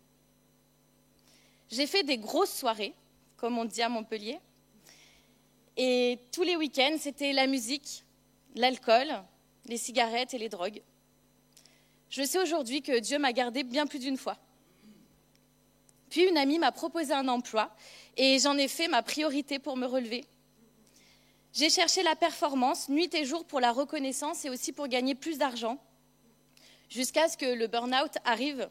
J'ai 1.70 1.86
fait 1.86 2.02
des 2.02 2.18
grosses 2.18 2.52
soirées, 2.52 2.94
comme 3.38 3.56
on 3.56 3.64
dit 3.64 3.80
à 3.80 3.88
Montpellier. 3.88 4.38
Et 5.78 6.18
tous 6.30 6.42
les 6.42 6.56
week-ends, 6.56 6.96
c'était 7.00 7.32
la 7.32 7.46
musique, 7.46 8.04
l'alcool, 8.54 9.08
les 9.64 9.78
cigarettes 9.78 10.34
et 10.34 10.38
les 10.38 10.50
drogues. 10.50 10.82
Je 12.10 12.22
sais 12.22 12.38
aujourd'hui 12.38 12.82
que 12.82 12.98
Dieu 12.98 13.18
m'a 13.18 13.32
gardé 13.32 13.62
bien 13.64 13.86
plus 13.86 13.98
d'une 13.98 14.18
fois. 14.18 14.36
Puis 16.10 16.24
une 16.28 16.36
amie 16.36 16.58
m'a 16.58 16.70
proposé 16.70 17.14
un 17.14 17.28
emploi 17.28 17.74
et 18.18 18.38
j'en 18.38 18.58
ai 18.58 18.68
fait 18.68 18.88
ma 18.88 19.02
priorité 19.02 19.58
pour 19.58 19.78
me 19.78 19.86
relever. 19.86 20.26
J'ai 21.54 21.70
cherché 21.70 22.02
la 22.02 22.14
performance 22.14 22.90
nuit 22.90 23.08
et 23.14 23.24
jour 23.24 23.46
pour 23.46 23.58
la 23.58 23.72
reconnaissance 23.72 24.44
et 24.44 24.50
aussi 24.50 24.72
pour 24.72 24.86
gagner 24.86 25.14
plus 25.14 25.38
d'argent, 25.38 25.78
jusqu'à 26.88 27.28
ce 27.28 27.36
que 27.36 27.46
le 27.46 27.66
burn-out 27.66 28.12
arrive. 28.24 28.68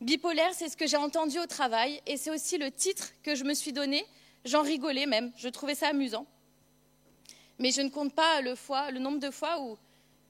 Bipolaire, 0.00 0.54
c'est 0.54 0.68
ce 0.68 0.76
que 0.76 0.86
j'ai 0.86 0.96
entendu 0.96 1.38
au 1.38 1.46
travail 1.46 2.00
et 2.06 2.16
c'est 2.16 2.30
aussi 2.30 2.56
le 2.56 2.70
titre 2.70 3.10
que 3.22 3.34
je 3.34 3.44
me 3.44 3.54
suis 3.54 3.72
donné. 3.72 4.06
J'en 4.44 4.62
rigolais 4.62 5.06
même, 5.06 5.32
je 5.36 5.48
trouvais 5.48 5.74
ça 5.74 5.88
amusant. 5.88 6.26
Mais 7.58 7.72
je 7.72 7.80
ne 7.80 7.88
compte 7.88 8.14
pas 8.14 8.40
le, 8.40 8.98
nombre 8.98 9.18
de 9.18 9.30
fois 9.30 9.60
où 9.60 9.76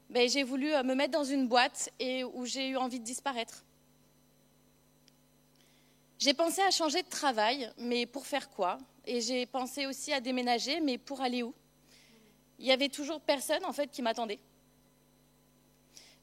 ben, 0.09 0.29
j'ai 0.29 0.43
voulu 0.43 0.69
me 0.69 0.95
mettre 0.95 1.13
dans 1.13 1.25
une 1.25 1.47
boîte 1.47 1.91
et 1.99 2.25
où 2.25 2.47
j'ai 2.47 2.69
eu 2.69 2.77
envie 2.77 2.99
de 2.99 3.05
disparaître. 3.05 3.65
J'ai 6.19 6.35
pensé 6.35 6.63
à 6.63 6.71
changer 6.71 7.03
de 7.03 7.09
travail, 7.09 7.71
mais 7.79 8.07
pour 8.07 8.27
faire 8.27 8.49
quoi? 8.49 8.79
Et 9.07 9.21
j'ai 9.21 9.47
pensé 9.47 9.87
aussi 9.87 10.13
à 10.13 10.21
déménager, 10.21 10.81
mais 10.81 10.99
pour 10.99 11.21
aller 11.21 11.43
où? 11.43 11.55
Il 12.59 12.67
y 12.67 12.73
avait 12.73 12.89
toujours 12.89 13.21
personne 13.21 13.65
en 13.65 13.73
fait 13.73 13.91
qui 13.91 14.03
m'attendait. 14.03 14.41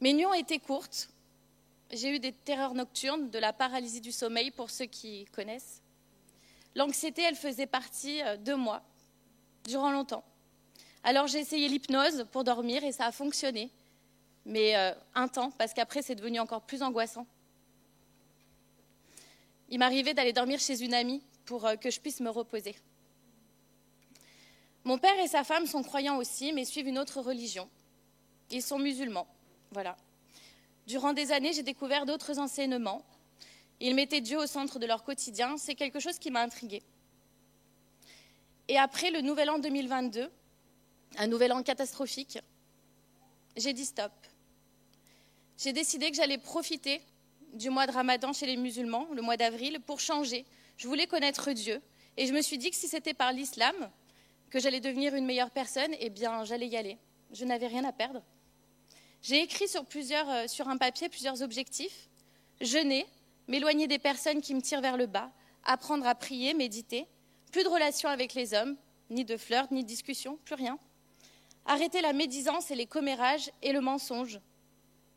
Mes 0.01 0.13
nuits 0.13 0.25
ont 0.25 0.33
été 0.33 0.59
courtes. 0.59 1.09
J'ai 1.91 2.15
eu 2.15 2.19
des 2.19 2.33
terreurs 2.33 2.73
nocturnes, 2.73 3.29
de 3.29 3.39
la 3.39 3.53
paralysie 3.53 4.01
du 4.01 4.11
sommeil 4.11 4.51
pour 4.51 4.69
ceux 4.69 4.85
qui 4.85 5.25
connaissent. 5.25 5.81
L'anxiété, 6.75 7.21
elle 7.21 7.35
faisait 7.35 7.67
partie 7.67 8.21
euh, 8.23 8.35
de 8.37 8.53
moi 8.53 8.81
durant 9.65 9.91
longtemps. 9.91 10.23
Alors 11.03 11.27
j'ai 11.27 11.39
essayé 11.39 11.67
l'hypnose 11.67 12.25
pour 12.31 12.43
dormir 12.43 12.83
et 12.83 12.91
ça 12.91 13.05
a 13.05 13.11
fonctionné, 13.11 13.69
mais 14.45 14.75
euh, 14.75 14.91
un 15.13 15.27
temps, 15.27 15.51
parce 15.51 15.73
qu'après 15.73 16.01
c'est 16.01 16.15
devenu 16.15 16.39
encore 16.39 16.63
plus 16.63 16.81
angoissant. 16.81 17.27
Il 19.69 19.79
m'arrivait 19.79 20.13
d'aller 20.13 20.33
dormir 20.33 20.59
chez 20.59 20.83
une 20.83 20.93
amie 20.93 21.21
pour 21.45 21.65
euh, 21.65 21.75
que 21.75 21.89
je 21.89 21.99
puisse 21.99 22.19
me 22.19 22.29
reposer. 22.29 22.75
Mon 24.83 24.97
père 24.97 25.17
et 25.19 25.27
sa 25.27 25.43
femme 25.43 25.65
sont 25.65 25.83
croyants 25.83 26.17
aussi, 26.17 26.53
mais 26.53 26.65
suivent 26.65 26.87
une 26.87 26.99
autre 26.99 27.21
religion. 27.21 27.69
Ils 28.51 28.61
sont 28.61 28.77
musulmans. 28.77 29.27
Voilà. 29.71 29.97
Durant 30.87 31.13
des 31.13 31.31
années, 31.31 31.53
j'ai 31.53 31.63
découvert 31.63 32.05
d'autres 32.05 32.39
enseignements. 32.39 33.03
Ils 33.79 33.95
mettaient 33.95 34.21
Dieu 34.21 34.37
au 34.37 34.47
centre 34.47 34.79
de 34.79 34.85
leur 34.85 35.03
quotidien. 35.03 35.57
C'est 35.57 35.75
quelque 35.75 35.99
chose 35.99 36.19
qui 36.19 36.31
m'a 36.31 36.41
intriguée. 36.41 36.83
Et 38.67 38.77
après 38.77 39.11
le 39.11 39.21
nouvel 39.21 39.49
an 39.49 39.59
2022, 39.59 40.29
un 41.17 41.27
nouvel 41.27 41.51
an 41.53 41.63
catastrophique, 41.63 42.39
j'ai 43.55 43.73
dit 43.73 43.85
stop. 43.85 44.11
J'ai 45.57 45.71
décidé 45.71 46.09
que 46.09 46.17
j'allais 46.17 46.37
profiter 46.37 47.01
du 47.53 47.69
mois 47.69 47.87
de 47.87 47.91
Ramadan 47.91 48.33
chez 48.33 48.45
les 48.45 48.57
musulmans, 48.57 49.07
le 49.13 49.21
mois 49.21 49.37
d'avril, 49.37 49.79
pour 49.79 49.99
changer. 49.99 50.45
Je 50.77 50.87
voulais 50.87 51.07
connaître 51.07 51.51
Dieu. 51.51 51.81
Et 52.17 52.27
je 52.27 52.33
me 52.33 52.41
suis 52.41 52.57
dit 52.57 52.69
que 52.69 52.75
si 52.75 52.87
c'était 52.87 53.13
par 53.13 53.31
l'islam 53.31 53.75
que 54.49 54.59
j'allais 54.59 54.79
devenir 54.79 55.15
une 55.15 55.25
meilleure 55.25 55.51
personne, 55.51 55.93
eh 55.99 56.09
bien, 56.09 56.43
j'allais 56.43 56.67
y 56.67 56.77
aller. 56.77 56.97
Je 57.31 57.45
n'avais 57.45 57.67
rien 57.67 57.83
à 57.83 57.91
perdre. 57.91 58.21
J'ai 59.27 59.41
écrit 59.41 59.65
euh, 59.65 60.47
sur 60.47 60.67
un 60.67 60.77
papier 60.77 61.09
plusieurs 61.09 61.41
objectifs. 61.41 62.09
Jeûner, 62.61 63.07
m'éloigner 63.47 63.87
des 63.87 63.97
personnes 63.97 64.39
qui 64.39 64.53
me 64.53 64.61
tirent 64.61 64.81
vers 64.81 64.97
le 64.97 65.07
bas, 65.07 65.31
apprendre 65.63 66.05
à 66.05 66.13
prier, 66.13 66.53
méditer, 66.53 67.07
plus 67.51 67.63
de 67.63 67.69
relations 67.69 68.07
avec 68.07 68.35
les 68.35 68.53
hommes, 68.53 68.77
ni 69.09 69.25
de 69.25 69.35
flirts, 69.35 69.71
ni 69.71 69.81
de 69.81 69.87
discussions, 69.87 70.37
plus 70.45 70.53
rien. 70.53 70.77
Arrêter 71.65 72.01
la 72.01 72.13
médisance 72.13 72.69
et 72.69 72.75
les 72.75 72.85
commérages 72.85 73.49
et 73.63 73.73
le 73.73 73.81
mensonge. 73.81 74.39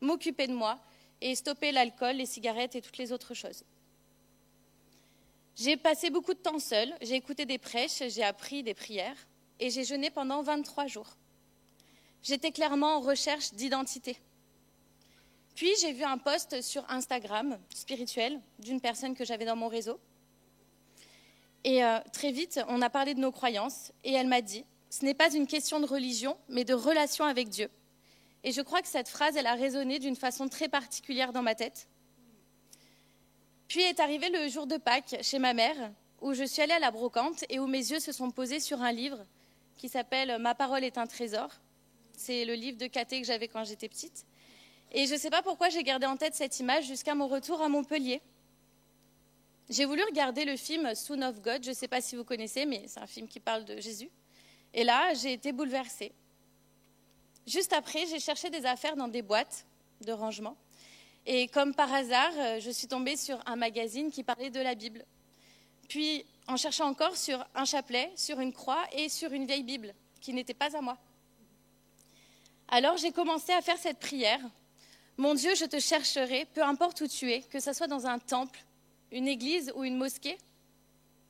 M'occuper 0.00 0.46
de 0.46 0.54
moi, 0.54 0.80
et 1.20 1.34
stopper 1.34 1.70
l'alcool, 1.70 2.16
les 2.16 2.24
cigarettes 2.24 2.76
et 2.76 2.80
toutes 2.80 2.96
les 2.96 3.12
autres 3.12 3.34
choses. 3.34 3.62
J'ai 5.54 5.76
passé 5.76 6.09
beaucoup 6.09 6.32
de 6.32 6.38
temps 6.38 6.59
seule, 6.59 6.94
j'ai 7.02 7.16
écouté 7.16 7.44
des 7.44 7.59
prêches, 7.59 8.02
j'ai 8.09 8.24
appris 8.24 8.62
des 8.62 8.72
prières 8.72 9.26
et 9.61 9.68
j'ai 9.68 9.84
jeûné 9.84 10.09
pendant 10.09 10.40
23 10.40 10.86
jours. 10.86 11.17
J'étais 12.22 12.50
clairement 12.50 12.96
en 12.96 13.00
recherche 13.00 13.52
d'identité. 13.54 14.18
Puis 15.54 15.70
j'ai 15.80 15.92
vu 15.92 16.04
un 16.04 16.18
post 16.18 16.60
sur 16.62 16.88
Instagram 16.90 17.58
spirituel 17.74 18.40
d'une 18.58 18.80
personne 18.80 19.14
que 19.14 19.24
j'avais 19.24 19.44
dans 19.44 19.56
mon 19.56 19.68
réseau. 19.68 19.98
Et 21.64 21.84
euh, 21.84 21.98
très 22.12 22.30
vite, 22.30 22.60
on 22.68 22.80
a 22.82 22.90
parlé 22.90 23.14
de 23.14 23.20
nos 23.20 23.32
croyances 23.32 23.92
et 24.04 24.12
elle 24.12 24.28
m'a 24.28 24.40
dit, 24.40 24.64
ce 24.90 25.04
n'est 25.04 25.14
pas 25.14 25.34
une 25.34 25.46
question 25.46 25.80
de 25.80 25.86
religion, 25.86 26.36
mais 26.48 26.64
de 26.64 26.74
relation 26.74 27.24
avec 27.24 27.48
Dieu. 27.48 27.68
Et 28.44 28.52
je 28.52 28.62
crois 28.62 28.82
que 28.82 28.88
cette 28.88 29.08
phrase, 29.08 29.36
elle 29.36 29.46
a 29.46 29.54
résonné 29.54 29.98
d'une 29.98 30.16
façon 30.16 30.48
très 30.48 30.68
particulière 30.68 31.32
dans 31.32 31.42
ma 31.42 31.54
tête. 31.54 31.88
Puis 33.66 33.82
est 33.82 34.00
arrivé 34.00 34.30
le 34.30 34.48
jour 34.48 34.66
de 34.66 34.76
Pâques 34.76 35.16
chez 35.22 35.38
ma 35.38 35.52
mère, 35.52 35.92
où 36.20 36.32
je 36.32 36.44
suis 36.44 36.62
allée 36.62 36.72
à 36.72 36.78
la 36.78 36.90
brocante 36.90 37.44
et 37.48 37.58
où 37.58 37.66
mes 37.66 37.90
yeux 37.90 38.00
se 38.00 38.12
sont 38.12 38.30
posés 38.30 38.60
sur 38.60 38.80
un 38.80 38.92
livre 38.92 39.18
qui 39.76 39.88
s'appelle 39.88 40.38
Ma 40.38 40.54
parole 40.54 40.84
est 40.84 40.98
un 40.98 41.06
trésor. 41.06 41.50
C'est 42.18 42.44
le 42.44 42.54
livre 42.54 42.76
de 42.76 42.88
Caté 42.88 43.20
que 43.20 43.26
j'avais 43.26 43.46
quand 43.46 43.62
j'étais 43.62 43.88
petite. 43.88 44.26
Et 44.90 45.06
je 45.06 45.14
ne 45.14 45.18
sais 45.18 45.30
pas 45.30 45.40
pourquoi 45.40 45.68
j'ai 45.68 45.84
gardé 45.84 46.04
en 46.04 46.16
tête 46.16 46.34
cette 46.34 46.58
image 46.58 46.84
jusqu'à 46.84 47.14
mon 47.14 47.28
retour 47.28 47.62
à 47.62 47.68
Montpellier. 47.68 48.20
J'ai 49.70 49.84
voulu 49.84 50.02
regarder 50.02 50.44
le 50.44 50.56
film 50.56 50.96
Soon 50.96 51.22
of 51.22 51.40
God, 51.40 51.62
je 51.62 51.70
ne 51.70 51.74
sais 51.74 51.86
pas 51.86 52.00
si 52.00 52.16
vous 52.16 52.24
connaissez, 52.24 52.66
mais 52.66 52.82
c'est 52.88 52.98
un 52.98 53.06
film 53.06 53.28
qui 53.28 53.38
parle 53.38 53.64
de 53.64 53.80
Jésus. 53.80 54.10
Et 54.74 54.82
là, 54.82 55.14
j'ai 55.14 55.32
été 55.32 55.52
bouleversée. 55.52 56.10
Juste 57.46 57.72
après, 57.72 58.04
j'ai 58.06 58.18
cherché 58.18 58.50
des 58.50 58.66
affaires 58.66 58.96
dans 58.96 59.08
des 59.08 59.22
boîtes 59.22 59.64
de 60.00 60.10
rangement. 60.10 60.56
Et 61.24 61.46
comme 61.46 61.72
par 61.72 61.92
hasard, 61.94 62.32
euh, 62.36 62.58
je 62.58 62.70
suis 62.70 62.88
tombée 62.88 63.16
sur 63.16 63.38
un 63.46 63.54
magazine 63.54 64.10
qui 64.10 64.24
parlait 64.24 64.50
de 64.50 64.60
la 64.60 64.74
Bible. 64.74 65.04
Puis, 65.88 66.24
en 66.48 66.56
cherchant 66.56 66.88
encore 66.88 67.16
sur 67.16 67.46
un 67.54 67.64
chapelet, 67.64 68.10
sur 68.16 68.40
une 68.40 68.52
croix 68.52 68.84
et 68.92 69.08
sur 69.08 69.32
une 69.32 69.46
vieille 69.46 69.62
Bible 69.62 69.94
qui 70.20 70.32
n'était 70.34 70.54
pas 70.54 70.76
à 70.76 70.80
moi. 70.80 70.98
Alors 72.68 72.96
j'ai 72.96 73.12
commencé 73.12 73.52
à 73.52 73.62
faire 73.62 73.78
cette 73.78 73.98
prière. 73.98 74.40
Mon 75.16 75.34
Dieu, 75.34 75.54
je 75.54 75.64
te 75.64 75.80
chercherai, 75.80 76.46
peu 76.54 76.62
importe 76.62 77.00
où 77.00 77.08
tu 77.08 77.32
es, 77.32 77.42
que 77.42 77.60
ce 77.60 77.72
soit 77.72 77.88
dans 77.88 78.06
un 78.06 78.18
temple, 78.18 78.60
une 79.10 79.26
église 79.26 79.72
ou 79.74 79.84
une 79.84 79.96
mosquée. 79.96 80.38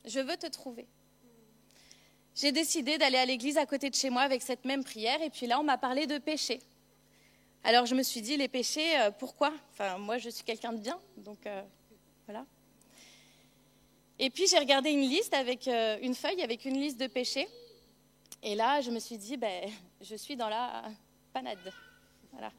Je 0.05 0.21
veux 0.21 0.37
te 0.37 0.47
trouver 0.47 0.87
j'ai 2.41 2.53
décidé 2.53 2.99
d'aller 2.99 3.19
à 3.19 3.27
l'église 3.27 3.59
à 3.59 3.67
côté 3.67 3.91
de 3.91 3.97
chez 3.97 4.11
moi 4.11 4.23
avec 4.23 4.43
cette 4.43 4.65
même 4.65 4.85
prière. 4.85 5.21
Et 5.23 5.31
puis 5.31 5.47
là, 5.47 5.59
on 5.59 5.65
m'a 5.65 5.77
parlé 5.77 6.07
de 6.07 6.19
péché. 6.19 6.61
Alors 7.65 7.85
je 7.85 7.97
me 7.97 8.03
suis 8.05 8.23
dit, 8.23 8.37
les 8.37 8.47
péchés, 8.47 8.97
euh, 9.01 9.11
pourquoi? 9.11 9.53
Moi, 9.99 10.19
je 10.19 10.31
suis 10.31 10.45
quelqu'un 10.45 10.73
de 10.73 10.79
bien, 10.79 10.99
donc 11.17 11.45
euh, 11.47 11.63
voilà. 12.27 12.47
Et 14.21 14.31
puis 14.31 14.47
j'ai 14.47 14.59
regardé 14.59 14.91
une 14.91 15.09
liste 15.09 15.35
avec 15.35 15.67
euh, 15.67 15.99
une 16.01 16.15
feuille 16.15 16.43
avec 16.43 16.65
une 16.65 16.81
liste 16.81 16.99
de 17.01 17.09
péchés. 17.09 17.49
Et 18.45 18.55
là, 18.55 18.81
je 18.83 18.93
me 18.93 19.01
suis 19.01 19.19
dit, 19.19 19.37
ben, 19.37 19.69
je 20.01 20.15
suis 20.15 20.37
dans 20.37 20.49
la 20.49 20.85
panade. 21.33 21.73
Voilà. 22.33 22.53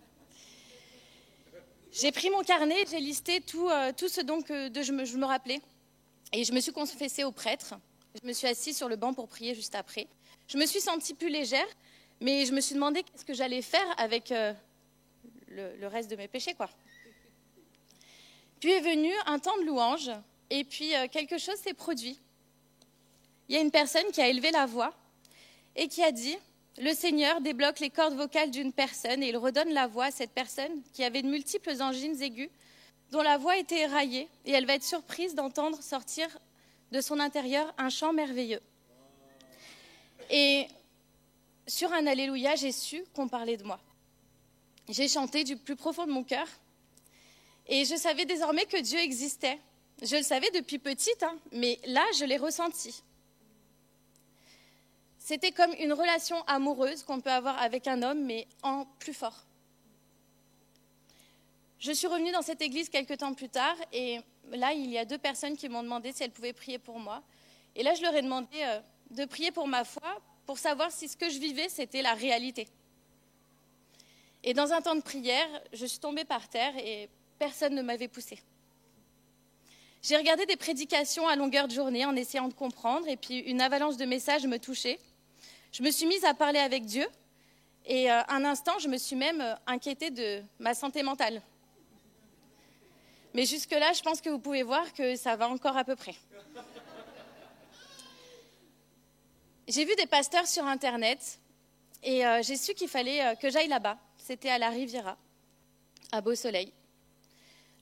J'ai 1.91 2.11
pris 2.11 2.30
mon 2.30 2.43
carnet, 2.43 2.86
j'ai 2.89 2.99
listé 2.99 3.41
tout, 3.41 3.67
euh, 3.67 3.91
tout 3.95 4.09
ce 4.09 4.22
dont 4.22 4.39
je, 4.47 4.91
me, 4.91 5.05
je 5.05 5.17
me 5.17 5.26
rappelais. 5.26 5.61
Et 6.32 6.43
je 6.43 6.53
me 6.53 6.59
suis 6.59 6.72
confessée 6.72 7.24
au 7.24 7.32
prêtre. 7.32 7.74
Je 8.22 8.28
me 8.28 8.34
suis 8.34 8.47
assise 8.47 8.78
sur 8.78 8.88
le 8.88 8.95
banc 8.95 9.13
pour 9.13 9.28
prier 9.28 9.55
juste 9.55 9.76
après. 9.76 10.07
Je 10.47 10.57
me 10.57 10.65
suis 10.65 10.82
sentie 10.82 11.13
plus 11.13 11.30
légère, 11.30 11.67
mais 12.22 12.45
je 12.45 12.53
me 12.53 12.61
suis 12.61 12.76
demandé 12.76 13.03
qu'est-ce 13.03 13.26
que 13.26 13.34
j'allais 13.34 13.61
faire 13.61 13.86
avec 13.97 14.32
euh, 14.32 14.53
le, 15.47 15.76
le 15.78 15.88
reste 15.88 16.09
de 16.11 16.15
mes 16.15 16.28
péchés, 16.28 16.53
quoi. 16.53 16.70
Puis 18.59 18.72
est 18.72 18.82
venu 18.82 19.11
un 19.26 19.39
temps 19.39 19.57
de 19.57 19.63
louange, 19.63 20.11
et 20.49 20.63
puis 20.63 20.95
euh, 20.95 21.07
quelque 21.07 21.38
chose 21.38 21.55
s'est 21.55 21.74
produit. 21.74 22.20
Il 23.47 23.55
y 23.55 23.57
a 23.57 23.61
une 23.61 23.72
personne 23.72 24.05
qui 24.11 24.22
a 24.22 24.28
élevé 24.28 24.51
la 24.51 24.65
voix 24.65 24.93
et 25.76 25.88
qui 25.88 26.03
a 26.03 26.11
dit 26.11 26.38
Le 26.80 26.93
Seigneur 26.93 27.41
débloque 27.41 27.82
les 27.82 27.89
cordes 27.89 28.15
vocales 28.15 28.51
d'une 28.51 28.71
personne 28.71 29.21
et 29.21 29.27
il 29.27 29.38
redonne 29.38 29.73
la 29.73 29.88
voix 29.88 30.05
à 30.05 30.11
cette 30.11 30.32
personne 30.32 30.82
qui 30.93 31.03
avait 31.03 31.21
de 31.21 31.27
multiples 31.27 31.82
angines 31.82 32.21
aiguës, 32.21 32.49
dont 33.11 33.21
la 33.21 33.38
voix 33.38 33.57
était 33.57 33.82
éraillée, 33.82 34.30
et 34.45 34.51
elle 34.51 34.65
va 34.65 34.75
être 34.75 34.84
surprise 34.84 35.36
d'entendre 35.36 35.84
sortir 35.84 36.30
de 36.93 37.01
son 37.01 37.19
intérieur 37.19 37.73
un 37.77 37.89
chant 37.89 38.13
merveilleux. 38.13 38.61
Et 40.30 40.67
sur 41.67 41.91
un 41.91 42.07
Alléluia, 42.07 42.55
j'ai 42.55 42.71
su 42.71 43.03
qu'on 43.13 43.27
parlait 43.27 43.57
de 43.57 43.63
moi. 43.65 43.82
J'ai 44.88 45.09
chanté 45.09 45.43
du 45.43 45.57
plus 45.57 45.75
profond 45.75 46.05
de 46.05 46.11
mon 46.11 46.23
cœur. 46.23 46.47
Et 47.67 47.84
je 47.84 47.95
savais 47.97 48.23
désormais 48.23 48.65
que 48.65 48.82
Dieu 48.82 48.99
existait. 48.99 49.59
Je 50.01 50.15
le 50.15 50.23
savais 50.23 50.49
depuis 50.51 50.80
petite, 50.80 51.23
hein, 51.23 51.38
mais 51.51 51.77
là, 51.88 52.05
je 52.17 52.23
l'ai 52.23 52.38
ressenti. 52.38 53.03
C'était 55.30 55.51
comme 55.51 55.75
une 55.77 55.93
relation 55.93 56.41
amoureuse 56.47 57.03
qu'on 57.03 57.21
peut 57.21 57.30
avoir 57.30 57.61
avec 57.61 57.86
un 57.86 58.01
homme, 58.01 58.25
mais 58.25 58.47
en 58.63 58.86
plus 58.97 59.13
fort. 59.13 59.45
Je 61.77 61.91
suis 61.91 62.07
revenue 62.07 62.32
dans 62.32 62.41
cette 62.41 62.63
église 62.63 62.89
quelques 62.89 63.19
temps 63.19 63.36
plus 63.36 63.47
tard, 63.47 63.75
et 63.93 64.21
là, 64.49 64.73
il 64.73 64.89
y 64.89 64.97
a 64.97 65.05
deux 65.05 65.19
personnes 65.19 65.55
qui 65.55 65.69
m'ont 65.69 65.84
demandé 65.84 66.13
si 66.13 66.23
elles 66.23 66.32
pouvaient 66.32 66.51
prier 66.51 66.80
pour 66.80 66.97
moi. 66.97 67.21
Et 67.75 67.84
là, 67.84 67.93
je 67.93 68.01
leur 68.01 68.15
ai 68.15 68.23
demandé 68.23 68.47
euh, 68.55 68.80
de 69.11 69.25
prier 69.25 69.51
pour 69.51 69.67
ma 69.67 69.84
foi, 69.84 70.19
pour 70.47 70.57
savoir 70.57 70.91
si 70.91 71.07
ce 71.07 71.15
que 71.15 71.30
je 71.30 71.38
vivais, 71.38 71.69
c'était 71.69 72.01
la 72.01 72.15
réalité. 72.15 72.67
Et 74.43 74.55
dans 74.55 74.73
un 74.73 74.82
temps 74.82 74.95
de 74.95 75.01
prière, 75.01 75.47
je 75.73 75.86
suis 75.86 75.99
tombée 75.99 76.25
par 76.25 76.49
terre 76.49 76.75
et 76.75 77.07
personne 77.38 77.75
ne 77.75 77.84
m'avait 77.84 78.07
poussée. 78.07 78.39
J'ai 80.01 80.17
regardé 80.17 80.47
des 80.47 80.55
prédications 80.55 81.27
à 81.27 81.36
longueur 81.36 81.67
de 81.67 81.73
journée 81.73 82.03
en 82.03 82.15
essayant 82.15 82.47
de 82.47 82.53
comprendre, 82.55 83.07
et 83.07 83.15
puis 83.15 83.38
une 83.38 83.61
avalanche 83.61 83.97
de 83.97 84.05
messages 84.05 84.47
me 84.47 84.57
touchait. 84.57 84.97
Je 85.72 85.84
me 85.84 85.91
suis 85.91 86.07
mise 86.07 86.26
à 86.26 86.34
parler 86.34 86.57
avec 86.57 86.86
Dieu, 86.86 87.07
et 87.86 88.11
euh, 88.11 88.22
un 88.28 88.43
instant, 88.43 88.80
je 88.80 88.88
me 88.88 88.97
suis 88.97 89.15
même 89.15 89.39
euh, 89.39 89.53
inquiétée 89.67 90.09
de 90.09 90.41
ma 90.57 90.74
santé 90.74 91.03
mentale. 91.03 91.43
Mais 93.36 93.45
jusque-là, 93.45 93.93
je 93.93 94.01
pense 94.01 94.20
que 94.20 94.30
vous 94.30 94.39
pouvez 94.39 94.63
voir 94.63 94.91
que 94.93 95.15
ça 95.15 95.36
va 95.36 95.47
encore 95.47 95.78
à 95.78 95.84
peu 95.84 95.95
près. 95.95 96.15
J'ai 99.67 99.86
vu 99.86 99.95
des 99.95 100.07
pasteurs 100.07 100.47
sur 100.47 100.65
Internet, 100.65 101.39
et 102.01 102.26
euh, 102.26 102.41
j'ai 102.41 102.55
su 102.57 102.74
qu'il 102.74 102.89
fallait 102.89 103.36
que 103.39 103.51
j'aille 103.51 103.67
là-bas. 103.67 103.99
C'était 104.17 104.49
à 104.49 104.57
la 104.57 104.70
Riviera, 104.70 105.17
à 106.11 106.22
Beau 106.22 106.34
Soleil. 106.34 106.74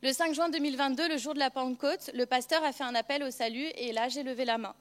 Le 0.01 0.11
5 0.11 0.33
juin 0.33 0.49
2022, 0.49 1.07
le 1.07 1.17
jour 1.17 1.33
de 1.33 1.39
la 1.39 1.49
Pentecôte, 1.49 2.11
le 2.13 2.25
pasteur 2.25 2.63
a 2.65 2.73
fait 2.73 2.83
un 2.83 2.95
appel 2.95 3.23
au 3.23 3.31
salut 3.31 3.67
et 3.75 3.93
là, 3.93 4.09
j'ai 4.09 4.23
levé 4.23 4.43
la 4.43 4.57
main. 4.57 4.75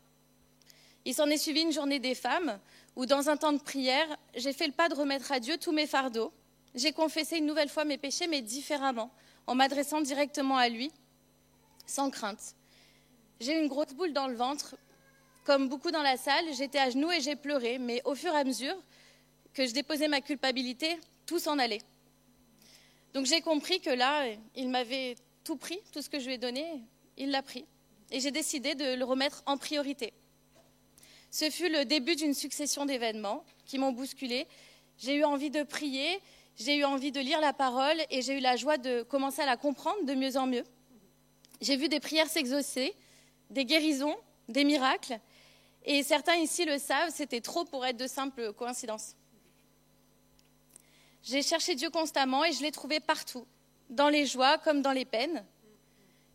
Il 1.04 1.14
s'en 1.14 1.26
est 1.26 1.38
suivi 1.38 1.61
une 1.61 1.72
journée 1.72 2.00
des 2.00 2.16
femmes 2.16 2.59
où, 2.97 3.07
dans 3.07 3.28
un 3.28 3.36
temps 3.36 3.53
de 3.53 3.61
prière, 3.61 4.09
j'ai 4.34 4.53
fait 4.53 4.66
le 4.66 4.72
pas 4.72 4.88
de 4.88 4.94
remettre 4.94 5.30
à 5.30 5.38
Dieu 5.38 5.59
tous 5.59 5.72
mes 5.72 5.86
fardeaux. 5.86 6.32
J'ai 6.74 6.92
confessé 6.92 7.38
une 7.38 7.47
nouvelle 7.47 7.68
fois 7.68 7.84
mes 7.84 7.99
péchés, 7.99 8.26
mais 8.26 8.42
différemment, 8.42 9.11
en 9.47 9.55
m'adressant 9.55 10.01
directement 10.01 10.57
à 10.57 10.68
lui, 10.68 10.90
sans 11.86 12.11
crainte. 12.11 12.55
J'ai 13.40 13.59
une 13.59 13.68
grosse 13.68 13.92
boule 13.94 14.12
dans 14.12 14.28
le 14.28 14.34
ventre. 14.34 14.76
Comme 15.44 15.68
beaucoup 15.68 15.90
dans 15.90 16.03
la 16.03 16.16
salle, 16.16 16.44
j'étais 16.55 16.78
à 16.78 16.90
genoux 16.90 17.12
et 17.12 17.20
j'ai 17.20 17.36
pleuré, 17.36 17.78
mais 17.78 18.03
au 18.05 18.14
fur 18.14 18.32
et 18.32 18.38
à 18.38 18.44
mesure 18.44 18.76
que 19.55 19.66
je 19.66 19.72
déposais 19.72 20.09
ma 20.09 20.20
culpabilité, 20.20 20.99
tout 21.26 21.38
s'en 21.38 21.59
allait. 21.59 21.82
Donc 23.14 23.26
j'ai 23.26 23.40
compris 23.40 23.80
que 23.80 23.90
là, 23.90 24.26
il 24.55 24.68
m'avait 24.68 25.16
tout 25.44 25.57
pris, 25.57 25.78
tout 25.92 26.03
ce 26.03 26.11
que 26.11 26.18
je 26.18 26.26
lui 26.26 26.34
ai 26.34 26.38
donné, 26.38 26.66
il 27.16 27.30
l'a 27.30 27.42
pris. 27.42 27.64
Et 28.11 28.20
j'ai 28.20 28.30
décidé 28.30 28.74
de 28.74 28.94
le 28.94 29.05
remettre 29.05 29.42
en 29.47 29.57
priorité. 29.57 30.12
Ce 31.39 31.51
fut 31.51 31.68
le 31.68 31.84
début 31.84 32.16
d'une 32.16 32.32
succession 32.32 32.87
d'événements 32.87 33.45
qui 33.66 33.76
m'ont 33.76 33.93
bousculé. 33.93 34.47
J'ai 34.97 35.16
eu 35.16 35.24
envie 35.24 35.51
de 35.51 35.64
prier, 35.64 36.18
j'ai 36.57 36.76
eu 36.76 36.84
envie 36.84 37.12
de 37.12 37.20
lire 37.20 37.43
la 37.43 37.53
parole 37.53 37.99
et 38.09 38.22
j'ai 38.22 38.39
eu 38.39 38.41
la 38.41 38.57
joie 38.57 38.78
de 38.78 39.03
commencer 39.03 39.43
à 39.43 39.45
la 39.45 39.59
comprendre 39.59 40.03
de 40.07 40.14
mieux 40.14 40.39
en 40.39 40.47
mieux. 40.47 40.64
J'ai 41.61 41.76
vu 41.76 41.91
des 41.91 42.01
prières 42.01 42.30
s'exaucer, 42.30 42.95
des 43.51 43.66
guérisons, 43.66 44.16
des 44.49 44.64
miracles. 44.64 45.20
Et 45.84 46.03
certains 46.03 46.37
ici 46.37 46.64
le 46.64 46.78
savent, 46.78 47.12
c'était 47.12 47.43
trop 47.43 47.66
pour 47.66 47.84
être 47.84 47.99
de 47.99 48.07
simples 48.07 48.55
coïncidences. 48.55 49.14
J'ai 51.22 51.43
cherché 51.43 51.74
Dieu 51.74 51.91
constamment 51.91 52.47
et 52.47 52.53
je 52.53 52.62
l'ai 52.62 52.72
trouvé 52.72 52.99
partout, 52.99 53.47
dans 53.91 54.09
les 54.09 54.24
joies 54.24 54.57
comme 54.57 54.80
dans 54.80 54.93
les 54.93 55.05
peines. 55.05 55.45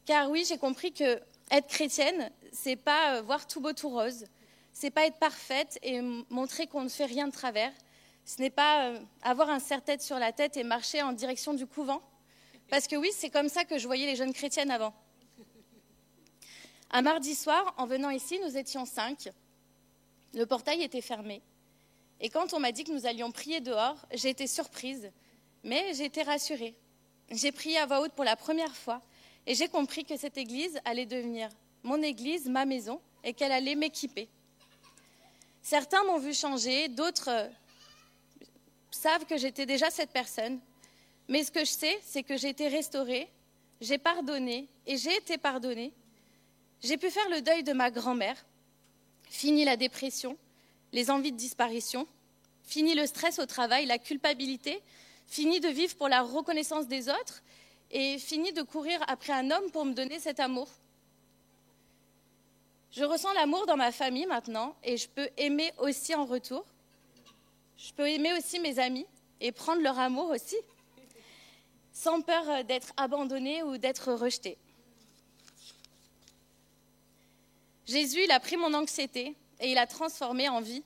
Car 0.05 0.29
oui, 0.29 0.45
j'ai 0.47 0.59
compris 0.59 0.93
que 0.93 1.19
être 1.49 1.67
chrétienne, 1.69 2.29
c'est 2.53 2.75
pas 2.75 3.15
euh, 3.15 3.21
voir 3.23 3.47
tout 3.47 3.61
beau 3.61 3.73
tout 3.73 3.89
rose, 3.89 4.25
c'est 4.73 4.91
pas 4.91 5.05
être 5.05 5.17
parfaite 5.17 5.79
et 5.83 6.01
montrer 6.29 6.67
qu'on 6.67 6.83
ne 6.83 6.89
fait 6.89 7.05
rien 7.05 7.27
de 7.27 7.33
travers. 7.33 7.71
Ce 8.25 8.41
n'est 8.41 8.49
pas 8.49 8.85
euh, 8.85 8.99
avoir 9.21 9.49
un 9.49 9.59
serre-tête 9.59 10.01
sur 10.01 10.19
la 10.19 10.31
tête 10.31 10.57
et 10.57 10.63
marcher 10.63 11.01
en 11.01 11.11
direction 11.11 11.53
du 11.53 11.65
couvent. 11.65 12.01
Parce 12.69 12.87
que 12.87 12.95
oui, 12.95 13.09
c'est 13.13 13.29
comme 13.29 13.49
ça 13.49 13.65
que 13.65 13.77
je 13.77 13.85
voyais 13.85 14.05
les 14.05 14.15
jeunes 14.15 14.33
chrétiennes 14.33 14.71
avant. 14.71 14.93
Un 16.91 17.01
mardi 17.01 17.35
soir, 17.35 17.73
en 17.77 17.85
venant 17.85 18.09
ici, 18.09 18.39
nous 18.45 18.57
étions 18.57 18.85
cinq. 18.85 19.29
Le 20.33 20.45
portail 20.45 20.81
était 20.81 21.01
fermé. 21.01 21.41
Et 22.19 22.29
quand 22.29 22.53
on 22.53 22.59
m'a 22.59 22.71
dit 22.71 22.83
que 22.83 22.91
nous 22.91 23.05
allions 23.05 23.31
prier 23.31 23.61
dehors, 23.61 23.97
j'ai 24.13 24.29
été 24.29 24.45
surprise, 24.45 25.11
mais 25.63 25.93
j'ai 25.93 26.05
été 26.05 26.21
rassurée. 26.21 26.75
J'ai 27.29 27.51
prié 27.51 27.77
à 27.77 27.85
voix 27.85 28.01
haute 28.01 28.13
pour 28.13 28.25
la 28.25 28.35
première 28.35 28.75
fois 28.75 29.01
et 29.45 29.55
j'ai 29.55 29.67
compris 29.67 30.05
que 30.05 30.17
cette 30.17 30.37
église 30.37 30.79
allait 30.85 31.05
devenir 31.05 31.49
mon 31.83 32.01
église, 32.01 32.47
ma 32.47 32.65
maison, 32.65 33.01
et 33.23 33.33
qu'elle 33.33 33.51
allait 33.51 33.75
m'équiper. 33.75 34.29
Certains 35.61 36.03
m'ont 36.05 36.17
vu 36.17 36.33
changer, 36.33 36.87
d'autres 36.87 37.49
savent 38.89 39.25
que 39.25 39.37
j'étais 39.37 39.65
déjà 39.65 39.89
cette 39.89 40.11
personne. 40.11 40.59
Mais 41.27 41.43
ce 41.43 41.51
que 41.51 41.61
je 41.61 41.71
sais, 41.71 41.99
c'est 42.03 42.23
que 42.23 42.37
j'ai 42.37 42.49
été 42.49 42.67
restaurée, 42.67 43.29
j'ai 43.79 43.97
pardonné 43.97 44.67
et 44.85 44.97
j'ai 44.97 45.15
été 45.15 45.37
pardonnée. 45.37 45.93
J'ai 46.81 46.97
pu 46.97 47.09
faire 47.09 47.29
le 47.29 47.41
deuil 47.41 47.63
de 47.63 47.73
ma 47.73 47.91
grand-mère, 47.91 48.35
fini 49.29 49.65
la 49.65 49.77
dépression, 49.77 50.37
les 50.93 51.11
envies 51.11 51.31
de 51.31 51.37
disparition, 51.37 52.07
fini 52.63 52.95
le 52.95 53.05
stress 53.05 53.39
au 53.39 53.45
travail, 53.45 53.85
la 53.85 53.99
culpabilité, 53.99 54.81
fini 55.27 55.59
de 55.59 55.69
vivre 55.69 55.95
pour 55.95 56.09
la 56.09 56.21
reconnaissance 56.21 56.87
des 56.87 57.07
autres 57.07 57.43
et 57.91 58.17
fini 58.17 58.51
de 58.51 58.61
courir 58.61 58.99
après 59.07 59.33
un 59.33 59.51
homme 59.51 59.69
pour 59.71 59.85
me 59.85 59.93
donner 59.93 60.19
cet 60.19 60.39
amour. 60.39 60.67
Je 62.91 63.05
ressens 63.05 63.31
l'amour 63.33 63.65
dans 63.67 63.77
ma 63.77 63.93
famille 63.93 64.25
maintenant 64.25 64.75
et 64.83 64.97
je 64.97 65.07
peux 65.07 65.29
aimer 65.37 65.71
aussi 65.77 66.13
en 66.13 66.25
retour. 66.25 66.65
Je 67.77 67.93
peux 67.93 68.09
aimer 68.09 68.33
aussi 68.33 68.59
mes 68.59 68.79
amis 68.79 69.05
et 69.39 69.53
prendre 69.53 69.81
leur 69.81 69.97
amour 69.97 70.29
aussi, 70.29 70.57
sans 71.93 72.21
peur 72.21 72.65
d'être 72.65 72.91
abandonnée 72.97 73.63
ou 73.63 73.77
d'être 73.77 74.11
rejetée. 74.11 74.57
Jésus, 77.87 78.23
il 78.25 78.31
a 78.31 78.41
pris 78.41 78.57
mon 78.57 78.73
anxiété 78.73 79.35
et 79.61 79.71
il 79.71 79.77
a 79.77 79.87
transformé 79.87 80.49
en 80.49 80.59
vie. 80.59 80.83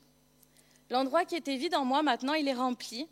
L'endroit 0.92 1.26
qui 1.26 1.36
était 1.36 1.58
vide 1.58 1.74
en 1.74 1.86
moi, 1.86 2.04
maintenant, 2.04 2.36
il 2.36 2.48
est 2.48 2.54
rempli 2.54 3.08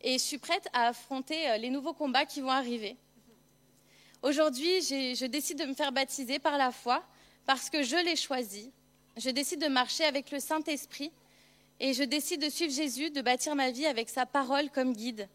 et 0.00 0.14
je 0.14 0.22
suis 0.22 0.38
prête 0.38 0.68
à 0.72 0.88
affronter 0.88 1.50
euh, 1.50 1.58
les 1.58 1.68
nouveaux 1.68 1.92
combats 1.92 2.24
qui 2.24 2.40
vont 2.40 2.50
arriver. 2.50 2.96
Aujourd'hui, 4.22 4.80
je 4.80 5.26
décide 5.26 5.58
de 5.58 5.64
me 5.64 5.74
faire 5.74 5.92
baptiser 5.92 6.38
par 6.38 6.56
la 6.56 6.72
foi 6.72 7.04
parce 7.46 7.70
que 7.70 7.82
je 7.82 7.96
l'ai 7.96 8.16
choisi. 8.16 8.72
Je 9.16 9.30
décide 9.30 9.60
de 9.60 9.68
marcher 9.68 10.04
avec 10.04 10.30
le 10.30 10.40
Saint-Esprit 10.40 11.12
et 11.80 11.92
je 11.94 12.02
décide 12.02 12.40
de 12.40 12.48
suivre 12.48 12.72
Jésus, 12.72 13.10
de 13.10 13.20
bâtir 13.20 13.54
ma 13.54 13.70
vie 13.70 13.86
avec 13.86 14.08
sa 14.08 14.26
parole 14.26 14.70
comme 14.70 14.92
guide. 14.92 15.28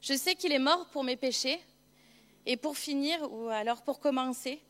Je 0.00 0.14
sais 0.14 0.34
qu'il 0.34 0.52
est 0.52 0.58
mort 0.58 0.86
pour 0.90 1.04
mes 1.04 1.16
péchés 1.16 1.60
et 2.44 2.56
pour 2.56 2.76
finir, 2.76 3.32
ou 3.32 3.48
alors 3.48 3.82
pour 3.82 4.00
commencer, 4.00 4.60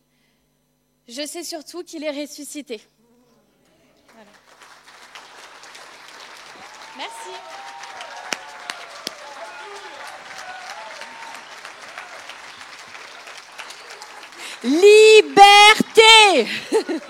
je 1.09 1.27
sais 1.27 1.43
surtout 1.43 1.83
qu'il 1.83 2.05
est 2.05 2.11
ressuscité. 2.11 2.81
Merci. 6.97 7.72
Liberté 14.65 16.49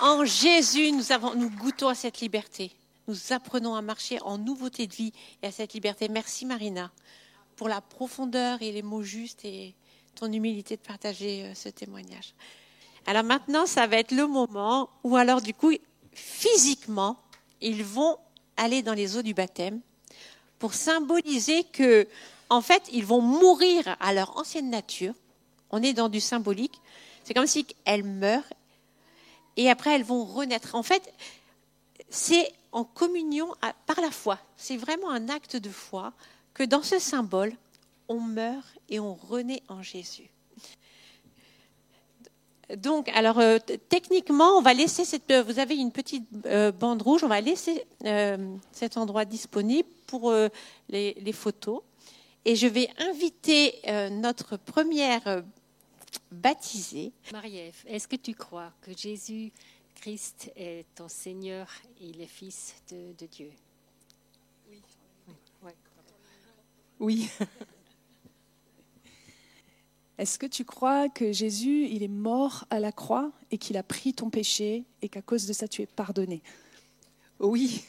En 0.00 0.24
Jésus, 0.24 0.92
nous, 0.92 1.12
avons, 1.12 1.34
nous 1.34 1.50
goûtons 1.50 1.88
à 1.88 1.94
cette 1.94 2.20
liberté. 2.20 2.72
Nous 3.06 3.32
apprenons 3.32 3.74
à 3.74 3.82
marcher 3.82 4.18
en 4.22 4.38
nouveauté 4.38 4.86
de 4.86 4.94
vie 4.94 5.12
et 5.42 5.48
à 5.48 5.52
cette 5.52 5.74
liberté. 5.74 6.08
Merci 6.08 6.46
Marina 6.46 6.90
pour 7.56 7.68
la 7.68 7.82
profondeur 7.82 8.62
et 8.62 8.72
les 8.72 8.80
mots 8.80 9.02
justes 9.02 9.44
et 9.44 9.74
ton 10.14 10.32
humilité 10.32 10.76
de 10.76 10.80
partager 10.80 11.44
euh, 11.44 11.54
ce 11.54 11.68
témoignage. 11.68 12.34
Alors 13.06 13.24
maintenant, 13.24 13.66
ça 13.66 13.86
va 13.86 13.98
être 13.98 14.12
le 14.12 14.26
moment 14.26 14.88
où 15.04 15.16
alors 15.16 15.42
du 15.42 15.52
coup, 15.52 15.72
physiquement, 16.12 17.18
ils 17.60 17.84
vont 17.84 18.16
aller 18.56 18.80
dans 18.80 18.94
les 18.94 19.16
eaux 19.18 19.22
du 19.22 19.34
baptême 19.34 19.80
pour 20.58 20.72
symboliser 20.72 21.64
que, 21.64 22.08
en 22.48 22.62
fait, 22.62 22.82
ils 22.92 23.04
vont 23.04 23.20
mourir 23.20 23.96
à 24.00 24.14
leur 24.14 24.38
ancienne 24.38 24.70
nature. 24.70 25.14
On 25.70 25.82
est 25.82 25.92
dans 25.92 26.08
du 26.08 26.20
symbolique. 26.20 26.80
C'est 27.24 27.34
comme 27.34 27.46
si 27.46 27.66
elles 27.84 28.04
meurent 28.04 28.52
et 29.56 29.70
après 29.70 29.94
elles 29.94 30.04
vont 30.04 30.24
renaître. 30.24 30.74
En 30.74 30.82
fait, 30.82 31.12
c'est 32.08 32.52
en 32.72 32.84
communion 32.84 33.48
par 33.86 34.00
la 34.00 34.10
foi. 34.10 34.38
C'est 34.56 34.76
vraiment 34.76 35.10
un 35.10 35.28
acte 35.28 35.56
de 35.56 35.70
foi 35.70 36.12
que 36.54 36.62
dans 36.62 36.82
ce 36.82 36.98
symbole, 36.98 37.52
on 38.08 38.20
meurt 38.20 38.66
et 38.88 39.00
on 39.00 39.14
renaît 39.14 39.62
en 39.68 39.82
Jésus. 39.82 40.30
Donc, 42.76 43.08
alors 43.10 43.38
euh, 43.40 43.58
techniquement, 43.88 44.58
on 44.58 44.62
va 44.62 44.74
laisser 44.74 45.04
cette. 45.04 45.30
Euh, 45.30 45.42
vous 45.42 45.58
avez 45.58 45.76
une 45.76 45.90
petite 45.90 46.26
euh, 46.46 46.70
bande 46.70 47.02
rouge. 47.02 47.24
On 47.24 47.28
va 47.28 47.40
laisser 47.40 47.84
cet 48.72 48.96
endroit 48.96 49.24
disponible 49.24 49.88
pour 50.06 50.32
les, 50.88 51.14
les, 51.14 51.32
photos. 51.32 51.82
Et 52.44 52.56
je 52.56 52.66
vais 52.66 52.88
inviter 52.98 53.74
notre 54.10 54.56
première 54.56 55.42
baptisée. 56.30 57.12
Marie-Ève, 57.32 57.82
est-ce 57.86 58.08
que 58.08 58.16
tu 58.16 58.34
crois 58.34 58.72
que 58.82 58.96
Jésus 58.96 59.52
Christ 59.94 60.50
est 60.56 60.86
ton 60.94 61.08
Seigneur 61.08 61.68
et 62.00 62.12
le 62.12 62.26
Fils 62.26 62.74
de, 62.90 63.12
de 63.18 63.26
Dieu? 63.26 63.50
Oui. 64.70 64.82
Oui. 67.00 67.30
Est-ce 70.18 70.38
que 70.38 70.44
tu 70.44 70.66
crois 70.66 71.08
que 71.08 71.32
Jésus, 71.32 71.86
il 71.86 72.02
est 72.02 72.08
mort 72.08 72.66
à 72.68 72.78
la 72.78 72.92
croix 72.92 73.32
et 73.50 73.56
qu'il 73.56 73.78
a 73.78 73.82
pris 73.82 74.12
ton 74.12 74.28
péché 74.28 74.84
et 75.00 75.08
qu'à 75.08 75.22
cause 75.22 75.46
de 75.46 75.54
ça, 75.54 75.66
tu 75.66 75.80
es 75.80 75.86
pardonné? 75.86 76.42
Oui. 77.38 77.84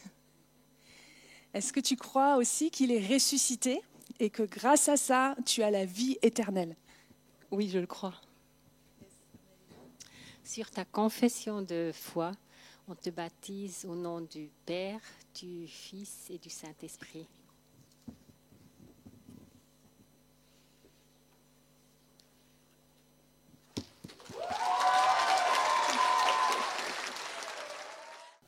Est-ce 1.54 1.74
que 1.74 1.82
tu 1.82 1.98
crois 1.98 2.38
aussi 2.38 2.72
qu'il 2.72 2.90
est 2.90 3.06
ressuscité 3.06 3.82
et 4.22 4.30
que 4.30 4.44
grâce 4.44 4.88
à 4.88 4.96
ça, 4.96 5.36
tu 5.46 5.62
as 5.62 5.72
la 5.72 5.84
vie 5.84 6.18
éternelle? 6.22 6.78
Oui, 7.52 7.68
je 7.68 7.80
le 7.80 7.86
crois. 7.86 8.14
Sur 10.42 10.72
ta 10.72 10.86
confession 10.86 11.62
de 11.62 11.92
foi, 11.94 12.32
on 12.88 12.96
te 12.96 13.10
baptise 13.10 13.86
au 13.86 13.94
nom 13.94 14.22
du 14.22 14.50
Père, 14.66 15.02
du 15.36 15.68
Fils 15.68 16.30
et 16.30 16.38
du 16.38 16.50
Saint-Esprit. 16.50 17.28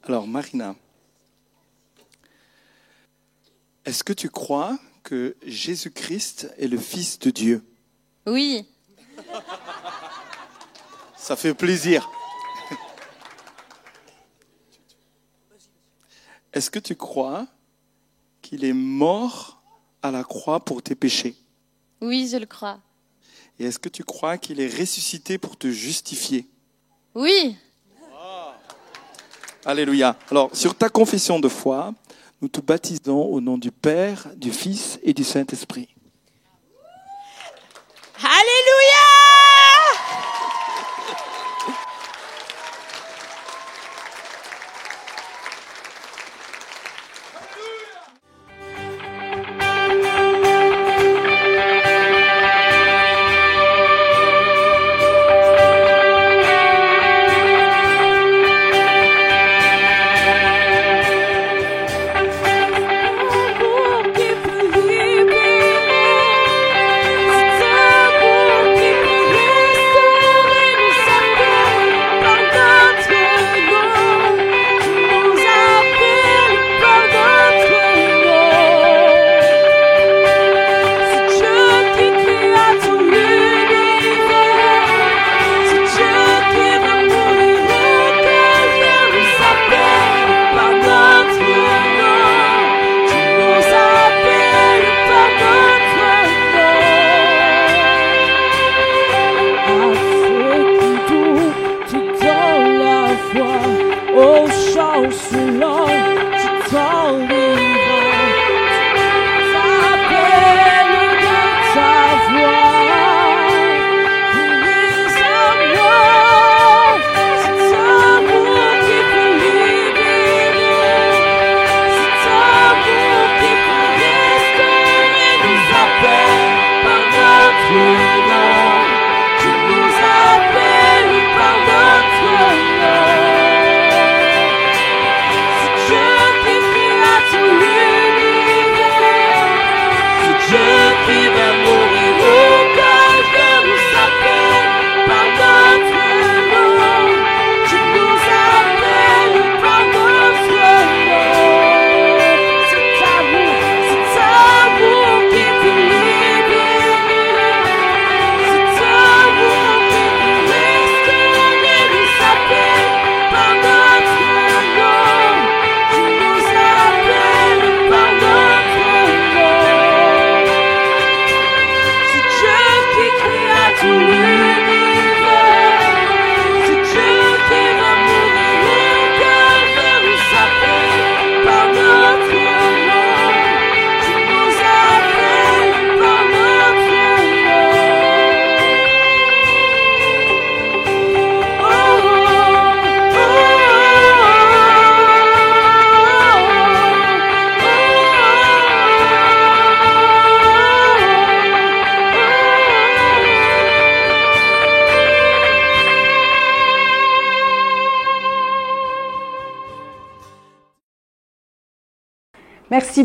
Alors, 0.03 0.27
Marina, 0.27 0.75
est-ce 3.83 4.03
que 4.05 4.13
tu 4.13 4.29
crois 4.29 4.79
que 5.03 5.35
Jésus-Christ 5.45 6.53
est 6.57 6.67
le 6.67 6.77
Fils 6.77 7.19
de 7.19 7.31
Dieu? 7.31 7.65
Oui. 8.25 8.65
Ça 11.17 11.35
fait 11.35 11.53
plaisir. 11.53 12.09
Est-ce 16.53 16.69
que 16.69 16.79
tu 16.79 16.95
crois 16.95 17.47
qu'il 18.41 18.63
est 18.63 18.73
mort 18.73 19.61
à 20.01 20.11
la 20.11 20.23
croix 20.23 20.59
pour 20.59 20.83
tes 20.83 20.95
péchés? 20.95 21.35
Oui, 22.01 22.27
je 22.31 22.37
le 22.37 22.45
crois. 22.45 22.79
Et 23.59 23.65
est-ce 23.65 23.79
que 23.79 23.89
tu 23.89 24.03
crois 24.03 24.37
qu'il 24.37 24.59
est 24.59 24.67
ressuscité 24.67 25.37
pour 25.37 25.57
te 25.57 25.69
justifier? 25.71 26.47
Oui. 27.15 27.55
Alléluia. 29.65 30.17
Alors, 30.29 30.53
sur 30.53 30.75
ta 30.75 30.89
confession 30.89 31.39
de 31.39 31.47
foi, 31.47 31.93
nous 32.41 32.49
te 32.49 32.59
baptisons 32.59 33.23
au 33.23 33.39
nom 33.39 33.57
du 33.57 33.71
Père, 33.71 34.27
du 34.35 34.51
Fils 34.51 34.99
et 35.03 35.13
du 35.13 35.23
Saint-Esprit. 35.23 35.87
Alléluia 38.17 38.52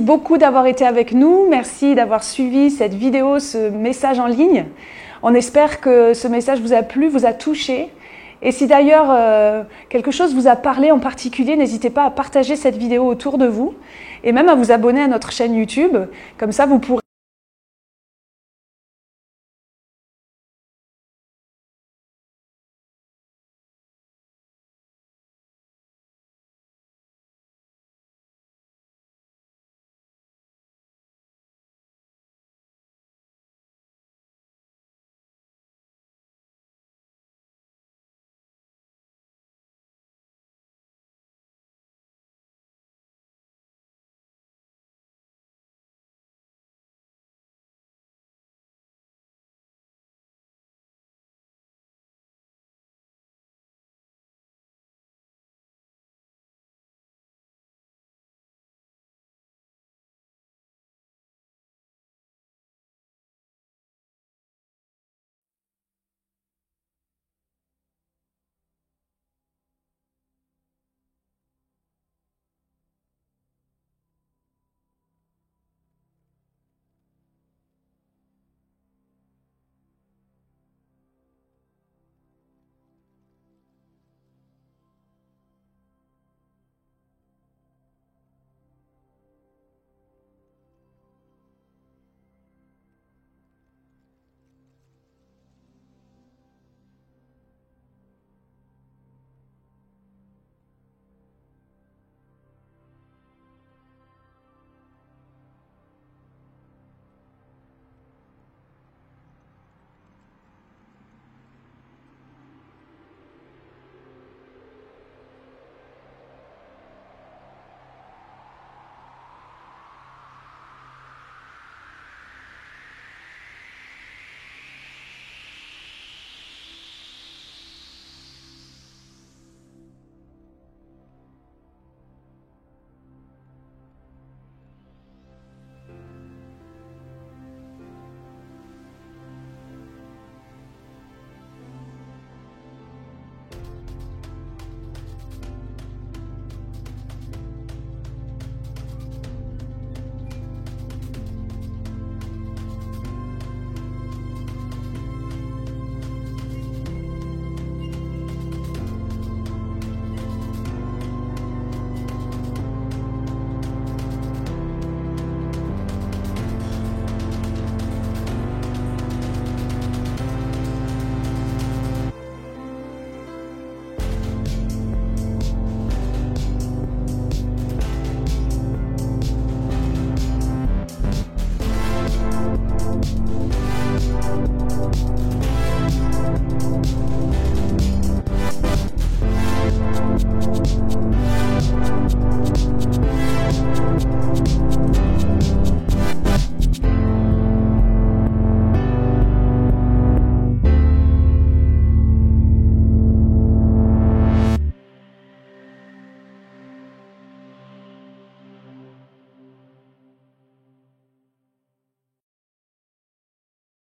beaucoup 0.09 0.39
d'avoir 0.39 0.67
été 0.67 0.87
avec 0.87 1.13
nous. 1.13 1.49
Merci 1.51 1.95
d'avoir 1.95 2.25
suivi 2.25 2.71
cette 2.71 2.95
vidéo, 2.95 3.39
ce 3.41 3.69
message 3.69 4.19
en 4.19 4.27
ligne. 4.27 4.65
On 5.23 5.35
espère 5.35 5.83
que 5.83 6.15
ce 6.15 6.27
message 6.27 6.63
vous 6.63 6.73
a 6.73 6.83
plu, 6.83 7.09
vous 7.09 7.27
a 7.27 7.35
touché. 7.35 7.91
Et 8.41 8.51
si 8.51 8.67
d'ailleurs 8.67 9.09
euh, 9.11 9.65
quelque 9.91 10.11
chose 10.11 10.35
vous 10.35 10.47
a 10.47 10.57
parlé 10.57 10.91
en 10.93 10.99
particulier, 10.99 11.57
n'hésitez 11.57 11.91
pas 11.91 12.05
à 12.07 12.11
partager 12.11 12.57
cette 12.57 12.79
vidéo 12.79 13.05
autour 13.05 13.37
de 13.37 13.47
vous 13.47 13.75
et 14.25 14.33
même 14.33 14.49
à 14.49 14.55
vous 14.55 14.73
abonner 14.73 15.03
à 15.03 15.09
notre 15.09 15.31
chaîne 15.31 15.55
YouTube. 15.55 15.95
Comme 16.39 16.53
ça, 16.53 16.65
vous 16.65 16.79
pourrez 16.79 17.03